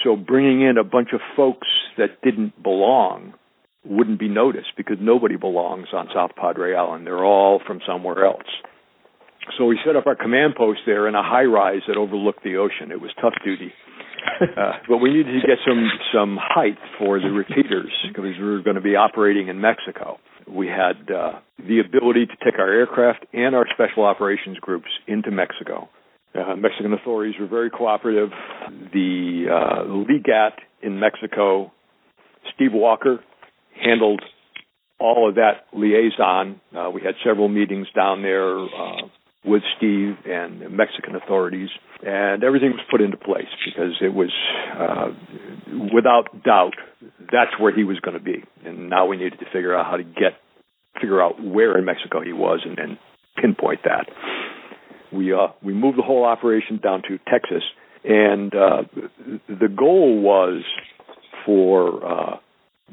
So 0.03 0.15
bringing 0.15 0.61
in 0.61 0.77
a 0.77 0.83
bunch 0.83 1.09
of 1.13 1.19
folks 1.35 1.67
that 1.97 2.21
didn't 2.23 2.61
belong 2.61 3.33
wouldn't 3.85 4.19
be 4.19 4.29
noticed 4.29 4.71
because 4.77 4.97
nobody 5.01 5.35
belongs 5.35 5.87
on 5.93 6.07
South 6.13 6.31
Padre 6.35 6.73
Island. 6.73 7.05
They're 7.05 7.25
all 7.25 7.61
from 7.65 7.81
somewhere 7.85 8.25
else. 8.25 8.47
So 9.57 9.65
we 9.65 9.79
set 9.85 9.95
up 9.95 10.07
our 10.07 10.15
command 10.15 10.55
post 10.55 10.79
there 10.85 11.07
in 11.07 11.15
a 11.15 11.23
high 11.23 11.43
rise 11.43 11.81
that 11.87 11.97
overlooked 11.97 12.43
the 12.43 12.57
ocean. 12.57 12.91
It 12.91 13.01
was 13.01 13.11
tough 13.21 13.35
duty. 13.43 13.71
Uh, 14.41 14.71
but 14.87 14.97
we 14.97 15.09
needed 15.09 15.41
to 15.41 15.45
get 15.45 15.57
some 15.67 15.89
some 16.13 16.37
height 16.39 16.77
for 16.97 17.19
the 17.19 17.27
repeaters 17.27 17.91
because 18.07 18.23
we 18.23 18.43
were 18.43 18.61
going 18.61 18.77
to 18.77 18.81
be 18.81 18.95
operating 18.95 19.49
in 19.49 19.59
Mexico. 19.59 20.17
We 20.47 20.67
had 20.67 21.11
uh, 21.11 21.39
the 21.59 21.79
ability 21.79 22.27
to 22.27 22.35
take 22.43 22.57
our 22.57 22.71
aircraft 22.71 23.25
and 23.33 23.53
our 23.53 23.65
special 23.73 24.05
operations 24.05 24.57
groups 24.59 24.87
into 25.07 25.29
Mexico. 25.29 25.89
Uh, 26.33 26.55
Mexican 26.55 26.93
authorities 26.93 27.35
were 27.39 27.47
very 27.47 27.69
cooperative. 27.69 28.29
The 28.93 29.45
uh, 29.51 29.83
legat 29.87 30.53
in 30.81 30.99
Mexico, 30.99 31.71
Steve 32.55 32.71
Walker, 32.73 33.19
handled 33.81 34.21
all 34.99 35.27
of 35.29 35.35
that 35.35 35.65
liaison. 35.73 36.61
Uh, 36.75 36.89
we 36.89 37.01
had 37.01 37.15
several 37.25 37.49
meetings 37.49 37.87
down 37.95 38.21
there 38.21 38.57
uh, 38.57 39.07
with 39.45 39.61
Steve 39.77 40.15
and 40.25 40.61
the 40.61 40.69
Mexican 40.69 41.15
authorities, 41.15 41.69
and 42.05 42.43
everything 42.43 42.71
was 42.71 42.81
put 42.89 43.01
into 43.01 43.17
place 43.17 43.47
because 43.65 43.95
it 44.01 44.13
was, 44.13 44.31
uh, 44.77 45.09
without 45.93 46.43
doubt, 46.43 46.73
that's 47.31 47.51
where 47.59 47.75
he 47.75 47.83
was 47.83 47.99
going 47.99 48.17
to 48.17 48.23
be. 48.23 48.43
And 48.65 48.89
now 48.89 49.05
we 49.05 49.17
needed 49.17 49.39
to 49.39 49.45
figure 49.45 49.75
out 49.75 49.85
how 49.85 49.97
to 49.97 50.03
get, 50.03 50.39
figure 50.95 51.21
out 51.21 51.43
where 51.43 51.77
in 51.77 51.85
Mexico 51.85 52.21
he 52.21 52.33
was, 52.33 52.61
and 52.65 52.77
then 52.77 52.97
pinpoint 53.35 53.81
that. 53.83 54.07
We 55.11 55.33
uh, 55.33 55.47
we 55.61 55.73
moved 55.73 55.97
the 55.97 56.03
whole 56.03 56.23
operation 56.23 56.79
down 56.81 57.03
to 57.07 57.19
Texas, 57.29 57.63
and 58.03 58.53
uh, 58.55 58.83
the 59.47 59.67
goal 59.67 60.21
was 60.21 60.63
for 61.45 62.05
uh, 62.05 62.37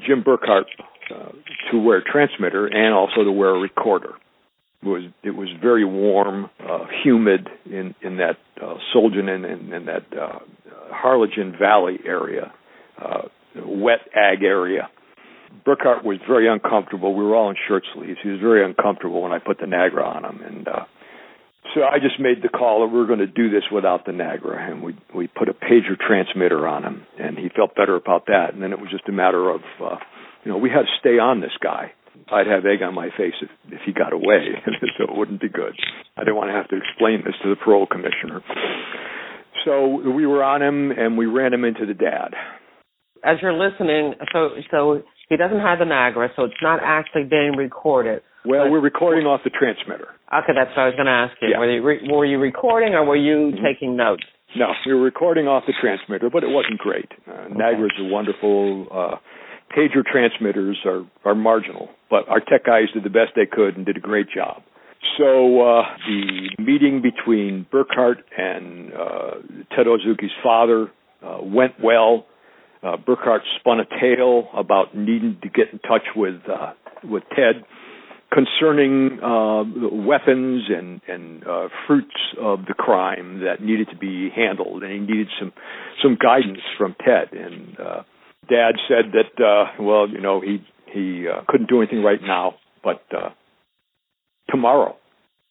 Jim 0.05 0.23
Burkhart 0.23 0.65
uh, 1.13 1.31
to 1.71 1.79
wear 1.79 1.97
a 1.97 2.03
transmitter 2.03 2.67
and 2.67 2.93
also 2.93 3.23
to 3.23 3.31
wear 3.31 3.55
a 3.55 3.59
recorder. 3.59 4.13
Was 4.83 5.03
it 5.23 5.31
was 5.31 5.49
very 5.61 5.85
warm, 5.85 6.49
uh, 6.59 6.85
humid 7.03 7.47
in 7.65 7.93
in 8.01 8.17
that 8.17 8.37
uh, 8.59 8.75
Soljan 8.93 9.29
and 9.29 9.73
in, 9.73 9.85
that 9.85 10.05
uh, 10.19 10.39
Harlingen 10.89 11.55
Valley 11.59 11.99
area, 12.03 12.51
uh, 12.99 13.23
wet 13.55 13.99
ag 14.15 14.43
area. 14.43 14.89
Burkhart 15.67 16.03
was 16.03 16.17
very 16.27 16.47
uncomfortable. 16.47 17.13
We 17.13 17.23
were 17.23 17.35
all 17.35 17.51
in 17.51 17.57
shirt 17.67 17.83
sleeves. 17.93 18.17
He 18.23 18.29
was 18.29 18.39
very 18.39 18.65
uncomfortable 18.65 19.21
when 19.21 19.31
I 19.31 19.37
put 19.37 19.59
the 19.59 19.67
Nagra 19.67 20.03
on 20.03 20.25
him, 20.25 20.41
and 20.41 20.67
uh, 20.67 20.85
so 21.75 21.83
I 21.83 21.99
just 21.99 22.19
made 22.19 22.41
the 22.41 22.49
call 22.49 22.81
that 22.81 22.91
we 22.91 22.99
were 22.99 23.05
going 23.05 23.19
to 23.19 23.27
do 23.27 23.49
this 23.49 23.63
without 23.71 24.05
the 24.05 24.11
Nagra, 24.11 24.71
and 24.71 24.81
we 24.81 24.97
we 25.15 25.27
put 25.27 25.47
a 25.47 25.53
pager 25.53 25.95
transmitter 25.95 26.67
on 26.67 26.83
him, 26.83 27.05
and 27.19 27.37
he 27.37 27.49
felt 27.55 27.75
better 27.75 27.95
about 27.95 28.25
that. 28.27 28.53
And 28.53 28.61
then 28.61 28.71
it 28.71 28.79
was 28.79 28.89
just 28.89 29.07
a 29.07 29.11
matter 29.11 29.49
of, 29.49 29.61
uh, 29.79 29.97
you 30.43 30.51
know, 30.51 30.57
we 30.57 30.69
had 30.69 30.81
to 30.81 30.93
stay 30.99 31.19
on 31.19 31.39
this 31.39 31.55
guy. 31.61 31.93
I'd 32.31 32.47
have 32.47 32.65
egg 32.65 32.81
on 32.81 32.95
my 32.95 33.09
face 33.17 33.35
if 33.41 33.49
if 33.71 33.81
he 33.85 33.93
got 33.93 34.13
away, 34.13 34.55
so 34.97 35.03
it 35.03 35.15
wouldn't 35.15 35.41
be 35.41 35.49
good. 35.49 35.75
I 36.17 36.21
didn't 36.21 36.35
want 36.35 36.49
to 36.49 36.55
have 36.55 36.69
to 36.69 36.77
explain 36.77 37.23
this 37.25 37.35
to 37.43 37.49
the 37.49 37.55
parole 37.55 37.87
commissioner. 37.87 38.41
So 39.65 40.01
we 40.11 40.25
were 40.25 40.43
on 40.43 40.61
him, 40.61 40.91
and 40.91 41.17
we 41.17 41.25
ran 41.25 41.53
him 41.53 41.65
into 41.65 41.85
the 41.85 41.93
dad. 41.93 42.33
As 43.23 43.37
you're 43.41 43.53
listening, 43.53 44.15
so 44.33 44.49
so 44.71 45.03
he 45.29 45.37
doesn't 45.37 45.59
have 45.59 45.79
the 45.79 45.85
Nagra, 45.85 46.29
so 46.35 46.43
it's 46.45 46.61
not 46.61 46.79
actually 46.83 47.23
being 47.23 47.55
recorded. 47.57 48.21
Well, 48.43 48.65
but, 48.65 48.71
we're 48.71 48.81
recording 48.81 49.27
off 49.27 49.41
the 49.43 49.51
transmitter. 49.51 50.09
Okay, 50.33 50.53
that's 50.55 50.71
what 50.75 50.83
I 50.83 50.85
was 50.87 50.95
going 50.95 51.05
to 51.05 51.11
ask 51.11 51.37
you. 51.41 51.49
Yeah. 51.51 51.59
Were, 51.59 51.69
you 51.69 51.83
re- 51.83 52.07
were 52.09 52.25
you 52.25 52.39
recording 52.39 52.95
or 52.95 53.05
were 53.05 53.15
you 53.15 53.53
mm-hmm. 53.53 53.63
taking 53.63 53.95
notes? 53.95 54.23
No, 54.57 54.73
we 54.85 54.93
were 54.93 55.03
recording 55.03 55.47
off 55.47 55.63
the 55.67 55.73
transmitter, 55.79 56.29
but 56.29 56.43
it 56.43 56.49
wasn't 56.49 56.79
great. 56.79 57.07
Uh, 57.27 57.31
okay. 57.31 57.53
Nagras 57.53 57.95
are 57.99 58.09
wonderful. 58.09 58.87
Uh, 58.91 59.15
pager 59.75 60.03
transmitters 60.05 60.77
are, 60.85 61.03
are 61.25 61.35
marginal, 61.35 61.89
but 62.09 62.27
our 62.29 62.39
tech 62.39 62.65
guys 62.65 62.85
did 62.93 63.03
the 63.03 63.09
best 63.09 63.31
they 63.35 63.45
could 63.45 63.77
and 63.77 63.85
did 63.85 63.97
a 63.97 64.01
great 64.01 64.27
job. 64.33 64.63
So 65.17 65.61
uh, 65.61 65.83
the 66.07 66.49
meeting 66.59 67.01
between 67.01 67.65
Burkhart 67.71 68.17
and 68.37 68.93
uh, 68.93 69.31
Ted 69.75 69.87
Otsuki's 69.87 70.31
father 70.43 70.91
uh, 71.23 71.39
went 71.41 71.73
well. 71.83 72.25
Uh, 72.83 72.97
Burkhart 72.97 73.39
spun 73.59 73.79
a 73.79 73.85
tale 73.85 74.47
about 74.55 74.95
needing 74.95 75.37
to 75.41 75.49
get 75.49 75.71
in 75.71 75.79
touch 75.79 76.05
with 76.15 76.41
uh, 76.49 76.73
with 77.03 77.23
Ted 77.35 77.63
concerning 78.31 79.19
uh, 79.21 79.63
weapons 79.91 80.63
and 80.69 81.01
and 81.07 81.45
uh, 81.45 81.67
fruits 81.85 82.15
of 82.39 82.65
the 82.67 82.73
crime 82.73 83.41
that 83.41 83.61
needed 83.61 83.89
to 83.91 83.97
be 83.97 84.29
handled, 84.35 84.83
and 84.83 84.91
he 84.91 84.99
needed 84.99 85.27
some 85.39 85.51
some 86.01 86.17
guidance 86.21 86.61
from 86.77 86.95
Ted. 87.05 87.33
And 87.33 87.79
uh, 87.79 88.03
Dad 88.49 88.75
said 88.87 89.13
that 89.13 89.43
uh, 89.43 89.81
well, 89.81 90.07
you 90.09 90.21
know, 90.21 90.41
he 90.41 90.65
he 90.91 91.27
uh, 91.27 91.41
couldn't 91.47 91.69
do 91.69 91.81
anything 91.81 92.03
right 92.03 92.21
now, 92.21 92.55
but 92.83 93.03
uh, 93.15 93.29
tomorrow 94.49 94.95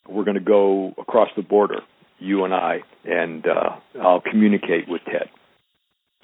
we're 0.09 0.25
going 0.25 0.39
to 0.39 0.45
go 0.45 0.93
across 0.99 1.29
the 1.37 1.43
border, 1.43 1.81
you 2.19 2.45
and 2.45 2.53
I, 2.53 2.81
and 3.05 3.47
uh, 3.47 4.01
I'll 4.03 4.21
communicate 4.21 4.89
with 4.89 5.03
Ted. 5.05 5.29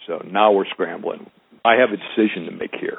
So 0.07 0.23
now 0.27 0.53
we're 0.53 0.67
scrambling. 0.67 1.31
I 1.65 1.75
have 1.75 1.91
a 1.91 1.97
decision 1.97 2.47
to 2.47 2.53
make 2.53 2.75
here. 2.79 2.99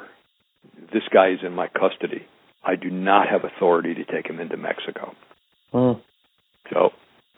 This 0.92 1.02
guy 1.12 1.30
is 1.30 1.38
in 1.44 1.52
my 1.52 1.68
custody 1.68 2.26
I 2.68 2.76
do 2.76 2.90
not 2.90 3.28
have 3.28 3.44
authority 3.44 3.94
to 3.94 4.04
take 4.04 4.28
him 4.28 4.40
into 4.40 4.56
Mexico. 4.56 5.14
Mm. 5.72 6.00
So, 6.70 6.90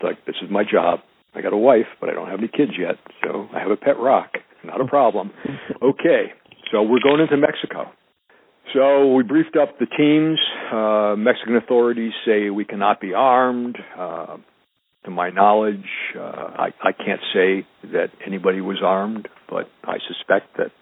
like, 0.03 0.25
this 0.27 0.37
is 0.43 0.51
my 0.51 0.65
job. 0.65 1.01
I 1.35 1.41
got 1.41 1.53
a 1.53 1.59
wife, 1.59 1.87
but 2.01 2.09
I 2.09 2.15
don't 2.15 2.29
have 2.29 2.41
any 2.41 2.49
kids 2.49 2.73
yet, 2.79 2.97
so 3.23 3.49
I 3.55 3.61
have 3.61 3.71
a 3.71 3.77
pet 3.77 3.99
rock. 3.99 4.33
Not 4.65 4.81
a 4.81 4.87
problem. 4.87 5.31
okay, 5.83 6.33
so 6.71 6.83
we're 6.83 7.01
going 7.01 7.21
into 7.21 7.37
Mexico. 7.37 7.91
So 8.75 9.15
we 9.15 9.23
briefed 9.23 9.57
up 9.57 9.79
the 9.79 9.87
teams. 9.87 10.39
Uh, 10.73 11.17
Mexican 11.17 11.57
authorities 11.57 12.13
say 12.25 12.51
we 12.51 12.65
cannot 12.65 13.01
be 13.01 13.15
armed. 13.15 13.77
Uh, 13.99 14.37
to 15.05 15.11
my 15.11 15.31
knowledge, 15.31 15.87
uh, 16.15 16.21
I, 16.21 16.69
I 16.83 16.93
can't 16.93 17.23
say 17.33 17.67
that 17.91 18.11
anybody 18.27 18.61
was 18.61 18.79
armed, 18.85 19.29
but 19.49 19.71
I 19.83 19.97
suspect 20.07 20.59
that 20.59 20.73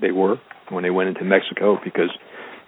they 0.00 0.10
were 0.10 0.36
when 0.70 0.82
they 0.82 0.90
went 0.90 1.10
into 1.10 1.24
Mexico 1.24 1.78
because 1.82 2.10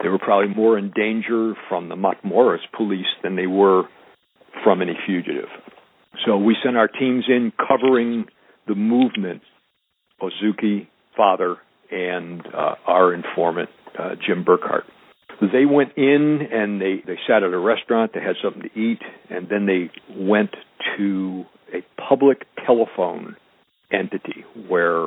they 0.02 0.08
were 0.08 0.18
probably 0.18 0.54
more 0.54 0.78
in 0.78 0.92
danger 0.94 1.54
from 1.68 1.88
the 1.88 1.96
Matamoros 1.96 2.58
police 2.76 3.06
than 3.22 3.36
they 3.36 3.46
were 3.46 3.82
from 4.64 4.80
any 4.80 4.96
fugitive. 5.06 5.48
So 6.24 6.36
we 6.36 6.56
sent 6.62 6.76
our 6.76 6.88
teams 6.88 7.24
in 7.28 7.52
covering 7.56 8.26
the 8.66 8.74
movement, 8.74 9.42
Otsuki, 10.20 10.88
father, 11.16 11.56
and 11.90 12.46
uh, 12.46 12.74
our 12.86 13.14
informant, 13.14 13.70
uh, 13.98 14.14
Jim 14.26 14.44
Burkhart. 14.44 14.84
They 15.40 15.64
went 15.64 15.96
in 15.96 16.40
and 16.52 16.80
they, 16.80 17.02
they 17.06 17.18
sat 17.26 17.42
at 17.42 17.52
a 17.52 17.58
restaurant, 17.58 18.12
they 18.14 18.20
had 18.20 18.36
something 18.42 18.62
to 18.62 18.78
eat, 18.78 19.00
and 19.30 19.48
then 19.48 19.66
they 19.66 19.90
went 20.14 20.50
to 20.98 21.44
a 21.72 21.82
public 22.00 22.46
telephone 22.66 23.36
entity 23.90 24.44
where 24.68 25.06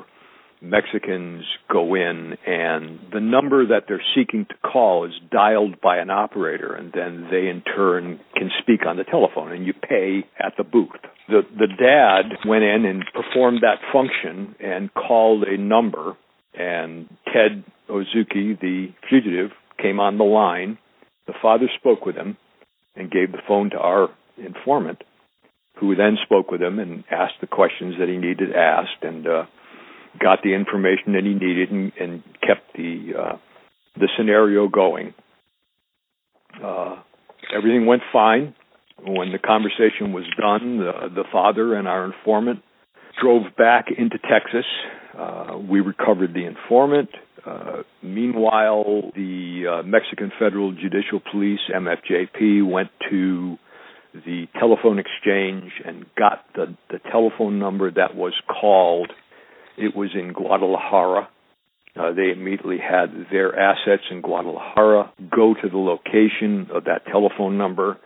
Mexicans 0.61 1.43
go 1.71 1.93
in 1.93 2.37
and 2.47 2.99
the 3.11 3.19
number 3.19 3.67
that 3.67 3.83
they're 3.87 4.03
seeking 4.15 4.45
to 4.45 4.55
call 4.67 5.05
is 5.05 5.11
dialed 5.29 5.81
by 5.81 5.97
an 5.97 6.09
operator 6.09 6.73
and 6.73 6.91
then 6.93 7.27
they 7.29 7.49
in 7.49 7.61
turn 7.61 8.19
can 8.35 8.49
speak 8.61 8.85
on 8.87 8.95
the 8.95 9.03
telephone 9.03 9.51
and 9.51 9.65
you 9.65 9.73
pay 9.73 10.23
at 10.39 10.53
the 10.57 10.63
booth. 10.63 11.01
The 11.27 11.41
the 11.57 11.67
dad 11.67 12.47
went 12.47 12.63
in 12.63 12.85
and 12.85 13.03
performed 13.13 13.61
that 13.61 13.79
function 13.91 14.55
and 14.59 14.93
called 14.93 15.43
a 15.43 15.57
number 15.57 16.17
and 16.53 17.07
Ted 17.25 17.63
Otsuki, 17.89 18.59
the 18.59 18.87
fugitive, 19.09 19.51
came 19.81 19.99
on 19.99 20.17
the 20.17 20.23
line. 20.23 20.77
The 21.27 21.33
the 21.33 21.39
father 21.41 21.69
spoke 21.79 22.05
with 22.05 22.15
him 22.15 22.37
and 22.95 23.09
gave 23.09 23.31
the 23.31 23.41
phone 23.47 23.71
to 23.71 23.77
our 23.77 24.09
informant, 24.37 25.03
who 25.79 25.95
then 25.95 26.17
spoke 26.23 26.51
with 26.51 26.61
him 26.61 26.79
and 26.79 27.03
asked 27.09 27.41
the 27.41 27.47
questions 27.47 27.95
that 27.99 28.07
he 28.07 28.17
needed 28.17 28.55
asked 28.55 29.01
and 29.01 29.27
uh, 29.27 29.45
got 30.19 30.39
the 30.43 30.53
information 30.53 31.13
that 31.13 31.23
he 31.23 31.33
needed 31.33 31.71
and, 31.71 31.91
and 31.99 32.23
kept 32.45 32.73
the 32.75 33.13
uh, 33.17 33.37
the 33.95 34.09
scenario 34.17 34.67
going. 34.67 35.13
Uh, 36.63 36.97
everything 37.55 37.85
went 37.85 38.03
fine. 38.11 38.53
When 39.05 39.31
the 39.31 39.39
conversation 39.39 40.13
was 40.13 40.23
done, 40.39 40.77
the, 40.77 41.09
the 41.13 41.23
father 41.31 41.75
and 41.75 41.87
our 41.87 42.05
informant 42.05 42.61
drove 43.21 43.43
back 43.57 43.87
into 43.95 44.17
Texas. 44.17 44.65
Uh, 45.17 45.57
we 45.69 45.79
recovered 45.79 46.33
the 46.33 46.45
informant. 46.45 47.09
Uh, 47.45 47.83
meanwhile, 48.01 49.11
the 49.15 49.79
uh, 49.79 49.83
Mexican 49.83 50.31
Federal 50.39 50.71
Judicial 50.71 51.19
Police, 51.31 51.59
MFJP, 51.73 52.65
went 52.69 52.89
to 53.09 53.57
the 54.13 54.45
telephone 54.59 54.99
exchange 54.99 55.71
and 55.85 56.05
got 56.17 56.45
the, 56.55 56.75
the 56.89 56.99
telephone 57.11 57.59
number 57.59 57.91
that 57.91 58.15
was 58.15 58.33
called. 58.47 59.11
It 59.77 59.95
was 59.95 60.11
in 60.13 60.33
Guadalajara. 60.33 61.27
Uh, 61.95 62.13
they 62.13 62.31
immediately 62.31 62.77
had 62.77 63.27
their 63.31 63.57
assets 63.57 64.03
in 64.09 64.21
Guadalajara 64.21 65.11
go 65.35 65.53
to 65.53 65.69
the 65.69 65.77
location 65.77 66.67
of 66.73 66.85
that 66.85 67.05
telephone 67.11 67.57
number. 67.57 67.97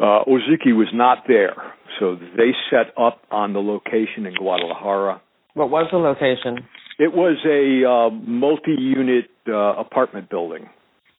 Uh, 0.00 0.24
Otsuki 0.24 0.74
was 0.74 0.88
not 0.94 1.24
there, 1.28 1.54
so 1.98 2.16
they 2.16 2.52
set 2.70 2.94
up 2.96 3.20
on 3.30 3.52
the 3.52 3.58
location 3.58 4.24
in 4.24 4.34
Guadalajara. 4.34 5.20
What 5.52 5.68
was 5.68 5.88
the 5.92 5.98
location? 5.98 6.66
It 6.98 7.12
was 7.12 7.36
a 7.44 7.86
uh, 7.86 8.10
multi-unit 8.10 9.26
uh, 9.46 9.78
apartment 9.78 10.30
building 10.30 10.70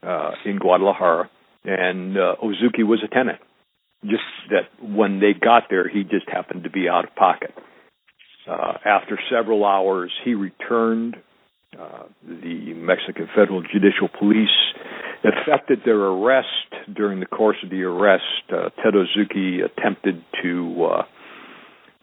uh, 0.02 0.32
in 0.46 0.58
Guadalajara, 0.58 1.30
and 1.64 2.18
uh, 2.18 2.36
Otsuki 2.44 2.84
was 2.84 3.04
a 3.06 3.14
tenant. 3.14 3.40
Just 4.04 4.24
that 4.50 4.84
when 4.84 5.20
they 5.20 5.34
got 5.40 5.64
there, 5.70 5.88
he 5.88 6.02
just 6.02 6.28
happened 6.28 6.64
to 6.64 6.72
be 6.72 6.90
out 6.90 7.06
of 7.06 7.16
pocket. 7.16 7.54
Uh, 8.50 8.74
after 8.84 9.20
several 9.30 9.64
hours, 9.64 10.12
he 10.26 10.34
returned. 10.34 11.18
Uh, 11.80 12.04
the 12.28 12.74
Mexican 12.74 13.30
Federal 13.34 13.62
Judicial 13.62 14.10
Police 14.20 14.50
effected 15.24 15.82
their 15.86 16.00
arrest. 16.00 16.48
During 16.94 17.20
the 17.20 17.26
course 17.26 17.58
of 17.64 17.70
the 17.70 17.84
arrest, 17.84 18.24
uh, 18.50 18.70
Ted 18.84 18.94
Otsuki 18.94 19.64
attempted 19.64 20.24
to 20.42 20.86
uh, 20.86 21.04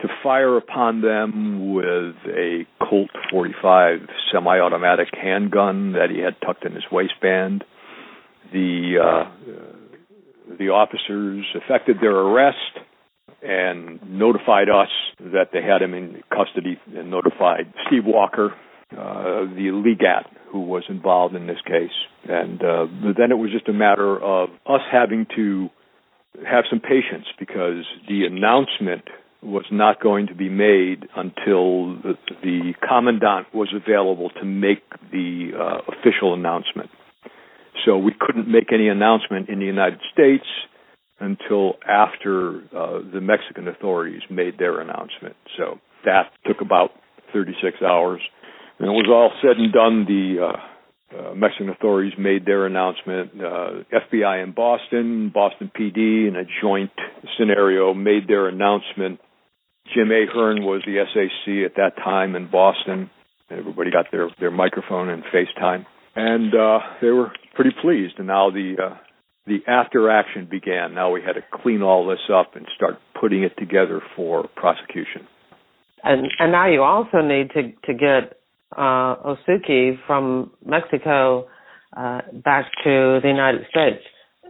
to 0.00 0.08
fire 0.22 0.56
upon 0.56 1.00
them 1.00 1.72
with 1.74 2.14
a 2.26 2.64
Colt 2.80 3.10
45 3.32 4.00
semi-automatic 4.32 5.08
handgun 5.12 5.92
that 5.92 6.10
he 6.10 6.20
had 6.20 6.36
tucked 6.40 6.64
in 6.64 6.72
his 6.72 6.84
waistband. 6.90 7.64
The 8.52 8.98
uh, 9.02 9.30
the 10.58 10.68
officers 10.70 11.44
effected 11.54 11.98
their 12.00 12.16
arrest 12.16 12.78
and 13.42 14.00
notified 14.08 14.68
us 14.68 14.88
that 15.20 15.50
they 15.52 15.62
had 15.62 15.82
him 15.82 15.94
in 15.94 16.22
custody 16.30 16.78
and 16.96 17.10
notified 17.10 17.72
Steve 17.86 18.04
Walker, 18.04 18.54
uh, 18.92 19.44
the 19.54 19.70
legat 19.72 20.24
who 20.50 20.60
was 20.60 20.84
involved 20.88 21.34
in 21.34 21.46
this 21.46 21.60
case. 21.66 21.90
And 22.28 22.62
uh, 22.62 22.86
then 23.16 23.30
it 23.30 23.38
was 23.38 23.50
just 23.52 23.68
a 23.68 23.72
matter 23.72 24.18
of 24.18 24.48
us 24.66 24.80
having 24.90 25.26
to 25.36 25.68
have 26.48 26.64
some 26.70 26.80
patience 26.80 27.26
because 27.38 27.84
the 28.08 28.24
announcement 28.24 29.04
was 29.42 29.64
not 29.70 30.00
going 30.00 30.26
to 30.26 30.34
be 30.34 30.48
made 30.48 31.06
until 31.14 31.94
the, 32.02 32.14
the 32.42 32.74
commandant 32.86 33.46
was 33.54 33.72
available 33.74 34.30
to 34.30 34.44
make 34.44 34.82
the 35.12 35.50
uh, 35.54 35.92
official 35.92 36.34
announcement. 36.34 36.90
So 37.84 37.96
we 37.96 38.12
couldn't 38.18 38.48
make 38.48 38.72
any 38.72 38.88
announcement 38.88 39.48
in 39.48 39.60
the 39.60 39.66
United 39.66 40.00
States 40.12 40.46
until 41.20 41.74
after 41.88 42.62
uh, 42.76 43.00
the 43.12 43.20
Mexican 43.20 43.68
authorities 43.68 44.22
made 44.30 44.58
their 44.58 44.80
announcement. 44.80 45.36
So 45.56 45.78
that 46.04 46.30
took 46.46 46.60
about 46.60 46.90
36 47.32 47.76
hours. 47.82 48.20
And 48.78 48.88
it 48.88 48.92
was 48.92 49.06
all 49.08 49.32
said 49.42 49.56
and 49.56 49.72
done. 49.72 50.04
The 50.06 50.46
uh, 50.46 50.56
uh, 51.16 51.34
Mexican 51.34 51.70
authorities 51.70 52.12
made 52.18 52.44
their 52.44 52.66
announcement. 52.66 53.32
Uh, 53.34 53.82
FBI 53.92 54.42
in 54.44 54.52
Boston, 54.52 55.30
Boston 55.32 55.70
PD, 55.74 56.28
in 56.28 56.36
a 56.36 56.44
joint 56.62 56.92
scenario, 57.38 57.94
made 57.94 58.28
their 58.28 58.48
announcement. 58.48 59.20
Jim 59.94 60.10
Ahern 60.10 60.62
was 60.62 60.82
the 60.84 61.02
SAC 61.12 61.64
at 61.64 61.76
that 61.76 61.96
time 62.02 62.36
in 62.36 62.50
Boston. 62.50 63.10
Everybody 63.50 63.90
got 63.90 64.06
their 64.12 64.28
their 64.38 64.50
microphone 64.50 65.08
and 65.08 65.22
FaceTime, 65.24 65.86
and 66.14 66.54
uh, 66.54 66.80
they 67.00 67.08
were 67.08 67.32
pretty 67.54 67.70
pleased. 67.80 68.14
And 68.18 68.26
now 68.26 68.50
the 68.50 68.76
uh, 68.78 68.96
the 69.46 69.60
after 69.66 70.10
action 70.10 70.46
began. 70.50 70.94
Now 70.94 71.10
we 71.10 71.22
had 71.22 71.32
to 71.32 71.42
clean 71.62 71.80
all 71.80 72.06
this 72.06 72.20
up 72.32 72.54
and 72.54 72.66
start 72.76 72.98
putting 73.18 73.42
it 73.42 73.52
together 73.58 74.02
for 74.14 74.46
prosecution. 74.54 75.26
And 76.04 76.30
and 76.38 76.52
now 76.52 76.68
you 76.68 76.82
also 76.82 77.22
need 77.22 77.50
to 77.52 77.72
to 77.86 77.94
get 77.94 78.37
uh, 78.76 79.16
Otsuki 79.34 79.98
from 80.06 80.52
Mexico 80.64 81.46
uh, 81.96 82.20
back 82.44 82.66
to 82.84 83.20
the 83.22 83.28
United 83.28 83.62
States. 83.70 84.02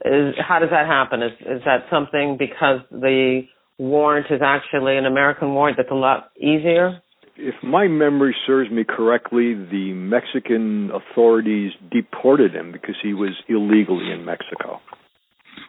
Is, 0.05 0.35
how 0.39 0.59
does 0.59 0.71
that 0.71 0.87
happen? 0.87 1.23
Is 1.23 1.33
is 1.41 1.63
that 1.65 1.87
something 1.91 2.37
because 2.39 2.81
the 2.91 3.43
warrant 3.79 4.27
is 4.31 4.41
actually 4.45 4.97
an 4.97 5.07
American 5.07 5.55
warrant 5.55 5.77
that's 5.77 5.91
a 5.91 5.95
lot 5.95 6.31
easier? 6.37 7.01
If 7.37 7.55
my 7.63 7.87
memory 7.87 8.35
serves 8.47 8.71
me 8.71 8.85
correctly, 8.85 9.55
the 9.55 9.93
Mexican 9.95 10.91
authorities 10.91 11.73
deported 11.91 12.55
him 12.55 12.73
because 12.73 12.97
he 13.03 13.15
was 13.15 13.31
illegally 13.49 14.11
in 14.11 14.25
Mexico. 14.25 14.81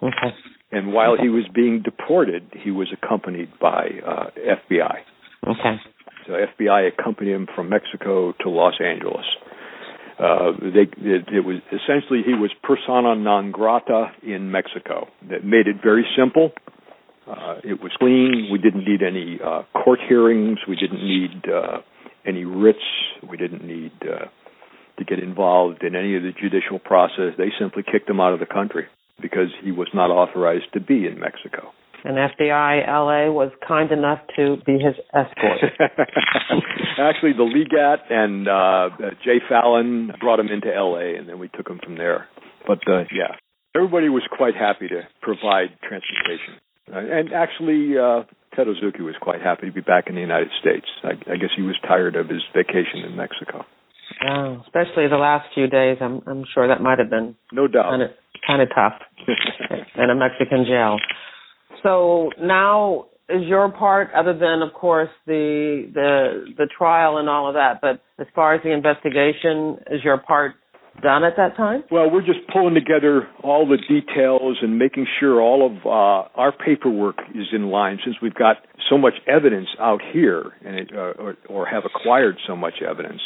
Okay. 0.02 0.36
And 0.72 0.94
while 0.94 1.16
he 1.20 1.30
was 1.30 1.46
being 1.54 1.82
deported, 1.84 2.44
he 2.64 2.72
was 2.72 2.88
accompanied 2.92 3.50
by 3.60 3.90
uh, 4.06 4.30
FBI. 4.38 4.96
Okay. 5.48 5.76
So 6.30 6.36
FBI 6.36 6.88
accompanied 6.94 7.34
him 7.34 7.48
from 7.56 7.70
Mexico 7.70 8.34
to 8.42 8.50
Los 8.50 8.76
Angeles. 8.80 9.26
Uh, 10.20 10.52
they, 10.62 10.86
it, 11.02 11.26
it 11.34 11.44
was 11.44 11.58
essentially 11.74 12.22
he 12.24 12.36
was 12.36 12.52
persona 12.62 13.16
non 13.16 13.50
grata 13.50 14.12
in 14.22 14.52
Mexico. 14.52 15.08
That 15.28 15.44
made 15.44 15.66
it 15.66 15.78
very 15.82 16.06
simple. 16.16 16.52
Uh, 17.28 17.56
it 17.64 17.82
was 17.82 17.92
clean. 17.98 18.50
We 18.52 18.60
didn't 18.60 18.86
need 18.86 19.02
any 19.02 19.40
uh, 19.44 19.64
court 19.74 20.00
hearings. 20.08 20.60
We 20.68 20.76
didn't 20.76 21.04
need 21.04 21.50
uh, 21.50 21.80
any 22.28 22.46
writs. 22.46 22.78
We 23.28 23.38
didn't 23.38 23.66
need 23.66 23.94
uh, 24.04 24.26
to 25.00 25.06
get 25.06 25.18
involved 25.18 25.82
in 25.84 25.96
any 25.96 26.16
of 26.16 26.22
the 26.22 26.32
judicial 26.40 26.78
process. 26.78 27.34
They 27.40 27.50
simply 27.60 27.82
kicked 27.82 28.08
him 28.08 28.20
out 28.20 28.34
of 28.34 28.40
the 28.40 28.46
country 28.46 28.86
because 29.20 29.50
he 29.64 29.72
was 29.72 29.88
not 29.96 30.12
authorized 30.12 30.74
to 30.74 30.80
be 30.80 31.08
in 31.08 31.20
Mexico. 31.20 31.72
And 32.10 32.18
FBI 32.18 32.88
LA 32.90 33.30
was 33.30 33.52
kind 33.62 33.92
enough 33.92 34.18
to 34.36 34.58
be 34.66 34.82
his 34.82 34.98
escort. 35.14 35.62
Actually, 36.98 37.38
the 37.38 37.46
Legat 37.46 38.10
and 38.10 38.48
uh, 38.50 39.14
Jay 39.24 39.38
Fallon 39.48 40.10
brought 40.20 40.40
him 40.40 40.48
into 40.48 40.74
LA, 40.74 41.20
and 41.20 41.30
then 41.30 41.38
we 41.38 41.50
took 41.50 41.70
him 41.70 41.80
from 41.84 42.00
there. 42.02 42.26
But 42.66 42.80
uh, 42.90 43.06
yeah, 43.14 43.38
everybody 43.76 44.10
was 44.10 44.24
quite 44.36 44.56
happy 44.56 44.88
to 44.88 45.06
provide 45.22 45.78
transportation. 45.86 46.58
Uh, 46.92 46.98
and 46.98 47.30
actually, 47.32 47.94
uh, 47.94 48.26
Ted 48.58 48.66
Otsuki 48.66 49.06
was 49.06 49.14
quite 49.22 49.44
happy 49.44 49.68
to 49.68 49.72
be 49.72 49.82
back 49.82 50.06
in 50.10 50.16
the 50.16 50.22
United 50.22 50.50
States. 50.60 50.88
I, 51.04 51.14
I 51.30 51.38
guess 51.38 51.54
he 51.56 51.62
was 51.62 51.78
tired 51.88 52.16
of 52.16 52.28
his 52.28 52.42
vacation 52.56 53.06
in 53.06 53.16
Mexico. 53.16 53.66
Oh, 54.26 54.64
especially 54.66 55.06
the 55.08 55.22
last 55.22 55.46
few 55.54 55.68
days. 55.68 55.98
I'm 56.02 56.24
I'm 56.26 56.44
sure 56.56 56.68
that 56.70 56.82
might 56.82 56.98
have 56.98 57.12
been 57.12 57.36
no 57.54 57.68
doubt 57.68 57.92
kind 57.92 58.02
of 58.02 58.10
kind 58.48 58.62
of 58.64 58.70
tough 58.74 58.98
in 59.96 60.10
a 60.10 60.16
Mexican 60.16 60.66
jail. 60.66 60.98
So 61.84 62.30
now 62.42 63.06
is 63.30 63.44
your 63.46 63.72
part, 63.72 64.10
other 64.16 64.34
than 64.34 64.62
of 64.62 64.74
course 64.74 65.10
the 65.26 65.90
the 65.94 66.46
the 66.58 66.68
trial 66.78 67.18
and 67.18 67.30
all 67.30 67.48
of 67.48 67.54
that, 67.54 67.80
but 67.82 68.02
as 68.20 68.28
far 68.34 68.56
as 68.56 68.64
the 68.64 68.72
investigation, 68.72 69.78
is 69.92 70.04
your 70.04 70.18
part 70.18 70.56
done 71.02 71.24
at 71.24 71.34
that 71.38 71.56
time? 71.56 71.84
Well, 71.92 72.10
we're 72.12 72.26
just 72.26 72.40
pulling 72.52 72.74
together 72.74 73.28
all 73.44 73.68
the 73.68 73.78
details 73.78 74.58
and 74.62 74.78
making 74.78 75.08
sure 75.20 75.42
all 75.42 75.66
of 75.66 75.86
uh, 75.86 76.30
our 76.36 76.52
paperwork 76.52 77.18
is 77.34 77.48
in 77.54 77.70
line 77.70 78.00
since 78.04 78.18
we've 78.22 78.34
got 78.34 78.58
so 78.90 78.98
much 78.98 79.14
evidence 79.28 79.68
out 79.80 80.02
here 80.12 80.52
and 80.66 80.76
it, 80.76 80.92
uh, 80.94 81.14
or, 81.22 81.38
or, 81.48 81.66
have 81.66 81.84
acquired 81.86 82.36
so 82.48 82.56
much 82.56 82.76
evidence. 82.88 83.22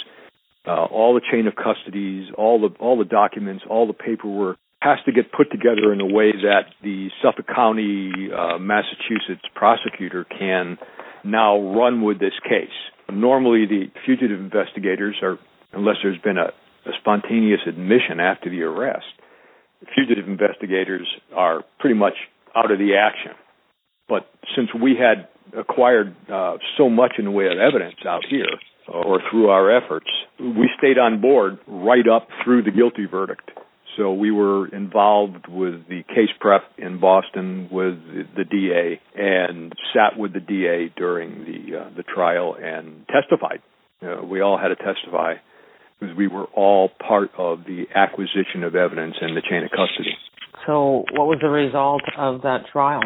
Uh, 0.67 0.85
all 0.85 1.13
the 1.13 1.21
chain 1.31 1.47
of 1.47 1.53
custodies, 1.53 2.27
all 2.37 2.61
the 2.61 2.73
all 2.79 2.97
the 2.97 3.05
documents, 3.05 3.63
all 3.69 3.87
the 3.87 3.93
paperwork 3.93 4.57
has 4.83 4.97
to 5.05 5.11
get 5.11 5.31
put 5.31 5.49
together 5.51 5.93
in 5.93 6.01
a 6.01 6.05
way 6.05 6.31
that 6.31 6.65
the 6.81 7.09
Suffolk 7.21 7.47
County, 7.47 8.11
uh, 8.35 8.57
Massachusetts 8.57 9.47
prosecutor 9.55 10.25
can 10.25 10.77
now 11.23 11.57
run 11.59 12.01
with 12.01 12.19
this 12.19 12.33
case. 12.43 12.75
Normally, 13.11 13.65
the 13.65 13.85
fugitive 14.05 14.39
investigators 14.39 15.15
are, 15.21 15.37
unless 15.71 15.97
there's 16.03 16.19
been 16.21 16.37
a 16.37 16.51
a 16.85 16.91
spontaneous 16.99 17.61
admission 17.67 18.19
after 18.19 18.49
the 18.49 18.61
arrest, 18.61 19.05
fugitive 19.95 20.27
investigators 20.27 21.07
are 21.35 21.63
pretty 21.79 21.95
much 21.95 22.13
out 22.55 22.71
of 22.71 22.79
the 22.79 22.95
action. 22.95 23.31
But 24.07 24.29
since 24.55 24.69
we 24.73 24.95
had 24.99 25.27
acquired 25.57 26.15
uh, 26.31 26.57
so 26.77 26.89
much 26.89 27.13
in 27.17 27.25
the 27.25 27.31
way 27.31 27.45
of 27.45 27.57
evidence 27.57 27.95
out 28.07 28.23
here, 28.29 28.47
or 28.87 29.21
through 29.31 29.47
our 29.49 29.71
efforts, 29.75 30.07
we 30.39 30.69
stayed 30.77 30.97
on 30.97 31.21
board 31.21 31.57
right 31.67 32.07
up 32.07 32.27
through 32.43 32.63
the 32.63 32.71
guilty 32.71 33.05
verdict. 33.05 33.49
So 33.97 34.13
we 34.13 34.31
were 34.31 34.67
involved 34.67 35.47
with 35.47 35.87
the 35.87 36.01
case 36.07 36.29
prep 36.39 36.63
in 36.77 36.99
Boston 36.99 37.69
with 37.71 37.95
the, 38.35 38.43
DA 38.43 38.99
and 39.15 39.73
sat 39.93 40.17
with 40.17 40.33
the 40.33 40.39
DA 40.39 40.91
during 40.95 41.45
the 41.45 41.77
uh, 41.77 41.89
the 41.95 42.03
trial 42.03 42.55
and 42.59 43.05
testified. 43.07 43.61
Uh, 44.01 44.23
we 44.23 44.41
all 44.41 44.57
had 44.57 44.69
to 44.69 44.75
testify 44.75 45.35
because 45.99 46.15
we 46.17 46.27
were 46.27 46.45
all 46.55 46.89
part 46.89 47.29
of 47.37 47.59
the 47.65 47.85
acquisition 47.95 48.63
of 48.63 48.75
evidence 48.75 49.15
and 49.21 49.37
the 49.37 49.41
chain 49.41 49.63
of 49.63 49.69
custody. 49.69 50.17
So, 50.65 51.05
what 51.11 51.27
was 51.27 51.39
the 51.41 51.49
result 51.49 52.01
of 52.17 52.41
that 52.41 52.65
trial? 52.71 53.01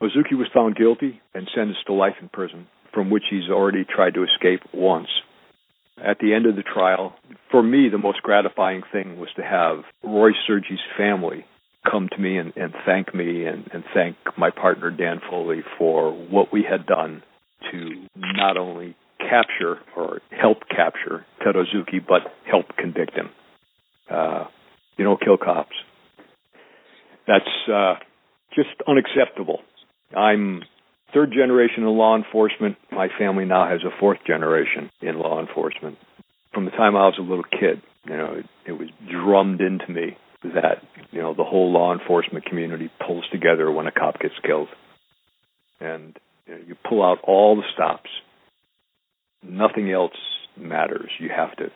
Otsuki 0.00 0.36
was 0.36 0.48
found 0.52 0.76
guilty 0.76 1.20
and 1.34 1.48
sentenced 1.54 1.86
to 1.86 1.92
life 1.92 2.14
in 2.20 2.28
prison, 2.28 2.66
from 2.92 3.10
which 3.10 3.22
he's 3.30 3.48
already 3.50 3.84
tried 3.84 4.14
to 4.14 4.24
escape 4.24 4.60
once. 4.72 5.08
At 6.02 6.18
the 6.18 6.34
end 6.34 6.46
of 6.46 6.56
the 6.56 6.62
trial, 6.62 7.14
for 7.50 7.62
me, 7.62 7.88
the 7.88 7.98
most 7.98 8.22
gratifying 8.22 8.82
thing 8.92 9.18
was 9.18 9.28
to 9.36 9.42
have 9.42 9.84
Roy 10.02 10.30
Sergi's 10.46 10.80
family 10.96 11.44
come 11.88 12.08
to 12.10 12.18
me 12.18 12.38
and, 12.38 12.52
and 12.56 12.74
thank 12.84 13.14
me 13.14 13.44
and, 13.44 13.68
and 13.72 13.84
thank 13.92 14.16
my 14.36 14.50
partner 14.50 14.90
Dan 14.90 15.20
Foley 15.30 15.62
for 15.78 16.12
what 16.12 16.52
we 16.52 16.66
had 16.68 16.86
done 16.86 17.22
to 17.70 18.06
not 18.16 18.56
only 18.56 18.96
capture 19.18 19.78
or 19.96 20.20
help 20.30 20.58
capture 20.68 21.24
Ted 21.42 21.54
but 22.08 22.22
help 22.50 22.66
convict 22.76 23.14
him. 23.14 23.30
Uh, 24.10 24.44
you 24.96 25.04
don't 25.04 25.20
kill 25.20 25.36
cops. 25.36 25.74
That's 27.26 27.70
uh, 27.72 27.94
just 28.54 28.70
unacceptable. 28.86 29.60
I'm 30.16 30.62
third 31.14 31.32
generation 31.32 31.84
in 31.84 31.88
law 31.88 32.16
enforcement. 32.16 32.76
My 32.90 33.08
family 33.18 33.44
now 33.44 33.68
has 33.68 33.80
a 33.84 33.98
fourth 34.00 34.18
generation 34.26 34.90
in 35.00 35.18
law 35.18 35.40
enforcement. 35.40 35.96
From 36.52 36.64
the 36.64 36.72
time 36.72 36.96
I 36.96 37.06
was 37.06 37.16
a 37.18 37.22
little 37.22 37.44
kid, 37.44 37.82
you 38.04 38.16
know, 38.16 38.34
it, 38.34 38.46
it 38.66 38.72
was 38.72 38.88
drummed 39.10 39.60
into 39.60 39.90
me 39.90 40.16
that 40.42 40.82
you 41.10 41.22
know 41.22 41.34
the 41.34 41.44
whole 41.44 41.72
law 41.72 41.92
enforcement 41.92 42.44
community 42.44 42.90
pulls 43.06 43.24
together 43.32 43.70
when 43.70 43.86
a 43.86 43.92
cop 43.92 44.20
gets 44.20 44.34
killed, 44.44 44.68
and 45.80 46.18
you, 46.46 46.54
know, 46.54 46.60
you 46.68 46.76
pull 46.88 47.02
out 47.02 47.18
all 47.24 47.56
the 47.56 47.62
stops. 47.72 48.10
Nothing 49.42 49.90
else 49.90 50.12
matters. 50.56 51.10
You 51.18 51.30
have 51.34 51.56
to. 51.56 51.70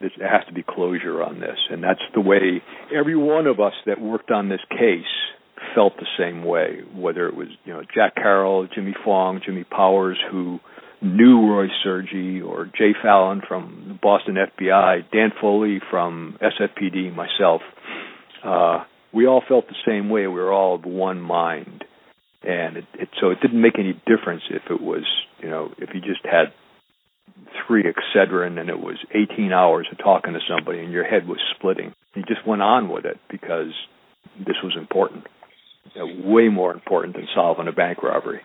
There 0.00 0.30
has 0.30 0.46
to 0.46 0.54
be 0.54 0.64
closure 0.66 1.22
on 1.22 1.40
this, 1.40 1.58
and 1.70 1.82
that's 1.84 2.00
the 2.14 2.22
way 2.22 2.62
every 2.94 3.16
one 3.16 3.46
of 3.46 3.60
us 3.60 3.74
that 3.86 4.00
worked 4.00 4.30
on 4.30 4.48
this 4.48 4.60
case 4.70 5.04
felt 5.74 5.94
the 5.96 6.06
same 6.18 6.44
way, 6.44 6.80
whether 6.94 7.26
it 7.26 7.34
was 7.34 7.48
you 7.64 7.72
know 7.72 7.82
Jack 7.94 8.14
Carroll, 8.14 8.66
Jimmy 8.72 8.94
Fong, 9.04 9.40
Jimmy 9.44 9.64
Powers, 9.64 10.18
who 10.30 10.58
knew 11.02 11.48
Roy 11.48 11.68
Sergi, 11.82 12.42
or 12.42 12.66
Jay 12.66 12.92
Fallon 13.00 13.42
from 13.46 13.86
the 13.88 13.94
Boston 13.94 14.36
FBI, 14.36 15.10
Dan 15.12 15.30
Foley 15.40 15.80
from 15.90 16.38
SFPD, 16.42 17.14
myself. 17.14 17.62
Uh, 18.44 18.84
we 19.12 19.26
all 19.26 19.42
felt 19.46 19.66
the 19.68 19.74
same 19.86 20.08
way. 20.08 20.22
We 20.22 20.40
were 20.40 20.52
all 20.52 20.76
of 20.76 20.84
one 20.84 21.20
mind, 21.20 21.84
and 22.42 22.76
it, 22.78 22.84
it, 22.94 23.08
so 23.20 23.30
it 23.30 23.38
didn't 23.40 23.60
make 23.60 23.78
any 23.78 23.94
difference 24.06 24.42
if 24.50 24.62
it 24.70 24.80
was 24.80 25.04
you 25.40 25.48
know 25.48 25.72
if 25.78 25.90
you 25.94 26.00
just 26.00 26.24
had 26.24 26.52
three 27.66 27.84
Excedrin 27.84 28.58
and 28.58 28.68
it 28.68 28.78
was 28.78 28.96
18 29.12 29.52
hours 29.52 29.86
of 29.90 29.98
talking 29.98 30.34
to 30.34 30.40
somebody 30.48 30.80
and 30.80 30.92
your 30.92 31.04
head 31.04 31.26
was 31.26 31.38
splitting. 31.56 31.92
You 32.14 32.22
just 32.22 32.46
went 32.46 32.62
on 32.62 32.88
with 32.88 33.04
it 33.04 33.18
because 33.30 33.72
this 34.38 34.56
was 34.62 34.76
important 34.78 35.24
way 35.96 36.48
more 36.48 36.72
important 36.72 37.14
than 37.14 37.26
solving 37.34 37.68
a 37.68 37.72
bank 37.72 38.02
robbery. 38.02 38.40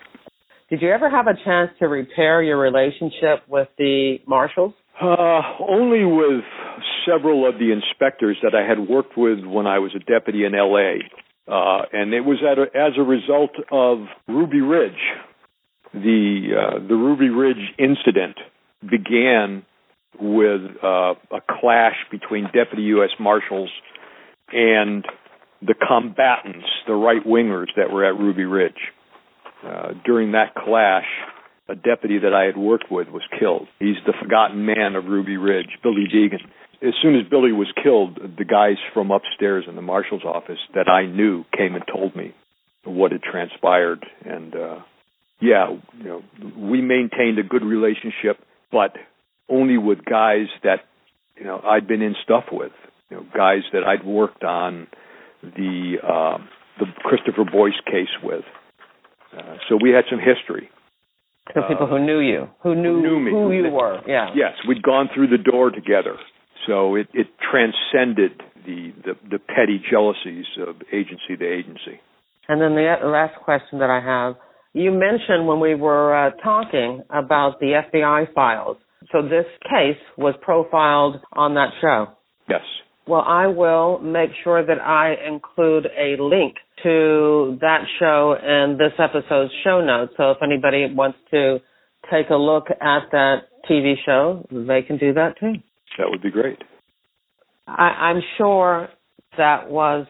Did 0.69 0.81
you 0.81 0.91
ever 0.91 1.09
have 1.09 1.27
a 1.27 1.35
chance 1.45 1.71
to 1.79 1.87
repair 1.87 2.41
your 2.41 2.57
relationship 2.59 3.47
with 3.47 3.67
the 3.77 4.17
marshals? 4.27 4.73
Uh, 4.99 5.41
only 5.59 6.05
with 6.05 6.43
several 7.05 7.47
of 7.47 7.55
the 7.59 7.71
inspectors 7.71 8.37
that 8.41 8.55
I 8.55 8.67
had 8.67 8.89
worked 8.89 9.17
with 9.17 9.45
when 9.45 9.67
I 9.67 9.79
was 9.79 9.91
a 9.95 9.99
deputy 9.99 10.45
in 10.45 10.55
L.A. 10.55 10.99
Uh, 11.47 11.85
and 11.93 12.13
it 12.13 12.21
was 12.21 12.41
a, 12.41 12.77
as 12.77 12.93
a 12.97 13.03
result 13.03 13.51
of 13.71 14.07
Ruby 14.27 14.61
Ridge. 14.61 14.93
The 15.93 16.49
uh, 16.57 16.87
the 16.87 16.95
Ruby 16.95 17.29
Ridge 17.29 17.73
incident 17.77 18.37
began 18.81 19.63
with 20.19 20.61
uh, 20.83 21.13
a 21.31 21.41
clash 21.59 21.95
between 22.09 22.45
deputy 22.45 22.83
U.S. 22.83 23.11
marshals 23.19 23.69
and 24.51 25.05
the 25.61 25.75
combatants, 25.75 26.67
the 26.87 26.93
right 26.93 27.25
wingers 27.25 27.67
that 27.77 27.91
were 27.91 28.05
at 28.05 28.19
Ruby 28.19 28.45
Ridge. 28.45 28.91
Uh, 29.65 29.93
during 30.05 30.33
that 30.33 30.53
clash, 30.53 31.05
a 31.67 31.75
deputy 31.75 32.19
that 32.19 32.33
I 32.33 32.45
had 32.45 32.57
worked 32.57 32.91
with 32.91 33.07
was 33.09 33.23
killed. 33.39 33.67
He's 33.79 33.95
the 34.05 34.13
forgotten 34.21 34.65
man 34.65 34.95
of 34.95 35.05
Ruby 35.05 35.37
Ridge, 35.37 35.79
Billy 35.81 36.05
Degan. 36.13 36.43
As 36.85 36.93
soon 37.01 37.15
as 37.15 37.27
Billy 37.29 37.51
was 37.51 37.71
killed, 37.81 38.19
the 38.37 38.45
guys 38.45 38.77
from 38.93 39.09
upstairs 39.09 39.65
in 39.67 39.75
the 39.75 39.81
marshal's 39.81 40.23
office 40.23 40.59
that 40.75 40.87
I 40.87 41.05
knew 41.05 41.43
came 41.57 41.73
and 41.73 41.83
told 41.91 42.15
me 42.15 42.35
what 42.83 43.11
had 43.11 43.23
transpired. 43.23 44.05
And 44.23 44.53
uh, 44.55 44.79
yeah, 45.41 45.69
you 45.97 46.03
know, 46.03 46.21
we 46.57 46.81
maintained 46.81 47.39
a 47.39 47.43
good 47.43 47.63
relationship, 47.63 48.37
but 48.71 48.95
only 49.49 49.77
with 49.77 50.05
guys 50.05 50.47
that 50.63 50.81
you 51.35 51.45
know 51.45 51.59
I'd 51.63 51.87
been 51.87 52.01
in 52.01 52.15
stuff 52.23 52.45
with. 52.51 52.73
You 53.09 53.17
know, 53.17 53.25
guys 53.35 53.61
that 53.73 53.83
I'd 53.83 54.05
worked 54.05 54.43
on 54.43 54.87
the 55.55 55.95
uh, 56.03 56.37
the 56.79 56.85
Christopher 57.03 57.43
Boyce 57.49 57.79
case 57.85 58.11
with. 58.23 58.43
Uh, 59.35 59.55
so 59.69 59.77
we 59.81 59.91
had 59.91 60.05
some 60.09 60.19
history. 60.19 60.69
So 61.53 61.61
people 61.67 61.85
who 61.87 62.03
knew 62.03 62.19
you, 62.19 62.49
who 62.63 62.73
knew, 62.73 62.95
who, 62.95 63.01
knew 63.01 63.19
me, 63.19 63.31
who 63.31 63.51
you 63.51 63.69
were, 63.69 64.01
yeah. 64.07 64.29
Yes, 64.33 64.53
we'd 64.67 64.81
gone 64.81 65.09
through 65.13 65.27
the 65.27 65.37
door 65.37 65.69
together, 65.69 66.17
so 66.65 66.95
it, 66.95 67.07
it 67.13 67.27
transcended 67.51 68.41
the, 68.65 68.91
the 69.03 69.13
the 69.29 69.39
petty 69.39 69.79
jealousies 69.91 70.45
of 70.67 70.75
agency 70.91 71.37
to 71.37 71.45
agency. 71.45 72.01
And 72.47 72.61
then 72.61 72.73
the 72.75 72.97
last 73.03 73.35
question 73.43 73.79
that 73.79 73.89
I 73.89 74.01
have, 74.01 74.35
you 74.73 74.91
mentioned 74.91 75.47
when 75.47 75.59
we 75.59 75.75
were 75.75 76.15
uh, 76.15 76.31
talking 76.43 77.01
about 77.09 77.59
the 77.59 77.81
FBI 77.91 78.33
files. 78.33 78.77
So 79.11 79.21
this 79.21 79.45
case 79.63 80.01
was 80.17 80.35
profiled 80.41 81.21
on 81.33 81.53
that 81.55 81.69
show. 81.81 82.07
Yes. 82.49 82.61
Well, 83.07 83.23
I 83.25 83.47
will 83.47 83.99
make 83.99 84.31
sure 84.43 84.65
that 84.65 84.81
I 84.81 85.13
include 85.27 85.85
a 85.85 86.21
link 86.21 86.55
to 86.83 87.57
that 87.61 87.83
show 87.99 88.35
and 88.41 88.79
this 88.79 88.93
episode's 88.97 89.51
show 89.63 89.81
notes. 89.81 90.13
So 90.17 90.31
if 90.31 90.37
anybody 90.43 90.91
wants 90.91 91.19
to 91.31 91.59
take 92.11 92.29
a 92.31 92.35
look 92.35 92.65
at 92.69 93.11
that 93.11 93.37
TV 93.69 93.93
show, 94.05 94.45
they 94.51 94.81
can 94.81 94.97
do 94.97 95.13
that 95.13 95.39
too. 95.39 95.53
That 95.97 96.07
would 96.09 96.21
be 96.21 96.31
great. 96.31 96.57
I, 97.67 98.11
I'm 98.11 98.21
sure 98.37 98.89
that 99.37 99.69
was 99.69 100.07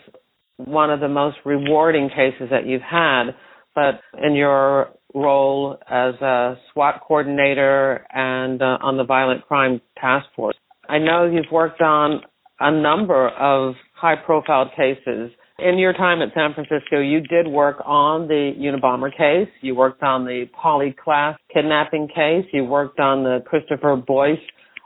one 0.58 0.90
of 0.90 1.02
the 1.02 1.10
most 1.10 1.38
rewarding 1.44 2.10
cases 2.10 2.48
that 2.52 2.66
you've 2.66 2.82
had, 2.82 3.32
but 3.74 4.00
in 4.24 4.36
your 4.36 4.90
role 5.14 5.78
as 5.90 6.16
a 6.22 6.58
SWAT 6.72 7.02
coordinator 7.06 8.06
and 8.14 8.62
uh, 8.62 8.78
on 8.82 8.98
the 8.98 9.04
Violent 9.04 9.46
Crime 9.48 9.82
Task 10.00 10.26
Force, 10.36 10.56
I 10.88 11.00
know 11.00 11.26
you've 11.26 11.52
worked 11.52 11.82
on 11.82 12.22
a 12.60 12.72
number 12.72 13.30
of 13.30 13.76
high 13.94 14.16
profile 14.16 14.70
cases. 14.76 15.32
In 15.58 15.78
your 15.78 15.94
time 15.94 16.22
at 16.22 16.34
San 16.34 16.54
Francisco, 16.54 17.00
you 17.00 17.22
did 17.22 17.48
work 17.48 17.78
on 17.86 18.28
the 18.28 18.52
Unabomber 18.60 19.10
case. 19.16 19.52
You 19.62 19.74
worked 19.76 20.04
on 20.04 20.26
the 20.26 20.46
Polly 20.62 20.94
Klaas 21.02 21.38
kidnapping 21.54 22.10
case. 22.10 22.46
You 22.52 22.66
worked 22.66 23.00
on 23.00 23.24
the 23.24 23.40
Christopher 23.46 23.96
Boyce 23.96 24.38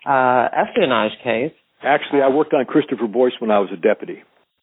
uh, 0.08 0.48
espionage 0.56 1.12
case. 1.24 1.52
Actually, 1.82 2.22
I 2.22 2.30
worked 2.30 2.54
on 2.54 2.66
Christopher 2.66 3.08
Boyce 3.08 3.34
when 3.40 3.50
I 3.50 3.60
was 3.60 3.70
a 3.74 3.78
deputy. 3.78 4.22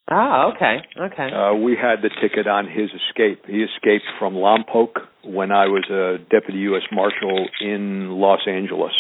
Ah, 0.09 0.53
okay, 0.55 0.77
okay. 1.01 1.35
Uh, 1.35 1.55
we 1.55 1.75
had 1.75 2.01
the 2.03 2.11
ticket 2.21 2.47
on 2.47 2.67
his 2.69 2.91
escape. 2.91 3.45
He 3.47 3.65
escaped 3.65 4.05
from 4.21 4.35
Lompoc 4.35 5.03
when 5.25 5.51
I 5.51 5.67
was 5.67 5.85
a 5.91 6.23
deputy 6.31 6.61
U.S. 6.71 6.83
Marshal 6.93 7.49
in 7.61 8.11
Los 8.11 8.47
Angeles. 8.47 8.93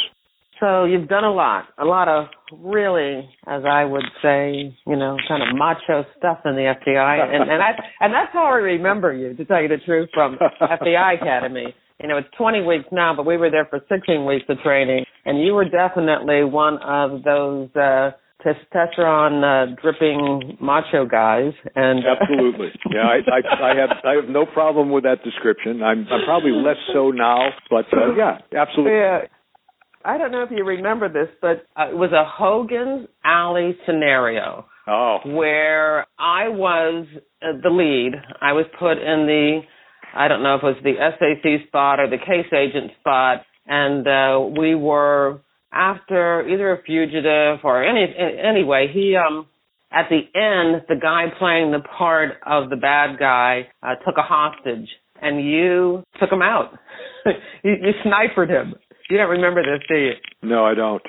So 0.60 0.84
you've 0.84 1.08
done 1.08 1.24
a 1.24 1.32
lot, 1.32 1.66
a 1.78 1.84
lot 1.84 2.08
of 2.08 2.26
really, 2.62 3.28
as 3.46 3.62
I 3.68 3.84
would 3.84 4.06
say, 4.22 4.74
you 4.86 4.96
know, 4.96 5.16
kind 5.28 5.42
of 5.42 5.54
macho 5.54 6.04
stuff 6.16 6.38
in 6.44 6.54
the 6.54 6.72
FBI, 6.72 7.34
and 7.34 7.50
and 7.50 7.62
I 7.62 7.70
and 8.00 8.14
that's 8.14 8.32
how 8.32 8.44
I 8.46 8.56
remember 8.56 9.12
you, 9.12 9.34
to 9.34 9.44
tell 9.44 9.60
you 9.60 9.68
the 9.68 9.78
truth, 9.84 10.08
from 10.14 10.38
FBI 10.60 11.20
Academy. 11.20 11.74
You 12.00 12.08
know, 12.08 12.18
it's 12.18 12.28
20 12.36 12.62
weeks 12.62 12.84
now, 12.92 13.14
but 13.16 13.24
we 13.24 13.38
were 13.38 13.50
there 13.50 13.66
for 13.68 13.80
16 13.88 14.26
weeks 14.26 14.44
of 14.48 14.58
training, 14.60 15.04
and 15.24 15.42
you 15.42 15.54
were 15.54 15.64
definitely 15.64 16.44
one 16.44 16.78
of 16.78 17.22
those 17.22 17.68
uh, 17.74 18.10
testosterone 18.44 19.40
uh, 19.40 19.74
dripping 19.80 20.58
macho 20.60 21.06
guys. 21.06 21.52
And 21.74 22.00
absolutely, 22.04 22.68
yeah, 22.92 23.08
I, 23.08 23.18
I, 23.28 23.72
I 23.72 23.76
have 23.76 23.90
I 24.04 24.12
have 24.20 24.28
no 24.30 24.46
problem 24.46 24.90
with 24.90 25.04
that 25.04 25.22
description. 25.22 25.82
I'm 25.82 26.06
I'm 26.10 26.24
probably 26.24 26.52
less 26.52 26.80
so 26.94 27.10
now, 27.10 27.50
but 27.68 27.86
uh, 27.92 28.14
yeah, 28.16 28.38
absolutely. 28.56 28.92
Yeah 28.92 29.20
I 30.06 30.18
don't 30.18 30.30
know 30.30 30.44
if 30.44 30.50
you 30.52 30.64
remember 30.64 31.12
this, 31.12 31.28
but 31.40 31.66
uh, 31.76 31.90
it 31.90 31.96
was 31.96 32.12
a 32.12 32.24
Hogan's 32.24 33.08
Alley 33.24 33.76
scenario. 33.84 34.64
Oh. 34.86 35.18
Where 35.24 36.06
I 36.16 36.48
was 36.48 37.06
uh, 37.42 37.58
the 37.60 37.70
lead. 37.70 38.12
I 38.40 38.52
was 38.52 38.66
put 38.78 38.98
in 38.98 39.26
the, 39.26 39.60
I 40.14 40.28
don't 40.28 40.44
know 40.44 40.54
if 40.54 40.62
it 40.62 40.66
was 40.66 40.76
the 40.84 40.94
SAC 40.94 41.66
spot 41.66 41.98
or 41.98 42.08
the 42.08 42.18
case 42.18 42.46
agent 42.52 42.92
spot, 43.00 43.42
and 43.66 44.06
uh, 44.06 44.60
we 44.60 44.76
were 44.76 45.40
after 45.72 46.48
either 46.48 46.72
a 46.72 46.82
fugitive 46.82 47.64
or 47.64 47.84
any 47.84 48.06
anyway. 48.16 48.88
He 48.92 49.16
um 49.16 49.46
at 49.92 50.08
the 50.08 50.18
end, 50.18 50.82
the 50.88 50.96
guy 51.00 51.26
playing 51.38 51.70
the 51.72 51.80
part 51.80 52.34
of 52.46 52.70
the 52.70 52.76
bad 52.76 53.18
guy 53.18 53.68
uh, 53.82 53.94
took 54.04 54.18
a 54.18 54.22
hostage, 54.22 54.88
and 55.20 55.44
you 55.44 56.02
took 56.20 56.30
him 56.30 56.42
out. 56.42 56.72
you, 57.62 57.72
you 57.72 57.92
sniped 58.02 58.50
him. 58.50 58.74
You 59.10 59.18
don't 59.18 59.30
remember 59.30 59.62
this, 59.62 59.82
do 59.88 59.94
you? 59.96 60.12
No, 60.42 60.64
I 60.64 60.74
don't. 60.74 61.02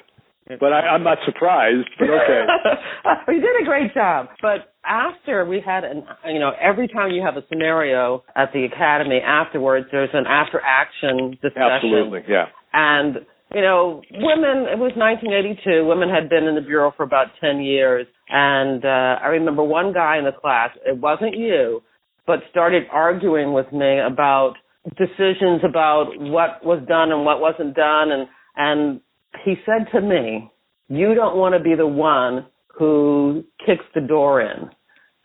But 0.60 0.72
I, 0.72 0.96
I'm 0.96 1.04
not 1.04 1.18
surprised. 1.26 1.90
But 2.00 2.10
okay. 2.10 2.46
we 3.28 3.36
did 3.36 3.62
a 3.62 3.66
great 3.66 3.94
job. 3.94 4.28
But 4.42 4.74
after 4.86 5.46
we 5.46 5.62
had 5.66 5.84
an, 5.84 6.04
you 6.26 6.40
know, 6.40 6.52
every 6.62 6.88
time 6.88 7.12
you 7.12 7.22
have 7.22 7.36
a 7.36 7.46
scenario 7.50 8.24
at 8.36 8.54
the 8.54 8.64
academy 8.64 9.20
afterwards, 9.20 9.88
there's 9.92 10.10
an 10.14 10.26
after 10.26 10.62
action 10.62 11.32
discussion. 11.42 11.62
Absolutely, 11.62 12.22
yeah. 12.30 12.46
And 12.72 13.18
you 13.54 13.62
know, 13.62 14.02
women, 14.12 14.68
it 14.68 14.78
was 14.78 14.92
1982. 14.96 15.86
Women 15.86 16.10
had 16.10 16.30
been 16.30 16.46
in 16.46 16.56
the 16.56 16.62
Bureau 16.62 16.92
for 16.96 17.04
about 17.04 17.28
10 17.40 17.62
years. 17.62 18.06
And 18.30 18.84
uh, 18.84 19.20
I 19.24 19.28
remember 19.28 19.64
one 19.64 19.94
guy 19.94 20.18
in 20.18 20.26
the 20.26 20.34
class, 20.34 20.72
it 20.86 20.98
wasn't 20.98 21.38
you, 21.38 21.82
but 22.26 22.40
started 22.52 22.84
arguing 22.92 23.54
with 23.54 23.72
me 23.72 24.00
about 24.00 24.56
decisions 24.96 25.62
about 25.68 26.12
what 26.18 26.64
was 26.64 26.82
done 26.88 27.12
and 27.12 27.26
what 27.26 27.42
wasn't 27.42 27.76
done. 27.76 28.12
And, 28.12 28.28
and 28.56 29.02
he 29.44 29.56
said 29.66 29.92
to 29.94 30.02
me, 30.02 30.52
you 30.90 31.14
don't 31.14 31.38
want 31.38 31.54
to 31.56 31.60
be 31.60 31.76
the 31.76 31.88
one 31.88 32.46
who 32.78 33.44
kicks 33.66 33.86
the 33.94 34.02
door 34.02 34.42
in. 34.42 34.70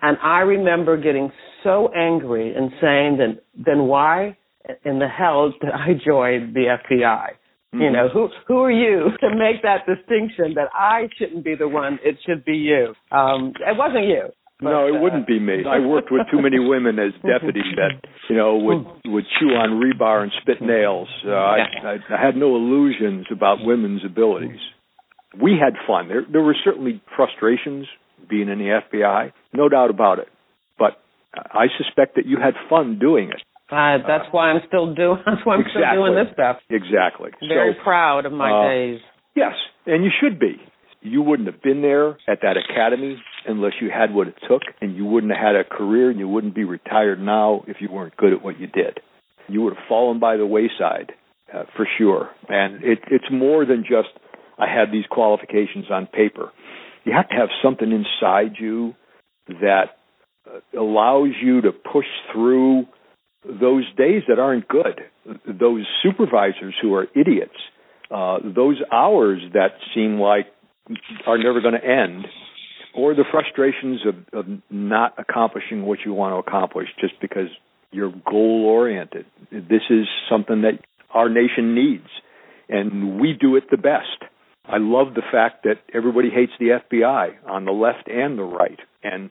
And 0.01 0.17
I 0.23 0.41
remember 0.41 0.97
getting 0.97 1.31
so 1.63 1.89
angry 1.95 2.55
and 2.55 2.71
saying 2.81 3.19
then 3.19 3.39
then 3.55 3.87
why 3.87 4.37
in 4.85 4.99
the 4.99 5.09
hell 5.09 5.53
did 5.61 5.71
I 5.71 5.93
join 6.05 6.53
the 6.53 6.77
FBI? 6.91 7.01
Mm-hmm. 7.05 7.81
You 7.81 7.91
know, 7.93 8.09
who 8.13 8.29
who 8.49 8.59
are 8.65 8.73
you 8.73 9.11
to 9.21 9.29
make 9.31 9.63
that 9.63 9.87
distinction 9.87 10.55
that 10.55 10.69
I 10.75 11.09
shouldn't 11.17 11.45
be 11.45 11.55
the 11.55 11.69
one, 11.69 12.01
it 12.03 12.19
should 12.27 12.45
be 12.45 12.57
you. 12.57 12.95
Um 13.13 13.53
it 13.61 13.77
wasn't 13.77 14.07
you. 14.07 14.31
But, 14.63 14.71
no, 14.71 14.87
it 14.87 14.97
uh, 14.97 15.01
wouldn't 15.01 15.27
be 15.27 15.41
me. 15.41 15.65
I 15.67 15.81
worked 15.81 16.11
with 16.11 16.23
too 16.31 16.41
many 16.41 16.59
women 16.59 16.99
as 16.99 17.13
deputies 17.21 17.75
that 17.77 17.99
you 18.31 18.37
know 18.37 18.57
would 18.57 18.87
would 19.07 19.25
chew 19.39 19.49
on 19.59 19.83
rebar 19.83 20.23
and 20.23 20.33
spit 20.41 20.63
nails. 20.63 21.09
Uh, 21.27 21.31
I, 21.31 21.59
I, 21.85 21.95
I 22.15 22.25
had 22.25 22.37
no 22.37 22.55
illusions 22.57 23.27
about 23.31 23.59
women's 23.61 24.05
abilities. 24.05 24.61
We 25.41 25.59
had 25.59 25.75
fun. 25.87 26.09
There 26.09 26.25
there 26.31 26.43
were 26.43 26.57
certainly 26.65 27.03
frustrations 27.17 27.87
being 28.29 28.49
in 28.49 28.59
the 28.59 28.81
FBI, 28.81 29.33
no 29.53 29.69
doubt 29.69 29.91
about 29.91 30.19
it. 30.19 30.29
But 30.79 31.03
I 31.35 31.67
suspect 31.77 32.17
that 32.17 32.27
you 32.27 32.39
had 32.43 32.55
fun 32.71 32.99
doing 32.99 33.31
it. 33.31 33.43
Uh, 33.71 33.99
that's 34.07 34.29
why 34.33 34.51
I'm 34.51 34.61
still 34.69 34.95
doing. 34.95 35.19
That's 35.27 35.41
why 35.45 35.55
I'm 35.55 35.61
exactly. 35.61 35.81
still 35.81 36.05
doing 36.05 36.15
this 36.15 36.35
stuff. 36.35 36.57
Exactly. 36.69 37.31
Very 37.49 37.73
so, 37.73 37.83
proud 37.83 38.27
of 38.27 38.33
my 38.33 38.53
uh, 38.53 38.69
days. 38.69 39.01
Yes, 39.35 39.55
and 39.87 40.05
you 40.05 40.11
should 40.21 40.39
be. 40.39 40.61
You 41.03 41.21
wouldn't 41.21 41.49
have 41.53 41.63
been 41.63 41.83
there 41.83 42.11
at 42.29 42.43
that 42.43 42.57
academy 42.57 43.21
unless 43.47 43.73
you 43.81 43.91
had 43.91 44.15
what 44.15 44.29
it 44.29 44.37
took, 44.49 44.63
and 44.81 44.97
you 44.97 45.05
wouldn't 45.05 45.33
have 45.33 45.55
had 45.55 45.57
a 45.57 45.65
career, 45.65 46.11
and 46.11 46.19
you 46.19 46.29
wouldn't 46.29 46.55
be 46.55 46.65
retired 46.65 47.21
now 47.21 47.65
if 47.67 47.79
you 47.81 47.91
weren't 47.91 48.17
good 48.17 48.33
at 48.33 48.43
what 48.43 48.61
you 48.61 48.69
did. 48.69 49.01
You 49.49 49.63
would 49.63 49.75
have 49.75 49.85
fallen 49.89 50.21
by 50.21 50.37
the 50.37 50.47
wayside 50.47 51.13
uh, 51.53 51.65
for 51.77 51.89
sure. 51.99 52.31
And 52.49 52.85
it, 52.85 53.01
it's 53.11 53.25
more 53.33 53.67
than 53.67 53.83
just 53.83 54.09
I 54.59 54.67
had 54.67 54.93
these 54.93 55.05
qualifications 55.11 55.87
on 55.91 56.07
paper. 56.07 56.53
You 57.05 57.13
have 57.15 57.29
to 57.31 57.35
have 57.35 57.49
something 57.63 57.91
inside 57.91 58.57
you 58.61 58.95
that 59.49 59.97
uh, 60.47 60.81
allows 60.81 61.31
you 61.43 61.63
to 61.63 61.73
push 61.73 62.07
through 62.33 62.87
those 63.45 63.85
days 63.97 64.23
that 64.29 64.39
aren't 64.39 64.69
good, 64.69 65.01
those 65.47 65.85
supervisors 66.03 66.75
who 66.81 66.95
are 66.95 67.09
idiots, 67.17 67.57
uh, 68.11 68.39
those 68.45 68.81
hours 68.93 69.41
that 69.53 69.73
seem 69.95 70.21
like 70.21 70.47
are 71.27 71.39
never 71.39 71.61
going 71.61 71.75
to 71.75 71.85
end, 71.85 72.27
or 72.95 73.15
the 73.15 73.25
frustrations 73.31 74.01
of, 74.07 74.39
of 74.39 74.47
not 74.71 75.15
accomplishing 75.19 75.85
what 75.85 76.01
you 76.05 76.13
want 76.13 76.35
to 76.35 76.49
accomplish 76.49 76.89
just 77.01 77.15
because 77.21 77.49
you're 77.91 78.13
goal 78.29 78.67
oriented. 78.67 79.27
This 79.51 79.83
is 79.91 80.07
something 80.31 80.63
that 80.63 80.81
our 81.13 81.29
nation 81.29 81.75
needs, 81.75 82.09
and 82.69 83.21
we 83.21 83.35
do 83.39 83.57
it 83.57 83.65
the 83.71 83.77
best. 83.77 84.31
I 84.65 84.79
love 84.79 85.15
the 85.15 85.23
fact 85.31 85.65
that 85.65 85.77
everybody 85.93 86.31
hates 86.31 86.53
the 86.59 86.81
FBI 86.91 87.49
on 87.49 87.65
the 87.65 87.73
left 87.73 88.09
and 88.09 88.39
the 88.39 88.45
right, 88.45 88.79
and 89.03 89.31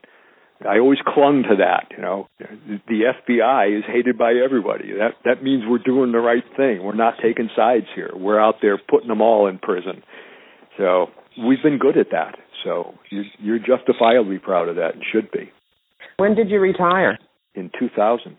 I 0.67 0.79
always 0.79 0.99
clung 1.05 1.43
to 1.49 1.55
that. 1.57 1.87
You 1.95 2.03
know, 2.03 2.27
the 2.39 3.13
FBI 3.27 3.77
is 3.79 3.83
hated 3.87 4.17
by 4.17 4.33
everybody. 4.33 4.91
That 4.93 5.13
that 5.25 5.43
means 5.43 5.63
we're 5.67 5.79
doing 5.79 6.11
the 6.11 6.19
right 6.19 6.43
thing. 6.55 6.83
We're 6.83 6.93
not 6.93 7.15
taking 7.21 7.49
sides 7.55 7.87
here. 7.95 8.11
We're 8.13 8.39
out 8.39 8.55
there 8.61 8.77
putting 8.77 9.07
them 9.07 9.21
all 9.21 9.47
in 9.47 9.57
prison. 9.57 10.03
So 10.77 11.07
we've 11.37 11.61
been 11.63 11.77
good 11.77 11.97
at 11.97 12.07
that. 12.11 12.35
So 12.63 12.95
you're, 13.09 13.25
you're 13.39 13.59
justifiably 13.59 14.39
proud 14.39 14.69
of 14.69 14.75
that 14.75 14.95
and 14.95 15.03
should 15.11 15.31
be. 15.31 15.51
When 16.17 16.35
did 16.35 16.49
you 16.49 16.59
retire? 16.59 17.17
In 17.55 17.71
2000. 17.79 18.37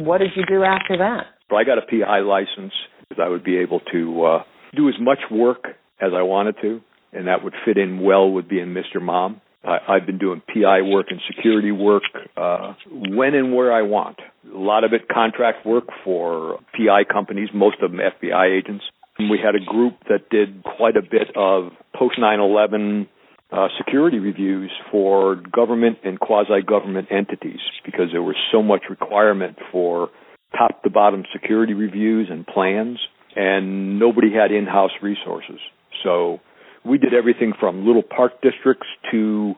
What 0.00 0.18
did 0.18 0.30
you 0.34 0.44
do 0.46 0.64
after 0.64 0.96
that? 0.98 1.26
Well, 1.50 1.60
I 1.60 1.64
got 1.64 1.78
a 1.78 1.82
PI 1.82 2.20
license 2.20 2.72
because 3.08 3.22
I 3.22 3.28
would 3.28 3.44
be 3.44 3.58
able 3.58 3.80
to 3.92 4.24
uh, 4.24 4.42
do 4.74 4.88
as 4.88 4.94
much 5.00 5.18
work 5.30 5.64
as 6.00 6.12
I 6.16 6.22
wanted 6.22 6.56
to, 6.62 6.80
and 7.12 7.26
that 7.26 7.44
would 7.44 7.54
fit 7.64 7.76
in 7.76 8.00
well 8.00 8.30
with 8.30 8.48
being 8.48 8.74
Mr. 8.74 9.00
Mom. 9.02 9.40
I, 9.64 9.78
I've 9.88 10.06
been 10.06 10.18
doing 10.18 10.42
PI 10.52 10.82
work 10.82 11.06
and 11.10 11.20
security 11.34 11.70
work 11.70 12.04
uh, 12.36 12.74
when 12.90 13.34
and 13.34 13.54
where 13.54 13.72
I 13.72 13.82
want. 13.82 14.18
A 14.52 14.58
lot 14.58 14.84
of 14.84 14.92
it 14.92 15.08
contract 15.08 15.66
work 15.66 15.84
for 16.04 16.58
PI 16.74 17.04
companies, 17.12 17.50
most 17.54 17.76
of 17.82 17.90
them 17.90 18.00
FBI 18.00 18.58
agents. 18.58 18.84
We 19.18 19.38
had 19.42 19.54
a 19.54 19.64
group 19.64 19.94
that 20.08 20.30
did 20.30 20.64
quite 20.64 20.96
a 20.96 21.02
bit 21.02 21.36
of 21.36 21.72
post 21.94 22.18
9/11 22.18 23.06
uh, 23.52 23.68
security 23.76 24.18
reviews 24.18 24.70
for 24.90 25.36
government 25.36 25.98
and 26.04 26.18
quasi-government 26.18 27.08
entities 27.10 27.60
because 27.84 28.06
there 28.10 28.22
was 28.22 28.36
so 28.50 28.62
much 28.62 28.84
requirement 28.88 29.58
for 29.70 30.08
top 30.56 30.82
to 30.82 30.90
bottom 30.90 31.24
security 31.32 31.74
reviews 31.74 32.28
and 32.30 32.46
plans, 32.46 32.98
and 33.36 33.98
nobody 33.98 34.32
had 34.32 34.52
in-house 34.52 34.92
resources. 35.02 35.60
So 36.02 36.40
we 36.84 36.98
did 36.98 37.14
everything 37.14 37.52
from 37.58 37.86
little 37.86 38.02
park 38.02 38.40
districts 38.42 38.86
to 39.10 39.54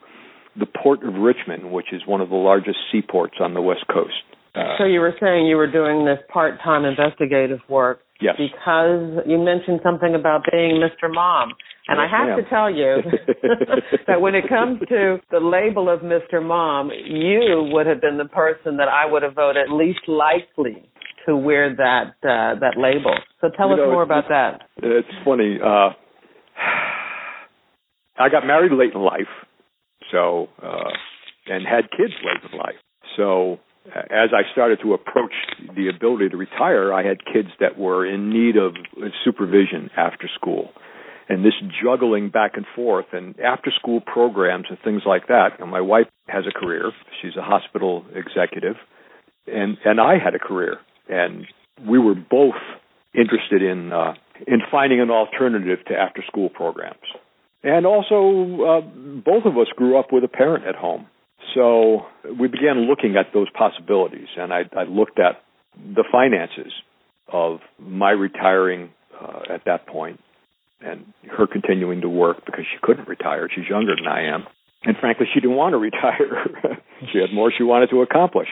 the 0.59 0.67
port 0.67 1.03
of 1.05 1.15
Richmond, 1.15 1.71
which 1.73 1.93
is 1.93 2.03
one 2.07 2.21
of 2.21 2.29
the 2.29 2.37
largest 2.37 2.79
seaports 2.93 3.35
on 3.41 3.55
the 3.55 3.63
west 3.63 3.85
coast. 3.93 4.23
Uh, 4.55 4.79
so 4.79 4.85
you 4.85 5.01
were 5.01 5.15
saying 5.21 5.47
you 5.47 5.57
were 5.57 5.71
doing 5.71 6.05
this 6.05 6.19
part-time 6.33 6.85
investigative 6.85 7.59
work 7.69 8.01
yes. 8.21 8.35
because 8.39 9.25
you 9.27 9.39
mentioned 9.39 9.81
something 9.83 10.15
about 10.15 10.43
being 10.51 10.81
Mr. 10.81 11.13
Mom. 11.13 11.53
And 11.87 11.99
yes, 11.99 12.09
I 12.09 12.17
have 12.17 12.29
ma'am. 12.29 12.45
to 12.45 12.51
tell 12.51 12.71
you 12.71 12.97
that 14.07 14.21
when 14.21 14.35
it 14.35 14.49
comes 14.49 14.81
to 14.89 15.19
the 15.31 15.41
label 15.41 15.89
of 15.89 16.01
Mr. 16.01 16.43
Mom, 16.43 16.91
you 16.91 17.69
would 17.73 17.87
have 17.87 18.01
been 18.01 18.19
the 18.19 18.25
person 18.29 18.77
that 18.79 18.89
I 18.89 19.05
would 19.07 19.23
have 19.23 19.35
voted 19.35 19.71
least 19.71 20.09
likely 20.09 20.89
to 21.27 21.37
wear 21.37 21.75
that 21.75 22.15
uh, 22.23 22.59
that 22.61 22.75
label. 22.77 23.15
So 23.41 23.49
tell 23.57 23.69
you 23.69 23.75
us 23.75 23.79
know, 23.79 23.91
more 23.93 24.03
about 24.03 24.25
that. 24.29 24.63
It's 24.77 25.09
funny. 25.25 25.59
Uh, 25.63 25.91
I 28.17 28.29
got 28.29 28.47
married 28.47 28.73
late 28.73 28.93
in 28.95 29.01
life, 29.01 29.31
so 30.13 30.49
uh, 30.63 30.91
and 31.47 31.67
had 31.67 31.91
kids 31.91 32.13
late 32.23 32.51
in 32.51 32.59
life. 32.59 32.75
So 33.17 33.59
as 33.87 34.31
I 34.33 34.51
started 34.53 34.81
to 34.83 34.95
approach 34.95 35.33
the 35.77 35.89
ability 35.89 36.31
to 36.31 36.37
retire, 36.37 36.93
I 36.93 37.05
had 37.05 37.25
kids 37.25 37.49
that 37.61 37.79
were 37.79 38.07
in 38.07 38.31
need 38.31 38.57
of 38.57 38.75
supervision 39.25 39.91
after 39.97 40.29
school. 40.35 40.71
And 41.29 41.45
this 41.45 41.55
juggling 41.83 42.29
back 42.31 42.53
and 42.55 42.67
forth 42.77 43.07
and 43.13 43.39
after 43.41 43.71
school 43.79 44.01
programs 44.01 44.67
and 44.69 44.79
things 44.85 45.03
like 45.07 45.29
that. 45.29 45.59
And 45.59 45.71
my 45.71 45.81
wife 45.81 46.07
has 46.29 46.45
a 46.47 46.59
career. 46.59 46.93
She's 47.23 47.37
a 47.37 47.43
hospital 47.43 48.05
executive. 48.15 48.77
And 49.47 49.79
and 49.85 50.01
I 50.01 50.15
had 50.23 50.35
a 50.35 50.39
career. 50.39 50.79
And 51.09 51.47
we 51.89 51.99
were 51.99 52.15
both 52.15 52.61
interested 53.15 53.63
in 53.63 53.91
uh, 53.93 54.15
in 54.47 54.61
finding 54.71 55.01
an 55.01 55.11
alternative 55.11 55.79
to 55.89 55.95
after 55.95 56.23
school 56.27 56.51
programs. 56.51 57.01
And 57.63 57.87
also, 57.87 58.63
uh, 58.63 58.81
both 59.25 59.47
of 59.47 59.57
us 59.57 59.69
grew 59.75 59.99
up 59.99 60.13
with 60.13 60.25
a 60.25 60.29
parent 60.29 60.67
at 60.67 60.75
home. 60.75 61.07
So 61.55 62.07
we 62.39 62.49
began 62.49 62.89
looking 62.89 63.17
at 63.17 63.33
those 63.35 63.49
possibilities, 63.51 64.29
and 64.37 64.53
I, 64.53 64.63
I 64.77 64.85
looked 64.85 65.19
at 65.19 65.43
the 65.77 66.05
finances 66.11 66.73
of 67.29 67.61
my 67.79 68.11
retiring 68.11 68.91
uh, 69.21 69.53
at 69.53 69.65
that 69.67 69.87
point 69.87 70.21
and 70.81 71.05
her 71.37 71.47
continuing 71.47 72.03
to 72.03 72.09
work 72.09 72.45
because 72.45 72.65
she 72.71 72.79
couldn't 72.83 73.09
retire. 73.09 73.49
She's 73.55 73.69
younger 73.69 73.95
than 73.97 74.07
I 74.07 74.35
am. 74.35 74.45
And 74.83 74.97
frankly, 74.99 75.27
she 75.33 75.41
didn't 75.41 75.57
want 75.57 75.73
to 75.73 75.79
retire. 75.89 76.47
she 77.13 77.19
had 77.19 77.33
more 77.33 77.53
she 77.57 77.65
wanted 77.65 77.91
to 77.91 78.03
accomplish. 78.03 78.49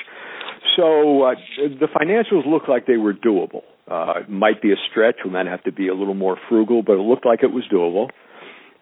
So 0.77 1.23
uh, 1.23 1.35
the 1.59 1.89
financials 1.89 2.47
looked 2.47 2.69
like 2.69 2.87
they 2.87 2.97
were 2.97 3.13
doable. 3.13 3.63
Uh, 3.91 4.21
it 4.21 4.31
might 4.31 4.63
be 4.63 4.73
a 4.73 4.77
stretch. 4.91 5.17
We 5.25 5.31
might 5.31 5.47
have 5.47 5.63
to 5.65 5.73
be 5.73 5.89
a 5.89 5.95
little 5.95 6.15
more 6.15 6.39
frugal, 6.49 6.83
but 6.83 6.95
it 6.95 7.03
looked 7.03 7.27
like 7.27 7.43
it 7.43 7.53
was 7.53 7.65
doable 7.71 8.09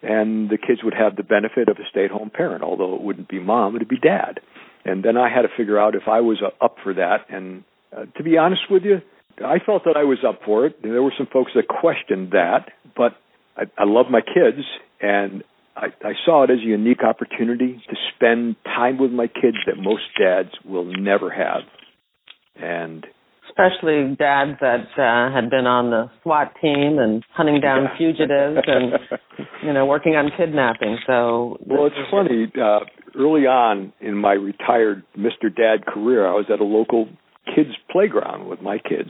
and 0.01 0.49
the 0.49 0.57
kids 0.57 0.83
would 0.83 0.93
have 0.93 1.15
the 1.15 1.23
benefit 1.23 1.69
of 1.69 1.77
a 1.77 1.87
stay-at-home 1.89 2.31
parent, 2.31 2.63
although 2.63 2.95
it 2.95 3.01
wouldn't 3.01 3.29
be 3.29 3.39
mom, 3.39 3.75
it'd 3.75 3.87
be 3.87 3.99
dad. 3.99 4.39
And 4.83 5.03
then 5.03 5.15
I 5.17 5.29
had 5.29 5.43
to 5.43 5.49
figure 5.55 5.79
out 5.79 5.95
if 5.95 6.07
I 6.07 6.21
was 6.21 6.41
up 6.59 6.77
for 6.83 6.93
that. 6.95 7.29
And 7.29 7.63
uh, 7.95 8.05
to 8.17 8.23
be 8.23 8.37
honest 8.37 8.63
with 8.69 8.83
you, 8.83 9.01
I 9.45 9.59
felt 9.59 9.83
that 9.85 9.95
I 9.97 10.03
was 10.03 10.19
up 10.27 10.41
for 10.45 10.65
it. 10.65 10.81
There 10.81 11.03
were 11.03 11.13
some 11.17 11.27
folks 11.31 11.51
that 11.55 11.67
questioned 11.67 12.31
that, 12.31 12.69
but 12.95 13.13
I, 13.55 13.63
I 13.77 13.85
love 13.85 14.07
my 14.09 14.21
kids, 14.21 14.65
and 14.99 15.43
I, 15.75 15.87
I 16.03 16.13
saw 16.25 16.43
it 16.43 16.49
as 16.49 16.59
a 16.59 16.67
unique 16.67 17.03
opportunity 17.03 17.81
to 17.89 17.95
spend 18.15 18.55
time 18.65 18.97
with 18.97 19.11
my 19.11 19.27
kids 19.27 19.57
that 19.67 19.77
most 19.77 20.03
dads 20.19 20.49
will 20.65 20.85
never 20.85 21.29
have. 21.29 21.61
And 22.55 23.05
especially 23.51 24.15
dads 24.15 24.57
that 24.61 24.87
uh, 24.97 25.33
had 25.33 25.49
been 25.49 25.67
on 25.67 25.91
the 25.91 26.09
SWAT 26.23 26.53
team 26.61 26.97
and 26.99 27.23
hunting 27.33 27.59
down 27.59 27.83
yeah. 27.83 27.97
fugitives 27.97 28.59
and 28.65 28.93
you 29.63 29.73
know 29.73 29.85
working 29.85 30.13
on 30.13 30.31
kidnapping. 30.37 30.97
So 31.05 31.57
well, 31.65 31.87
it's 31.87 31.95
funny. 32.09 32.51
Uh, 32.55 32.85
early 33.19 33.45
on 33.45 33.93
in 33.99 34.15
my 34.15 34.33
retired 34.33 35.03
Mr. 35.17 35.53
Dad 35.53 35.85
career, 35.85 36.25
I 36.25 36.31
was 36.31 36.45
at 36.51 36.59
a 36.59 36.63
local 36.63 37.07
kids 37.53 37.69
playground 37.91 38.47
with 38.47 38.61
my 38.61 38.77
kids, 38.77 39.09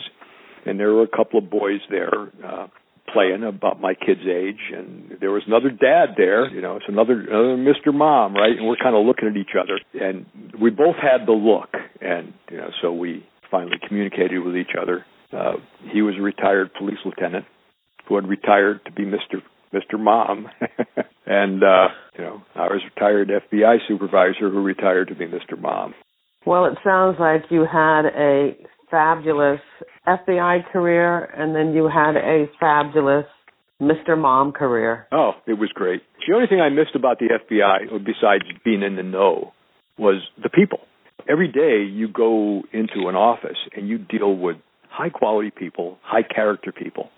and 0.65 0.79
there 0.79 0.91
were 0.93 1.03
a 1.03 1.17
couple 1.17 1.39
of 1.39 1.49
boys 1.49 1.81
there. 1.89 2.31
Uh, 2.43 2.67
playing 3.13 3.43
about 3.43 3.81
my 3.81 3.93
kid's 3.93 4.21
age 4.21 4.71
and 4.73 5.17
there 5.19 5.31
was 5.31 5.43
another 5.45 5.69
dad 5.69 6.15
there 6.15 6.49
you 6.49 6.61
know 6.61 6.77
it's 6.77 6.85
another 6.87 7.19
another 7.19 7.57
mr 7.57 7.93
mom 7.93 8.33
right 8.33 8.57
and 8.57 8.65
we're 8.65 8.77
kind 8.81 8.95
of 8.95 9.05
looking 9.05 9.27
at 9.27 9.35
each 9.35 9.51
other 9.59 9.79
and 10.01 10.25
we 10.61 10.69
both 10.69 10.95
had 10.95 11.27
the 11.27 11.33
look 11.33 11.69
and 11.99 12.31
you 12.49 12.55
know 12.55 12.69
so 12.81 12.93
we 12.93 13.25
finally 13.51 13.77
communicated 13.85 14.39
with 14.39 14.55
each 14.55 14.71
other. 14.81 15.05
Uh, 15.31 15.53
he 15.91 16.01
was 16.01 16.15
a 16.17 16.21
retired 16.21 16.73
police 16.73 16.97
lieutenant 17.05 17.45
who 18.07 18.15
had 18.15 18.27
retired 18.27 18.81
to 18.85 18.91
be 18.91 19.03
Mr. 19.03 19.41
Mr. 19.73 19.99
Mom, 19.99 20.47
and 21.25 21.63
uh, 21.63 21.87
you 22.17 22.23
know 22.23 22.41
I 22.55 22.67
was 22.67 22.81
a 22.83 22.89
retired 22.93 23.29
FBI 23.29 23.77
supervisor 23.87 24.49
who 24.49 24.61
retired 24.61 25.09
to 25.09 25.15
be 25.15 25.25
Mr. 25.25 25.59
Mom. 25.59 25.93
Well, 26.45 26.65
it 26.65 26.77
sounds 26.83 27.17
like 27.19 27.43
you 27.51 27.65
had 27.71 28.05
a 28.05 28.57
fabulous 28.89 29.61
FBI 30.07 30.71
career, 30.71 31.23
and 31.23 31.55
then 31.55 31.73
you 31.73 31.87
had 31.87 32.17
a 32.17 32.49
fabulous 32.59 33.25
Mr. 33.81 34.17
Mom 34.17 34.51
career. 34.51 35.07
Oh, 35.11 35.31
it 35.47 35.53
was 35.53 35.69
great. 35.73 36.01
The 36.27 36.35
only 36.35 36.47
thing 36.47 36.59
I 36.59 36.69
missed 36.69 36.95
about 36.95 37.19
the 37.19 37.27
FBI, 37.27 37.89
besides 38.05 38.43
being 38.65 38.83
in 38.83 38.95
the 38.95 39.03
know, 39.03 39.53
was 39.97 40.21
the 40.41 40.49
people 40.49 40.79
every 41.27 41.47
day 41.47 41.83
you 41.83 42.07
go 42.07 42.63
into 42.71 43.07
an 43.07 43.15
office 43.15 43.57
and 43.75 43.87
you 43.87 43.97
deal 43.97 44.35
with 44.35 44.57
high 44.89 45.09
quality 45.09 45.51
people, 45.51 45.97
high 46.01 46.23
character 46.23 46.71
people. 46.71 47.09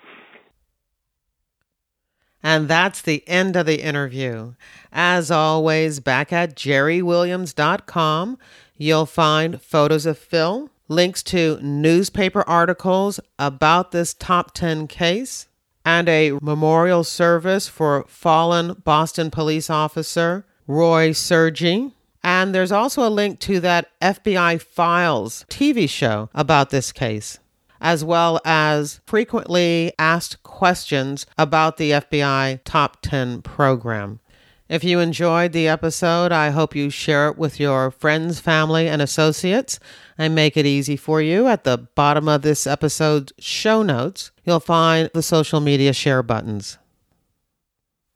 And 2.43 2.67
that's 2.67 3.01
the 3.01 3.27
end 3.27 3.55
of 3.55 3.65
the 3.65 3.81
interview. 3.81 4.53
As 4.91 5.31
always, 5.31 6.01
back 6.01 6.33
at 6.33 6.55
jerrywilliams.com, 6.55 8.37
you'll 8.77 9.05
find 9.05 9.61
photos 9.61 10.05
of 10.05 10.17
Phil, 10.17 10.69
links 10.89 11.23
to 11.23 11.57
newspaper 11.61 12.43
articles 12.47 13.21
about 13.39 13.91
this 13.91 14.13
top 14.13 14.53
10 14.53 14.87
case, 14.87 15.47
and 15.85 16.09
a 16.09 16.31
memorial 16.41 17.03
service 17.05 17.69
for 17.69 18.05
fallen 18.07 18.81
Boston 18.83 19.31
police 19.31 19.69
officer 19.69 20.45
Roy 20.67 21.11
Sergi. 21.11 21.91
And 22.23 22.55
there's 22.55 22.71
also 22.71 23.05
a 23.07 23.09
link 23.09 23.39
to 23.41 23.59
that 23.59 23.91
FBI 24.01 24.61
Files 24.61 25.45
TV 25.49 25.89
show 25.89 26.29
about 26.33 26.69
this 26.69 26.91
case, 26.91 27.39
as 27.81 28.03
well 28.03 28.39
as 28.45 29.01
frequently 29.05 29.91
asked 29.99 30.41
questions 30.43 31.25
about 31.37 31.77
the 31.77 31.91
FBI 31.91 32.61
Top 32.63 33.01
10 33.01 33.41
program. 33.41 34.21
If 34.69 34.83
you 34.83 34.99
enjoyed 34.99 35.51
the 35.51 35.67
episode, 35.67 36.31
I 36.31 36.49
hope 36.49 36.75
you 36.75 36.89
share 36.89 37.27
it 37.27 37.37
with 37.37 37.59
your 37.59 37.91
friends, 37.91 38.39
family, 38.39 38.87
and 38.87 39.01
associates. 39.01 39.77
I 40.17 40.29
make 40.29 40.55
it 40.55 40.65
easy 40.65 40.95
for 40.95 41.21
you. 41.21 41.47
At 41.47 41.65
the 41.65 41.77
bottom 41.77 42.29
of 42.29 42.41
this 42.41 42.65
episode's 42.65 43.33
show 43.37 43.83
notes, 43.83 44.31
you'll 44.45 44.61
find 44.61 45.09
the 45.13 45.21
social 45.21 45.59
media 45.59 45.91
share 45.91 46.23
buttons. 46.23 46.77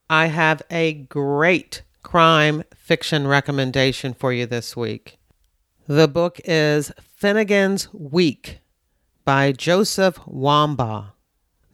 I 0.09 0.27
have 0.27 0.61
a 0.71 0.93
great 0.93 1.83
crime 2.01 2.63
fiction 2.87 3.27
recommendation 3.27 4.13
for 4.13 4.31
you 4.31 4.45
this 4.45 4.77
week. 4.77 5.17
The 5.87 6.07
book 6.07 6.39
is 6.45 6.89
Finnegan's 7.01 7.93
Week 7.93 8.59
by 9.25 9.51
Joseph 9.51 10.15
Wambaugh. 10.19 11.11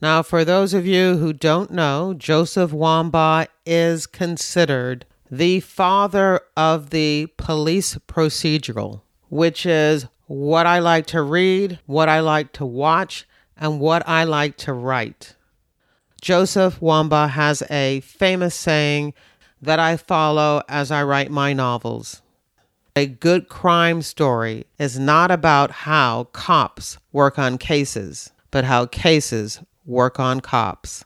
Now, 0.02 0.24
for 0.24 0.44
those 0.44 0.74
of 0.74 0.88
you 0.88 1.18
who 1.18 1.32
don't 1.32 1.70
know, 1.70 2.14
Joseph 2.14 2.72
Wambaugh 2.72 3.46
is 3.64 4.08
considered 4.08 5.06
the 5.30 5.60
father 5.60 6.40
of 6.56 6.90
the 6.90 7.28
police 7.36 7.96
procedural, 8.08 9.02
which 9.28 9.64
is 9.64 10.08
what 10.26 10.66
I 10.66 10.80
like 10.80 11.06
to 11.06 11.22
read, 11.22 11.78
what 11.86 12.08
I 12.08 12.18
like 12.18 12.52
to 12.54 12.66
watch, 12.66 13.24
and 13.56 13.78
what 13.78 14.02
I 14.08 14.24
like 14.24 14.56
to 14.56 14.72
write. 14.72 15.36
Joseph 16.20 16.80
Wambaugh 16.80 17.30
has 17.30 17.62
a 17.70 18.00
famous 18.00 18.56
saying 18.56 19.14
that 19.64 19.78
I 19.78 19.96
follow 19.96 20.62
as 20.68 20.90
I 20.90 21.02
write 21.02 21.30
my 21.30 21.52
novels. 21.52 22.22
A 22.96 23.06
good 23.06 23.48
crime 23.48 24.02
story 24.02 24.66
is 24.78 24.98
not 24.98 25.30
about 25.30 25.70
how 25.70 26.24
cops 26.32 26.98
work 27.12 27.38
on 27.38 27.58
cases, 27.58 28.30
but 28.50 28.64
how 28.64 28.86
cases 28.86 29.60
work 29.84 30.20
on 30.20 30.40
cops. 30.40 31.04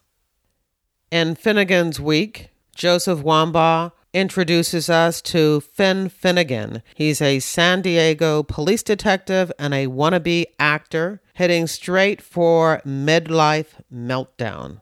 In 1.10 1.34
Finnegan's 1.34 1.98
Week, 1.98 2.50
Joseph 2.74 3.20
Wambaugh 3.20 3.92
introduces 4.12 4.90
us 4.90 5.22
to 5.22 5.60
Finn 5.60 6.08
Finnegan. 6.08 6.82
He's 6.94 7.22
a 7.22 7.40
San 7.40 7.82
Diego 7.82 8.42
police 8.42 8.82
detective 8.82 9.50
and 9.58 9.72
a 9.72 9.86
wannabe 9.86 10.44
actor 10.58 11.22
heading 11.34 11.66
straight 11.66 12.20
for 12.20 12.82
midlife 12.86 13.80
meltdown. 13.92 14.80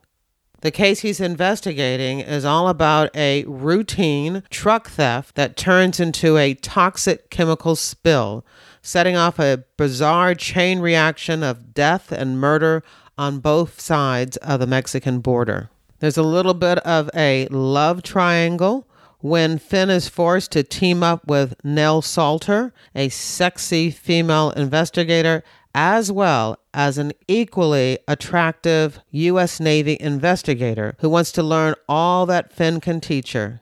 The 0.66 0.72
case 0.72 1.02
he's 1.02 1.20
investigating 1.20 2.18
is 2.18 2.44
all 2.44 2.66
about 2.66 3.14
a 3.14 3.44
routine 3.44 4.42
truck 4.50 4.88
theft 4.88 5.36
that 5.36 5.56
turns 5.56 6.00
into 6.00 6.38
a 6.38 6.54
toxic 6.54 7.30
chemical 7.30 7.76
spill, 7.76 8.44
setting 8.82 9.14
off 9.14 9.38
a 9.38 9.62
bizarre 9.76 10.34
chain 10.34 10.80
reaction 10.80 11.44
of 11.44 11.72
death 11.72 12.10
and 12.10 12.40
murder 12.40 12.82
on 13.16 13.38
both 13.38 13.80
sides 13.80 14.38
of 14.38 14.58
the 14.58 14.66
Mexican 14.66 15.20
border. 15.20 15.70
There's 16.00 16.18
a 16.18 16.24
little 16.24 16.52
bit 16.52 16.78
of 16.78 17.10
a 17.14 17.46
love 17.46 18.02
triangle 18.02 18.88
when 19.20 19.58
Finn 19.58 19.88
is 19.88 20.08
forced 20.08 20.50
to 20.50 20.64
team 20.64 21.04
up 21.04 21.28
with 21.28 21.54
Nell 21.62 22.02
Salter, 22.02 22.74
a 22.92 23.08
sexy 23.08 23.92
female 23.92 24.50
investigator 24.50 25.44
as 25.76 26.10
well 26.10 26.58
as 26.72 26.96
an 26.96 27.12
equally 27.28 27.98
attractive 28.08 28.98
U.S. 29.10 29.60
Navy 29.60 29.98
investigator 30.00 30.96
who 31.00 31.10
wants 31.10 31.30
to 31.32 31.42
learn 31.42 31.74
all 31.86 32.24
that 32.24 32.50
Finn 32.50 32.80
can 32.80 32.98
teach 32.98 33.34
her. 33.34 33.60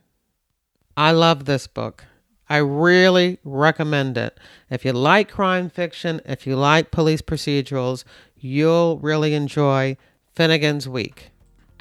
I 0.97 1.11
love 1.11 1.45
this 1.45 1.67
book. 1.67 2.05
I 2.49 2.59
really 2.59 3.39
recommend 3.43 4.17
it. 4.17 4.39
If 4.71 4.85
you 4.85 4.93
like 4.93 5.29
crime 5.29 5.69
fiction, 5.69 6.21
if 6.25 6.47
you 6.47 6.55
like 6.55 6.93
police 6.93 7.21
procedurals, 7.21 8.05
you'll 8.37 8.99
really 8.99 9.35
enjoy 9.35 9.97
Finnegan's 10.37 10.89
Week. 10.89 11.33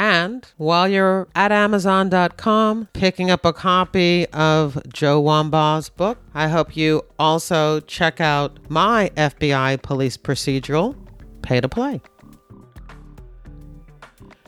And 0.03 0.45
while 0.57 0.89
you're 0.89 1.29
at 1.33 1.53
Amazon.com 1.53 2.89
picking 2.91 3.31
up 3.31 3.45
a 3.45 3.53
copy 3.53 4.27
of 4.33 4.77
Joe 4.91 5.23
Wambaugh's 5.23 5.87
book, 5.87 6.17
I 6.33 6.49
hope 6.49 6.75
you 6.75 7.03
also 7.17 7.79
check 7.79 8.19
out 8.19 8.59
my 8.67 9.13
FBI 9.15 9.81
police 9.81 10.17
procedural, 10.17 10.97
Pay 11.41 11.61
to 11.61 11.69
Play. 11.69 12.01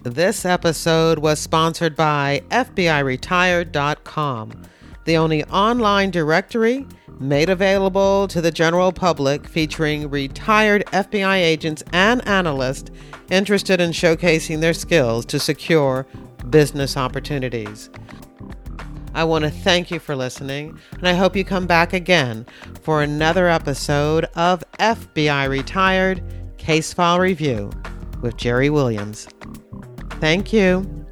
This 0.03 0.43
episode 0.43 1.19
was 1.19 1.39
sponsored 1.39 1.95
by 1.95 2.43
FBIRetired.com, 2.49 4.61
the 5.05 5.15
only 5.15 5.45
online 5.45 6.11
directory 6.11 6.85
made 7.19 7.49
available 7.49 8.27
to 8.27 8.41
the 8.41 8.51
general 8.51 8.91
public 8.91 9.47
featuring 9.47 10.09
retired 10.09 10.85
FBI 10.87 11.37
agents 11.37 11.83
and 11.93 12.25
analysts 12.27 12.91
interested 13.29 13.79
in 13.81 13.91
showcasing 13.91 14.61
their 14.61 14.73
skills 14.73 15.25
to 15.25 15.39
secure 15.39 16.05
business 16.49 16.97
opportunities. 16.97 17.89
I 19.13 19.23
want 19.23 19.45
to 19.45 19.49
thank 19.49 19.91
you 19.91 19.99
for 19.99 20.15
listening, 20.15 20.77
and 20.91 21.07
I 21.07 21.13
hope 21.13 21.37
you 21.37 21.45
come 21.45 21.67
back 21.67 21.93
again 21.93 22.45
for 22.81 23.01
another 23.01 23.47
episode 23.47 24.25
of 24.35 24.63
FBI 24.79 25.47
Retired 25.47 26.21
Case 26.57 26.93
File 26.93 27.19
Review 27.19 27.71
with 28.21 28.35
Jerry 28.35 28.69
Williams. 28.69 29.29
Thank 30.19 30.51
you. 30.51 31.04